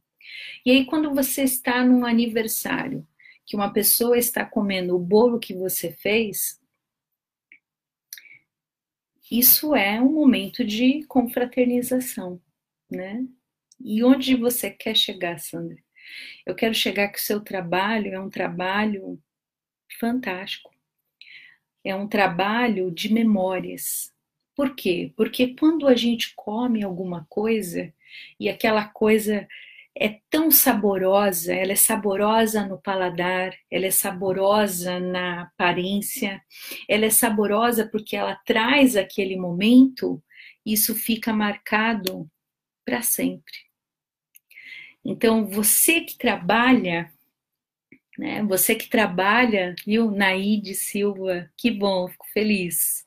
E 0.65 0.71
aí, 0.71 0.85
quando 0.85 1.13
você 1.13 1.43
está 1.43 1.83
num 1.83 2.05
aniversário, 2.05 3.05
que 3.45 3.55
uma 3.55 3.71
pessoa 3.71 4.17
está 4.17 4.45
comendo 4.45 4.95
o 4.95 4.99
bolo 4.99 5.39
que 5.39 5.53
você 5.53 5.91
fez, 5.91 6.59
isso 9.29 9.75
é 9.75 9.99
um 10.01 10.11
momento 10.11 10.63
de 10.63 11.03
confraternização, 11.05 12.41
né? 12.89 13.25
E 13.79 14.03
onde 14.03 14.35
você 14.35 14.69
quer 14.69 14.95
chegar, 14.95 15.39
Sandra? 15.39 15.77
Eu 16.45 16.55
quero 16.55 16.73
chegar 16.73 17.09
que 17.09 17.17
o 17.17 17.21
seu 17.21 17.39
trabalho 17.41 18.13
é 18.13 18.19
um 18.19 18.29
trabalho 18.29 19.21
fantástico. 19.99 20.73
É 21.83 21.95
um 21.95 22.07
trabalho 22.07 22.91
de 22.91 23.11
memórias. 23.11 24.13
Por 24.55 24.75
quê? 24.75 25.11
Porque 25.15 25.55
quando 25.55 25.87
a 25.87 25.95
gente 25.95 26.33
come 26.35 26.83
alguma 26.83 27.25
coisa 27.29 27.93
e 28.39 28.49
aquela 28.49 28.85
coisa 28.85 29.47
é 29.97 30.19
tão 30.29 30.51
saborosa, 30.51 31.53
ela 31.53 31.71
é 31.71 31.75
saborosa 31.75 32.65
no 32.65 32.81
paladar, 32.81 33.55
ela 33.71 33.85
é 33.85 33.91
saborosa 33.91 34.99
na 34.99 35.43
aparência, 35.43 36.43
ela 36.89 37.05
é 37.05 37.09
saborosa 37.09 37.87
porque 37.89 38.15
ela 38.17 38.35
traz 38.45 38.97
aquele 38.97 39.37
momento, 39.37 40.21
isso 40.65 40.93
fica 40.93 41.31
marcado 41.31 42.29
para 42.85 43.01
sempre. 43.01 43.53
Então, 45.03 45.47
você 45.47 46.01
que 46.01 46.17
trabalha, 46.17 47.09
né, 48.17 48.43
você 48.43 48.75
que 48.75 48.89
trabalha, 48.89 49.75
viu, 49.85 50.11
Naide 50.11 50.73
Silva, 50.73 51.49
que 51.55 51.71
bom, 51.71 52.07
fico 52.09 52.25
feliz. 52.33 53.05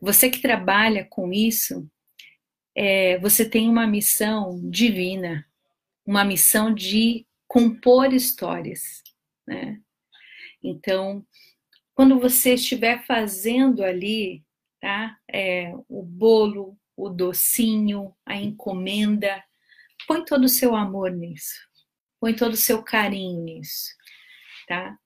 Você 0.00 0.30
que 0.30 0.40
trabalha 0.40 1.04
com 1.04 1.32
isso, 1.32 1.86
é, 2.74 3.18
você 3.18 3.48
tem 3.48 3.68
uma 3.68 3.86
missão 3.86 4.60
divina, 4.70 5.46
uma 6.06 6.24
missão 6.24 6.72
de 6.72 7.26
compor 7.48 8.12
histórias, 8.12 9.02
né? 9.46 9.80
Então, 10.62 11.26
quando 11.94 12.18
você 12.18 12.54
estiver 12.54 13.04
fazendo 13.06 13.82
ali, 13.82 14.44
tá? 14.80 15.16
É, 15.30 15.72
o 15.88 16.02
bolo, 16.02 16.78
o 16.96 17.08
docinho, 17.08 18.14
a 18.24 18.36
encomenda, 18.36 19.42
põe 20.06 20.24
todo 20.24 20.44
o 20.44 20.48
seu 20.48 20.74
amor 20.74 21.10
nisso, 21.10 21.60
põe 22.20 22.34
todo 22.34 22.52
o 22.52 22.56
seu 22.56 22.82
carinho 22.82 23.42
nisso, 23.42 23.94
tá? 24.68 24.96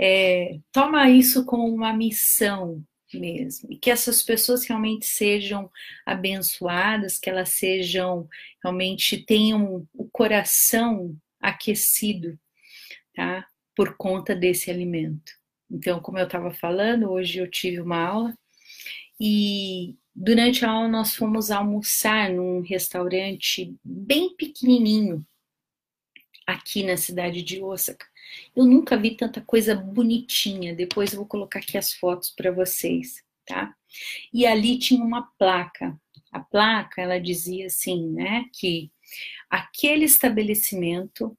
É, 0.00 0.58
toma 0.72 1.10
isso 1.10 1.44
como 1.44 1.66
uma 1.66 1.92
missão, 1.92 2.84
mesmo. 3.16 3.72
E 3.72 3.76
que 3.76 3.90
essas 3.90 4.22
pessoas 4.22 4.66
realmente 4.66 5.06
sejam 5.06 5.70
abençoadas, 6.04 7.18
que 7.18 7.30
elas 7.30 7.50
sejam, 7.50 8.28
realmente 8.62 9.24
tenham 9.24 9.86
o 9.94 10.08
coração 10.10 11.16
aquecido, 11.40 12.38
tá? 13.14 13.46
Por 13.74 13.96
conta 13.96 14.34
desse 14.34 14.70
alimento. 14.70 15.32
Então, 15.70 16.00
como 16.00 16.18
eu 16.18 16.24
estava 16.24 16.50
falando, 16.50 17.10
hoje 17.10 17.38
eu 17.38 17.50
tive 17.50 17.80
uma 17.80 18.02
aula 18.02 18.34
e 19.20 19.96
durante 20.14 20.64
a 20.64 20.70
aula 20.70 20.88
nós 20.88 21.14
fomos 21.14 21.50
almoçar 21.50 22.30
num 22.30 22.60
restaurante 22.60 23.76
bem 23.84 24.34
pequenininho 24.34 25.26
aqui 26.46 26.82
na 26.82 26.96
cidade 26.96 27.42
de 27.42 27.62
Osaka. 27.62 28.06
Eu 28.54 28.64
nunca 28.64 28.96
vi 28.96 29.16
tanta 29.16 29.40
coisa 29.40 29.74
bonitinha. 29.74 30.74
Depois 30.74 31.12
eu 31.12 31.18
vou 31.18 31.26
colocar 31.26 31.60
aqui 31.60 31.78
as 31.78 31.92
fotos 31.92 32.30
para 32.30 32.50
vocês, 32.50 33.22
tá? 33.46 33.74
E 34.32 34.46
ali 34.46 34.78
tinha 34.78 35.02
uma 35.02 35.22
placa. 35.38 35.98
A 36.30 36.40
placa, 36.40 37.00
ela 37.00 37.18
dizia 37.18 37.66
assim, 37.66 38.10
né, 38.10 38.44
que 38.52 38.90
aquele 39.48 40.04
estabelecimento 40.04 41.36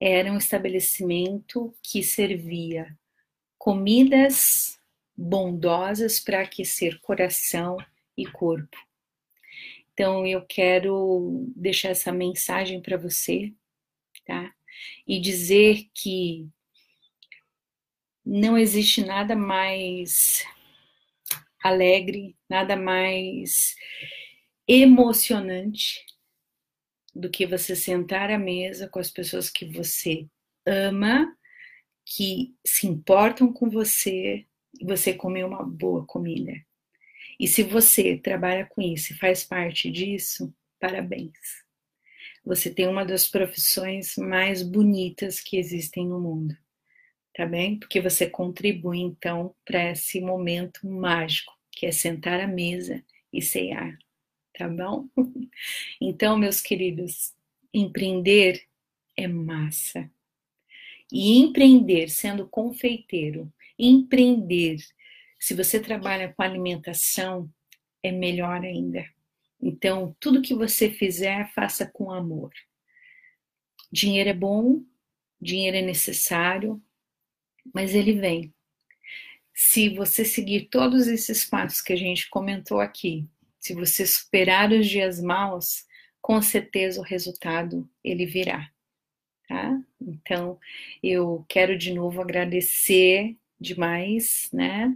era 0.00 0.32
um 0.32 0.36
estabelecimento 0.36 1.74
que 1.82 2.02
servia 2.04 2.96
comidas 3.58 4.78
bondosas 5.16 6.20
para 6.20 6.42
aquecer 6.42 7.00
coração 7.00 7.76
e 8.16 8.24
corpo. 8.24 8.76
Então 9.92 10.24
eu 10.24 10.46
quero 10.46 11.52
deixar 11.56 11.88
essa 11.88 12.12
mensagem 12.12 12.80
para 12.80 12.96
você, 12.96 13.52
tá? 14.24 14.54
E 15.06 15.20
dizer 15.20 15.88
que 15.94 16.48
não 18.24 18.58
existe 18.58 19.04
nada 19.04 19.34
mais 19.34 20.44
alegre, 21.62 22.36
nada 22.48 22.76
mais 22.76 23.74
emocionante 24.66 26.04
do 27.14 27.30
que 27.30 27.46
você 27.46 27.74
sentar 27.74 28.30
à 28.30 28.38
mesa 28.38 28.88
com 28.88 28.98
as 28.98 29.10
pessoas 29.10 29.48
que 29.50 29.64
você 29.64 30.26
ama, 30.66 31.34
que 32.04 32.54
se 32.64 32.86
importam 32.86 33.52
com 33.52 33.68
você 33.68 34.46
e 34.78 34.84
você 34.84 35.14
comer 35.14 35.44
uma 35.44 35.64
boa 35.64 36.06
comida. 36.06 36.52
E 37.40 37.48
se 37.48 37.62
você 37.62 38.16
trabalha 38.16 38.66
com 38.66 38.82
isso 38.82 39.12
e 39.12 39.16
faz 39.16 39.44
parte 39.44 39.90
disso, 39.90 40.54
parabéns 40.78 41.67
você 42.48 42.70
tem 42.70 42.88
uma 42.88 43.04
das 43.04 43.28
profissões 43.28 44.16
mais 44.16 44.62
bonitas 44.62 45.38
que 45.38 45.58
existem 45.58 46.08
no 46.08 46.18
mundo, 46.18 46.56
tá 47.34 47.44
bem? 47.44 47.78
Porque 47.78 48.00
você 48.00 48.26
contribui 48.26 49.00
então 49.00 49.54
para 49.66 49.90
esse 49.90 50.18
momento 50.18 50.88
mágico, 50.88 51.52
que 51.70 51.84
é 51.84 51.92
sentar 51.92 52.40
à 52.40 52.46
mesa 52.46 53.04
e 53.30 53.42
cear, 53.42 53.98
tá 54.56 54.66
bom? 54.66 55.06
Então, 56.00 56.38
meus 56.38 56.62
queridos, 56.62 57.34
empreender 57.72 58.62
é 59.14 59.28
massa. 59.28 60.10
E 61.12 61.36
empreender 61.40 62.08
sendo 62.08 62.48
confeiteiro, 62.48 63.52
empreender, 63.78 64.78
se 65.38 65.52
você 65.52 65.78
trabalha 65.78 66.32
com 66.32 66.42
alimentação, 66.42 67.50
é 68.02 68.10
melhor 68.10 68.62
ainda. 68.62 69.04
Então, 69.60 70.16
tudo 70.20 70.42
que 70.42 70.54
você 70.54 70.90
fizer, 70.90 71.52
faça 71.52 71.86
com 71.86 72.10
amor. 72.10 72.52
Dinheiro 73.90 74.30
é 74.30 74.34
bom, 74.34 74.82
dinheiro 75.40 75.76
é 75.76 75.82
necessário, 75.82 76.82
mas 77.74 77.94
ele 77.94 78.12
vem. 78.12 78.54
Se 79.54 79.88
você 79.88 80.24
seguir 80.24 80.68
todos 80.68 81.08
esses 81.08 81.44
passos 81.44 81.80
que 81.80 81.92
a 81.92 81.96
gente 81.96 82.30
comentou 82.30 82.80
aqui, 82.80 83.26
se 83.58 83.74
você 83.74 84.06
superar 84.06 84.70
os 84.70 84.86
dias 84.86 85.20
maus, 85.20 85.84
com 86.20 86.40
certeza 86.40 87.00
o 87.00 87.04
resultado 87.04 87.88
ele 88.04 88.24
virá, 88.24 88.70
tá? 89.48 89.80
Então, 90.00 90.58
eu 91.02 91.44
quero 91.48 91.76
de 91.76 91.92
novo 91.92 92.20
agradecer 92.20 93.36
demais, 93.60 94.48
né? 94.52 94.94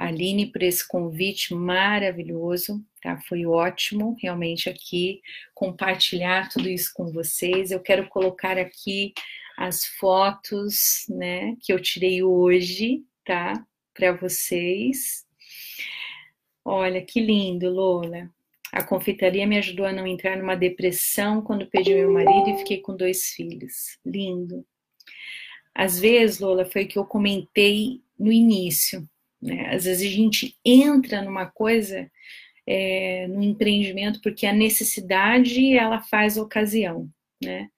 Aline 0.00 0.46
por 0.46 0.62
esse 0.62 0.88
convite 0.88 1.54
maravilhoso, 1.54 2.82
tá? 3.02 3.20
Foi 3.28 3.44
ótimo 3.44 4.16
realmente 4.18 4.66
aqui 4.70 5.20
compartilhar 5.54 6.48
tudo 6.48 6.70
isso 6.70 6.90
com 6.94 7.12
vocês. 7.12 7.70
Eu 7.70 7.80
quero 7.80 8.08
colocar 8.08 8.56
aqui 8.56 9.12
as 9.58 9.84
fotos, 9.84 11.04
né, 11.06 11.54
que 11.60 11.70
eu 11.70 11.78
tirei 11.78 12.22
hoje, 12.22 13.04
tá? 13.26 13.62
Para 13.92 14.12
vocês. 14.12 15.26
Olha 16.64 17.04
que 17.04 17.20
lindo, 17.20 17.68
Lola. 17.68 18.30
A 18.72 18.82
confeitaria 18.82 19.46
me 19.46 19.58
ajudou 19.58 19.84
a 19.84 19.92
não 19.92 20.06
entrar 20.06 20.38
numa 20.38 20.54
depressão 20.54 21.42
quando 21.42 21.66
perdi 21.66 21.92
meu 21.92 22.10
marido 22.10 22.48
e 22.48 22.58
fiquei 22.58 22.80
com 22.80 22.96
dois 22.96 23.26
filhos. 23.26 23.98
Lindo. 24.02 24.64
Às 25.74 26.00
vezes, 26.00 26.40
Lola, 26.40 26.64
foi 26.64 26.84
o 26.84 26.88
que 26.88 26.98
eu 26.98 27.04
comentei 27.04 28.00
no 28.18 28.32
início. 28.32 29.06
Né? 29.40 29.74
Às 29.74 29.84
vezes 29.84 30.10
a 30.10 30.14
gente 30.14 30.56
entra 30.64 31.22
numa 31.22 31.46
coisa, 31.46 32.10
é, 32.66 33.26
no 33.28 33.42
empreendimento, 33.42 34.20
porque 34.22 34.46
a 34.46 34.52
necessidade 34.52 35.74
ela 35.76 36.00
faz 36.00 36.36
a 36.36 36.42
ocasião. 36.42 37.08
Né? 37.42 37.68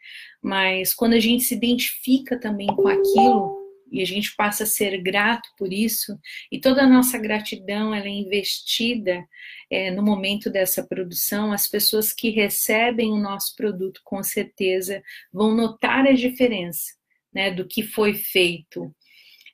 Mas 0.43 0.93
quando 0.93 1.15
a 1.15 1.21
gente 1.21 1.45
se 1.45 1.55
identifica 1.55 2.39
também 2.39 2.67
com 2.67 2.89
aquilo, 2.89 3.63
e 3.93 4.01
a 4.01 4.07
gente 4.07 4.35
passa 4.35 4.65
a 4.65 4.67
ser 4.67 5.01
grato 5.03 5.49
por 5.59 5.71
isso, 5.71 6.19
e 6.51 6.59
toda 6.59 6.83
a 6.83 6.89
nossa 6.89 7.19
gratidão 7.19 7.95
ela 7.95 8.07
é 8.07 8.11
investida 8.11 9.23
é, 9.71 9.91
no 9.91 10.03
momento 10.03 10.49
dessa 10.49 10.83
produção, 10.83 11.53
as 11.53 11.69
pessoas 11.69 12.13
que 12.13 12.31
recebem 12.31 13.13
o 13.13 13.19
nosso 13.19 13.55
produto 13.55 14.01
com 14.03 14.23
certeza 14.23 15.03
vão 15.31 15.55
notar 15.55 16.07
a 16.07 16.13
diferença 16.13 16.95
né, 17.33 17.51
do 17.51 17.69
que 17.69 17.83
foi 17.83 18.15
feito 18.15 18.95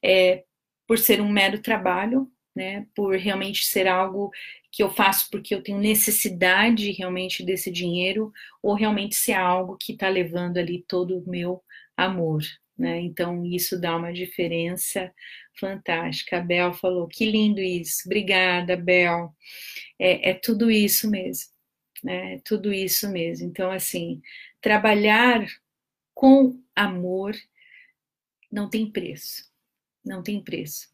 é, 0.02 0.44
por 0.89 0.99
ser 0.99 1.20
um 1.20 1.28
mero 1.28 1.61
trabalho, 1.61 2.28
né, 2.57 2.86
por 2.97 3.14
realmente 3.14 3.64
ser 3.66 3.86
algo 3.86 4.32
que 4.72 4.82
eu 4.82 4.91
faço 4.91 5.28
porque 5.30 5.55
eu 5.55 5.62
tenho 5.62 5.78
necessidade 5.78 6.91
realmente 6.93 7.45
desse 7.45 7.70
dinheiro, 7.70 8.32
ou 8.62 8.74
realmente 8.74 9.14
ser 9.14 9.34
algo 9.34 9.76
que 9.78 9.93
está 9.93 10.09
levando 10.09 10.57
ali 10.59 10.84
todo 10.89 11.18
o 11.18 11.30
meu 11.30 11.62
amor, 11.97 12.43
né? 12.76 13.01
Então, 13.01 13.45
isso 13.45 13.80
dá 13.80 13.97
uma 13.97 14.12
diferença 14.12 15.12
fantástica. 15.59 16.39
A 16.39 16.41
Bel 16.41 16.72
falou, 16.72 17.09
que 17.09 17.30
lindo 17.30 17.61
isso. 17.61 18.03
Obrigada, 18.07 18.76
Bel. 18.76 19.34
É, 19.99 20.30
é 20.30 20.34
tudo 20.34 20.70
isso 20.70 21.11
mesmo, 21.11 21.51
né? 22.05 22.34
É 22.34 22.39
tudo 22.45 22.72
isso 22.72 23.11
mesmo. 23.11 23.49
Então, 23.49 23.70
assim, 23.70 24.20
trabalhar 24.61 25.47
com 26.14 26.61
amor 26.74 27.34
não 28.51 28.70
tem 28.70 28.91
preço. 28.91 29.49
Não 30.09 30.22
tem 30.22 30.42
preço. 30.42 30.88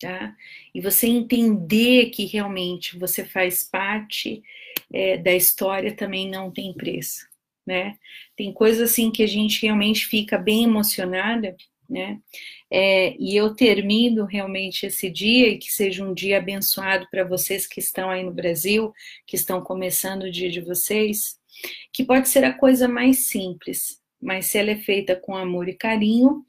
Tá? 0.00 0.34
E 0.74 0.80
você 0.80 1.08
entender 1.08 2.10
que 2.10 2.24
realmente 2.24 2.96
você 2.96 3.24
faz 3.24 3.64
parte 3.64 4.42
é, 4.92 5.18
da 5.18 5.34
história 5.34 5.94
também 5.94 6.30
não 6.30 6.52
tem 6.52 6.72
preço 6.72 7.28
né? 7.68 7.98
Tem 8.34 8.50
coisas 8.50 8.90
assim 8.90 9.10
que 9.10 9.22
a 9.22 9.26
gente 9.26 9.60
realmente 9.62 10.06
fica 10.06 10.38
bem 10.38 10.64
emocionada, 10.64 11.54
né? 11.88 12.18
É, 12.70 13.14
e 13.18 13.36
eu 13.36 13.54
termino 13.54 14.24
realmente 14.24 14.86
esse 14.86 15.10
dia 15.10 15.48
e 15.48 15.58
que 15.58 15.70
seja 15.70 16.02
um 16.02 16.14
dia 16.14 16.38
abençoado 16.38 17.06
para 17.10 17.24
vocês 17.24 17.66
que 17.66 17.78
estão 17.78 18.10
aí 18.10 18.24
no 18.24 18.32
Brasil, 18.32 18.92
que 19.26 19.36
estão 19.36 19.60
começando 19.60 20.22
o 20.22 20.30
dia 20.30 20.50
de 20.50 20.62
vocês, 20.62 21.38
que 21.92 22.04
pode 22.04 22.28
ser 22.30 22.42
a 22.44 22.54
coisa 22.54 22.88
mais 22.88 23.28
simples, 23.28 24.00
mas 24.20 24.46
se 24.46 24.58
ela 24.58 24.70
é 24.70 24.76
feita 24.76 25.14
com 25.14 25.36
amor 25.36 25.68
e 25.68 25.74
carinho, 25.74 26.44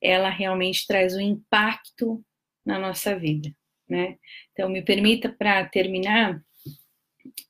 ela 0.00 0.30
realmente 0.30 0.86
traz 0.86 1.14
um 1.14 1.20
impacto 1.20 2.24
na 2.64 2.78
nossa 2.78 3.18
vida, 3.18 3.54
né? 3.88 4.18
Então, 4.52 4.68
me 4.68 4.82
permita 4.82 5.28
para 5.28 5.64
terminar 5.66 6.42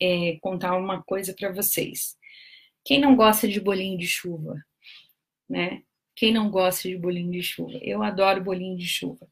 é, 0.00 0.38
contar 0.40 0.76
uma 0.76 1.02
coisa 1.02 1.34
para 1.34 1.52
vocês. 1.52 2.16
Quem 2.84 3.00
não 3.00 3.14
gosta 3.14 3.46
de 3.46 3.60
bolinho 3.60 3.98
de 3.98 4.06
chuva, 4.06 4.56
né? 5.48 5.82
Quem 6.16 6.32
não 6.32 6.50
gosta 6.50 6.88
de 6.88 6.96
bolinho 6.96 7.30
de 7.30 7.42
chuva? 7.42 7.78
Eu 7.82 8.02
adoro 8.02 8.42
bolinho 8.42 8.76
de 8.76 8.86
chuva. 8.86 9.28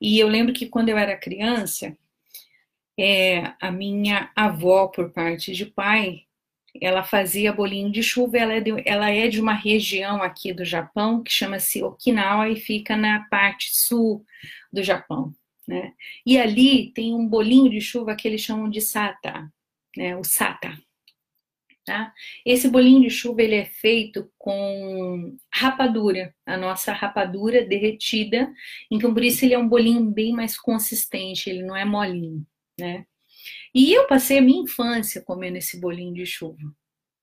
E 0.00 0.18
eu 0.18 0.28
lembro 0.28 0.52
que 0.52 0.66
quando 0.66 0.88
eu 0.88 0.98
era 0.98 1.16
criança, 1.16 1.96
é, 2.98 3.54
a 3.60 3.70
minha 3.70 4.30
avó, 4.34 4.88
por 4.88 5.10
parte 5.12 5.52
de 5.52 5.66
pai, 5.66 6.24
ela 6.80 7.02
fazia 7.02 7.52
bolinho 7.52 7.90
de 7.90 8.02
chuva. 8.02 8.38
Ela 8.38 8.54
é 8.54 8.60
de, 8.60 8.70
ela 8.86 9.10
é 9.10 9.28
de 9.28 9.40
uma 9.40 9.54
região 9.54 10.22
aqui 10.22 10.52
do 10.52 10.64
Japão 10.64 11.22
que 11.22 11.32
chama-se 11.32 11.82
Okinawa 11.82 12.48
e 12.48 12.56
fica 12.56 12.96
na 12.96 13.26
parte 13.30 13.70
sul 13.76 14.24
do 14.72 14.82
Japão. 14.82 15.34
Né? 15.66 15.92
E 16.26 16.38
ali 16.38 16.92
tem 16.92 17.14
um 17.14 17.26
bolinho 17.26 17.70
de 17.70 17.80
chuva 17.80 18.16
que 18.16 18.26
eles 18.26 18.40
chamam 18.40 18.68
de 18.68 18.80
sata, 18.80 19.50
né? 19.96 20.16
o 20.16 20.24
sata. 20.24 20.76
Tá? 21.84 22.12
Esse 22.46 22.68
bolinho 22.68 23.02
de 23.02 23.10
chuva 23.10 23.42
ele 23.42 23.56
é 23.56 23.64
feito 23.64 24.30
com 24.38 25.36
rapadura, 25.52 26.32
a 26.46 26.56
nossa 26.56 26.92
rapadura 26.92 27.64
derretida, 27.64 28.52
então 28.88 29.12
por 29.12 29.24
isso 29.24 29.44
ele 29.44 29.54
é 29.54 29.58
um 29.58 29.68
bolinho 29.68 30.00
bem 30.04 30.32
mais 30.32 30.56
consistente, 30.56 31.50
ele 31.50 31.64
não 31.64 31.74
é 31.74 31.84
molinho, 31.84 32.46
né? 32.78 33.04
E 33.74 33.92
eu 33.92 34.06
passei 34.06 34.38
a 34.38 34.42
minha 34.42 34.62
infância 34.62 35.22
comendo 35.22 35.58
esse 35.58 35.80
bolinho 35.80 36.14
de 36.14 36.26
chuva, 36.26 36.74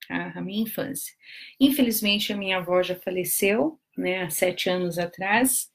a 0.09 0.41
minha 0.41 0.63
infância. 0.63 1.13
Infelizmente 1.59 2.33
a 2.33 2.37
minha 2.37 2.57
avó 2.57 2.81
já 2.81 2.95
faleceu, 2.95 3.79
né, 3.97 4.23
há 4.23 4.29
sete 4.29 4.69
anos 4.69 4.97
atrás, 4.97 5.69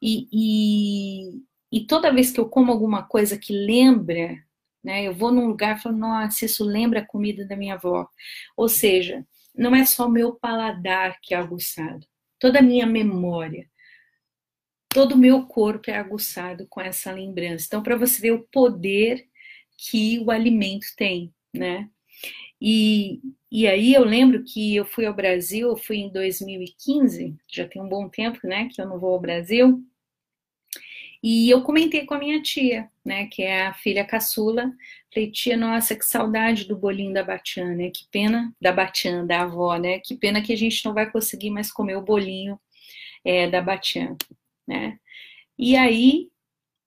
e, 0.00 0.28
e, 0.32 1.42
e 1.72 1.86
toda 1.86 2.12
vez 2.12 2.30
que 2.30 2.40
eu 2.40 2.48
como 2.48 2.72
alguma 2.72 3.02
coisa 3.02 3.38
que 3.38 3.52
lembra 3.52 4.38
né? 4.84 5.04
Eu 5.04 5.14
vou 5.14 5.32
num 5.32 5.46
lugar 5.46 5.78
e 5.78 5.80
falo, 5.80 5.96
nossa, 5.96 6.44
isso 6.44 6.62
lembra 6.62 7.00
a 7.00 7.06
comida 7.06 7.46
da 7.46 7.56
minha 7.56 7.74
avó. 7.74 8.06
Ou 8.56 8.68
seja, 8.68 9.26
não 9.54 9.74
é 9.74 9.86
só 9.86 10.06
o 10.06 10.10
meu 10.10 10.34
paladar 10.34 11.18
que 11.22 11.34
é 11.34 11.38
aguçado, 11.38 12.06
toda 12.38 12.58
a 12.58 12.62
minha 12.62 12.86
memória, 12.86 13.68
todo 14.88 15.12
o 15.12 15.18
meu 15.18 15.46
corpo 15.46 15.90
é 15.90 15.96
aguçado 15.96 16.66
com 16.68 16.80
essa 16.80 17.10
lembrança. 17.10 17.64
Então, 17.66 17.82
para 17.82 17.96
você 17.96 18.20
ver 18.20 18.32
o 18.32 18.46
poder 18.52 19.26
que 19.76 20.18
o 20.20 20.30
alimento 20.30 20.86
tem, 20.96 21.32
né? 21.52 21.88
E, 22.60 23.20
e 23.50 23.66
aí 23.66 23.92
eu 23.94 24.04
lembro 24.04 24.44
que 24.44 24.74
eu 24.76 24.84
fui 24.86 25.06
ao 25.06 25.14
Brasil, 25.14 25.68
eu 25.68 25.76
fui 25.76 25.98
em 25.98 26.12
2015, 26.12 27.36
já 27.48 27.68
tem 27.68 27.82
um 27.82 27.88
bom 27.88 28.08
tempo, 28.08 28.38
né, 28.44 28.68
que 28.72 28.80
eu 28.80 28.88
não 28.88 28.98
vou 28.98 29.12
ao 29.12 29.20
Brasil, 29.20 29.84
e 31.26 31.48
eu 31.48 31.62
comentei 31.62 32.04
com 32.04 32.12
a 32.12 32.18
minha 32.18 32.42
tia, 32.42 32.90
né, 33.02 33.26
que 33.28 33.42
é 33.42 33.66
a 33.66 33.72
filha 33.72 34.04
caçula. 34.04 34.70
Falei, 35.12 35.30
tia, 35.30 35.56
nossa, 35.56 35.96
que 35.96 36.04
saudade 36.04 36.66
do 36.66 36.76
bolinho 36.76 37.14
da 37.14 37.22
Batian, 37.22 37.74
né? 37.74 37.90
Que 37.90 38.06
pena, 38.10 38.54
da 38.60 38.70
Batian, 38.70 39.24
da 39.26 39.40
avó, 39.40 39.76
né? 39.78 40.00
Que 40.00 40.16
pena 40.18 40.42
que 40.42 40.52
a 40.52 40.56
gente 40.56 40.84
não 40.84 40.92
vai 40.92 41.10
conseguir 41.10 41.48
mais 41.48 41.72
comer 41.72 41.96
o 41.96 42.02
bolinho 42.02 42.60
é, 43.24 43.48
da 43.48 43.62
Batian, 43.62 44.16
né? 44.68 44.98
E 45.58 45.76
aí, 45.76 46.28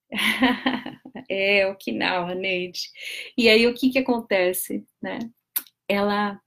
é, 1.29 1.67
o 1.67 1.71
Okinawa, 1.71 2.33
Neide. 2.35 2.91
E 3.37 3.49
aí, 3.49 3.67
o 3.67 3.73
que 3.73 3.89
que 3.89 3.99
acontece, 3.99 4.85
né? 5.01 5.19
Ela, 5.87 6.41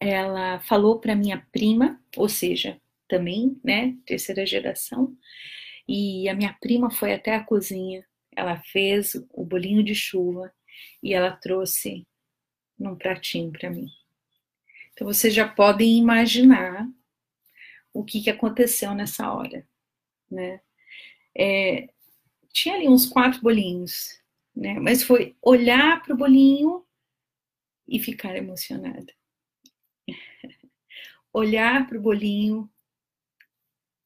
ela 0.00 0.60
falou 0.60 1.00
para 1.00 1.14
minha 1.14 1.46
prima, 1.52 2.00
ou 2.16 2.28
seja, 2.28 2.80
também, 3.08 3.60
né, 3.62 3.96
terceira 4.06 4.46
geração, 4.46 5.16
e 5.86 6.28
a 6.28 6.34
minha 6.34 6.54
prima 6.60 6.90
foi 6.90 7.12
até 7.12 7.34
a 7.34 7.44
cozinha, 7.44 8.04
ela 8.36 8.56
fez 8.56 9.14
o 9.32 9.44
bolinho 9.44 9.82
de 9.82 9.94
chuva 9.94 10.52
e 11.02 11.14
ela 11.14 11.30
trouxe 11.30 12.06
num 12.78 12.96
pratinho 12.96 13.52
para 13.52 13.70
mim. 13.70 13.88
Então 14.92 15.06
vocês 15.06 15.34
já 15.34 15.46
podem 15.48 15.98
imaginar 15.98 16.88
o 17.92 18.04
que, 18.04 18.22
que 18.22 18.30
aconteceu 18.30 18.94
nessa 18.94 19.32
hora, 19.32 19.66
né? 20.30 20.60
É, 21.36 21.88
tinha 22.54 22.76
ali 22.76 22.88
uns 22.88 23.04
quatro 23.04 23.42
bolinhos, 23.42 24.22
né? 24.54 24.78
Mas 24.78 25.02
foi 25.02 25.36
olhar 25.42 26.00
para 26.02 26.14
o 26.14 26.16
bolinho 26.16 26.86
e 27.86 27.98
ficar 27.98 28.36
emocionada. 28.36 29.12
olhar 31.32 31.86
para 31.88 31.98
o 31.98 32.00
bolinho 32.00 32.70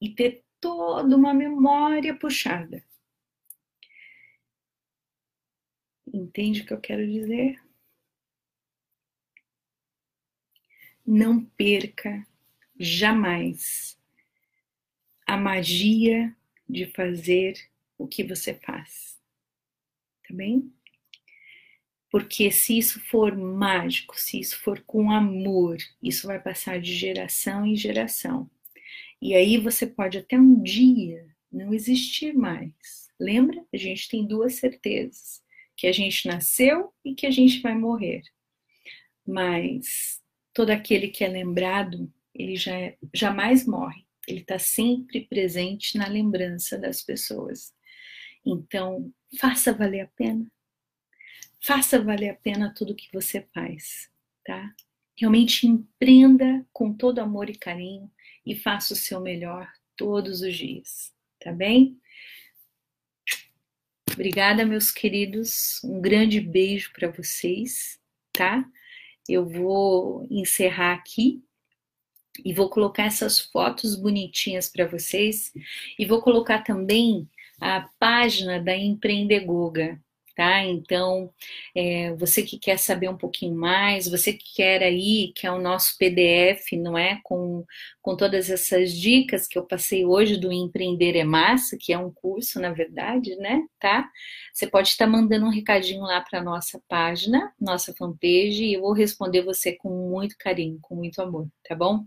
e 0.00 0.08
ter 0.08 0.44
toda 0.58 1.14
uma 1.14 1.34
memória 1.34 2.16
puxada. 2.16 2.82
Entende 6.10 6.62
o 6.62 6.66
que 6.66 6.72
eu 6.72 6.80
quero 6.80 7.06
dizer? 7.06 7.62
Não 11.06 11.44
perca 11.44 12.26
jamais 12.78 13.98
a 15.26 15.36
magia 15.36 16.34
de 16.66 16.86
fazer 16.86 17.68
o 17.98 18.06
que 18.06 18.22
você 18.22 18.54
faz. 18.54 19.18
Tá 20.26 20.34
bem? 20.34 20.72
Porque 22.10 22.50
se 22.50 22.78
isso 22.78 23.00
for 23.00 23.36
mágico, 23.36 24.18
se 24.18 24.40
isso 24.40 24.58
for 24.60 24.80
com 24.80 25.10
amor, 25.10 25.76
isso 26.02 26.26
vai 26.26 26.40
passar 26.40 26.80
de 26.80 26.94
geração 26.94 27.66
em 27.66 27.76
geração. 27.76 28.50
E 29.20 29.34
aí 29.34 29.58
você 29.58 29.86
pode 29.86 30.16
até 30.16 30.38
um 30.38 30.62
dia 30.62 31.26
não 31.52 31.74
existir 31.74 32.32
mais. 32.32 33.08
Lembra? 33.20 33.64
A 33.72 33.76
gente 33.76 34.08
tem 34.08 34.26
duas 34.26 34.54
certezas: 34.54 35.42
que 35.76 35.86
a 35.86 35.92
gente 35.92 36.26
nasceu 36.26 36.92
e 37.04 37.14
que 37.14 37.26
a 37.26 37.30
gente 37.30 37.60
vai 37.60 37.74
morrer. 37.74 38.22
Mas 39.26 40.22
todo 40.54 40.70
aquele 40.70 41.08
que 41.08 41.24
é 41.24 41.28
lembrado, 41.28 42.10
ele 42.34 42.56
já 42.56 42.76
é, 42.78 42.96
jamais 43.14 43.66
morre. 43.66 44.06
Ele 44.26 44.40
está 44.40 44.58
sempre 44.58 45.26
presente 45.26 45.98
na 45.98 46.06
lembrança 46.06 46.78
das 46.78 47.02
pessoas. 47.02 47.72
Então, 48.48 49.12
faça 49.38 49.72
valer 49.72 50.00
a 50.00 50.06
pena 50.06 50.50
faça 51.60 52.00
valer 52.00 52.30
a 52.30 52.34
pena 52.34 52.72
tudo 52.74 52.94
que 52.94 53.08
você 53.12 53.46
faz, 53.52 54.10
tá? 54.44 54.74
Realmente 55.16 55.66
empreenda 55.66 56.64
com 56.72 56.92
todo 56.92 57.18
amor 57.18 57.50
e 57.50 57.56
carinho 57.56 58.10
e 58.46 58.54
faça 58.54 58.94
o 58.94 58.96
seu 58.96 59.20
melhor 59.20 59.70
todos 59.96 60.40
os 60.42 60.56
dias, 60.56 61.12
tá 61.40 61.52
bem? 61.52 62.00
Obrigada, 64.12 64.64
meus 64.64 64.90
queridos. 64.90 65.82
Um 65.84 66.00
grande 66.00 66.40
beijo 66.40 66.92
para 66.92 67.10
vocês, 67.10 68.00
tá? 68.32 68.64
Eu 69.28 69.46
vou 69.46 70.26
encerrar 70.30 70.94
aqui 70.94 71.42
e 72.44 72.54
vou 72.54 72.70
colocar 72.70 73.04
essas 73.04 73.40
fotos 73.40 73.96
bonitinhas 73.96 74.68
para 74.68 74.86
vocês 74.86 75.52
e 75.98 76.06
vou 76.06 76.22
colocar 76.22 76.62
também 76.62 77.28
a 77.60 77.88
página 77.98 78.60
da 78.60 78.76
Empreendegoga, 78.76 80.00
tá? 80.38 80.62
Então, 80.62 81.32
é, 81.74 82.14
você 82.14 82.44
que 82.44 82.60
quer 82.60 82.78
saber 82.78 83.08
um 83.08 83.16
pouquinho 83.16 83.56
mais, 83.56 84.06
você 84.06 84.32
que 84.32 84.54
quer 84.54 84.84
aí, 84.84 85.32
que 85.34 85.48
é 85.48 85.50
o 85.50 85.60
nosso 85.60 85.98
PDF, 85.98 86.74
não 86.74 86.96
é? 86.96 87.18
Com, 87.24 87.64
com 88.00 88.16
todas 88.16 88.48
essas 88.48 88.92
dicas 88.92 89.48
que 89.48 89.58
eu 89.58 89.66
passei 89.66 90.06
hoje 90.06 90.36
do 90.36 90.52
Empreender 90.52 91.16
é 91.16 91.24
Massa, 91.24 91.76
que 91.76 91.92
é 91.92 91.98
um 91.98 92.12
curso, 92.12 92.60
na 92.60 92.70
verdade, 92.70 93.34
né? 93.34 93.62
Tá? 93.80 94.08
Você 94.54 94.68
pode 94.68 94.88
estar 94.88 95.08
mandando 95.08 95.46
um 95.46 95.50
recadinho 95.50 96.02
lá 96.02 96.20
para 96.20 96.40
nossa 96.40 96.80
página, 96.88 97.52
nossa 97.60 97.92
fanpage, 97.92 98.62
e 98.62 98.74
eu 98.74 98.82
vou 98.82 98.92
responder 98.92 99.42
você 99.42 99.72
com 99.72 99.90
muito 100.08 100.36
carinho, 100.38 100.78
com 100.80 100.94
muito 100.94 101.20
amor, 101.20 101.48
tá 101.68 101.74
bom? 101.74 102.04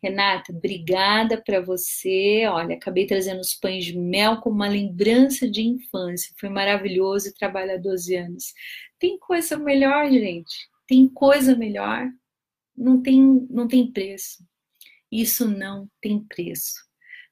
Renata, 0.00 0.52
obrigada 0.52 1.42
para 1.44 1.60
você. 1.60 2.44
Olha, 2.46 2.76
acabei 2.76 3.06
trazendo 3.06 3.40
os 3.40 3.54
pães 3.54 3.84
de 3.84 3.98
mel 3.98 4.36
como 4.36 4.54
uma 4.54 4.68
lembrança 4.68 5.50
de 5.50 5.62
infância. 5.62 6.32
Foi 6.38 6.48
maravilhoso 6.48 7.34
trabalhar 7.34 7.71
há 7.72 7.76
12 7.78 8.14
anos. 8.16 8.52
Tem 8.98 9.18
coisa 9.18 9.58
melhor, 9.58 10.10
gente. 10.10 10.54
Tem 10.86 11.08
coisa 11.08 11.56
melhor. 11.56 12.08
Não 12.76 13.02
tem, 13.02 13.46
não 13.50 13.68
tem 13.68 13.90
preço. 13.90 14.44
Isso 15.10 15.46
não 15.48 15.88
tem 16.00 16.24
preço. 16.24 16.74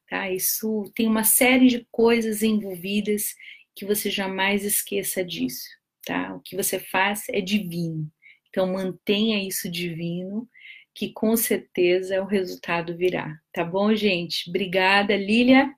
Tá? 0.09 0.31
Isso 0.31 0.91
tem 0.95 1.07
uma 1.07 1.25
série 1.25 1.69
de 1.69 1.87
coisas 1.91 2.43
envolvidas 2.43 3.35
que 3.75 3.87
você 3.87 4.11
jamais 4.11 4.65
esqueça 4.65 5.25
disso. 5.25 5.69
Tá? 6.05 6.35
O 6.35 6.41
que 6.41 6.57
você 6.57 6.79
faz 6.79 7.25
é 7.31 7.41
divino. 7.41 8.11
Então 8.49 8.67
mantenha 8.67 9.47
isso 9.47 9.71
divino, 9.71 10.49
que 10.95 11.13
com 11.13 11.37
certeza 11.37 12.21
o 12.21 12.27
resultado 12.27 12.97
virá. 12.97 13.39
Tá 13.53 13.65
bom, 13.65 13.95
gente? 13.95 14.51
Obrigada, 14.51 15.17
Lília. 15.17 15.73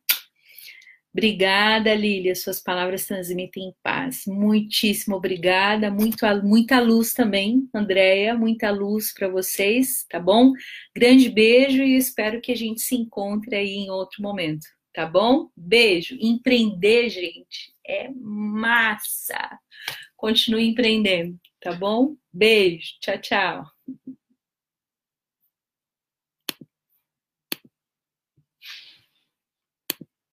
Obrigada, 1.15 1.95
Lília. 1.95 2.35
Suas 2.35 2.59
palavras 2.59 3.07
transmitem 3.07 3.75
paz. 3.83 4.25
Muitíssimo 4.27 5.17
obrigada. 5.17 5.91
Muito, 5.91 6.25
muita 6.43 6.81
luz 6.81 7.13
também, 7.13 7.69
Andréia. 7.75 8.35
Muita 8.35 8.71
luz 8.71 9.13
para 9.13 9.29
vocês, 9.29 10.07
tá 10.09 10.19
bom? 10.19 10.53
Grande 10.97 11.29
beijo 11.29 11.83
e 11.83 11.97
espero 11.99 12.41
que 12.41 12.51
a 12.51 12.57
gente 12.57 12.81
se 12.81 12.95
encontre 12.95 13.55
aí 13.55 13.75
em 13.75 13.91
outro 13.91 14.23
momento, 14.23 14.67
tá 14.95 15.05
bom? 15.05 15.51
Beijo. 15.55 16.17
Empreender, 16.19 17.11
gente, 17.11 17.75
é 17.87 18.09
massa. 18.15 19.59
Continue 20.17 20.69
empreendendo, 20.69 21.39
tá 21.61 21.73
bom? 21.73 22.17
Beijo. 22.33 22.87
Tchau, 23.01 23.19
tchau. 23.19 23.65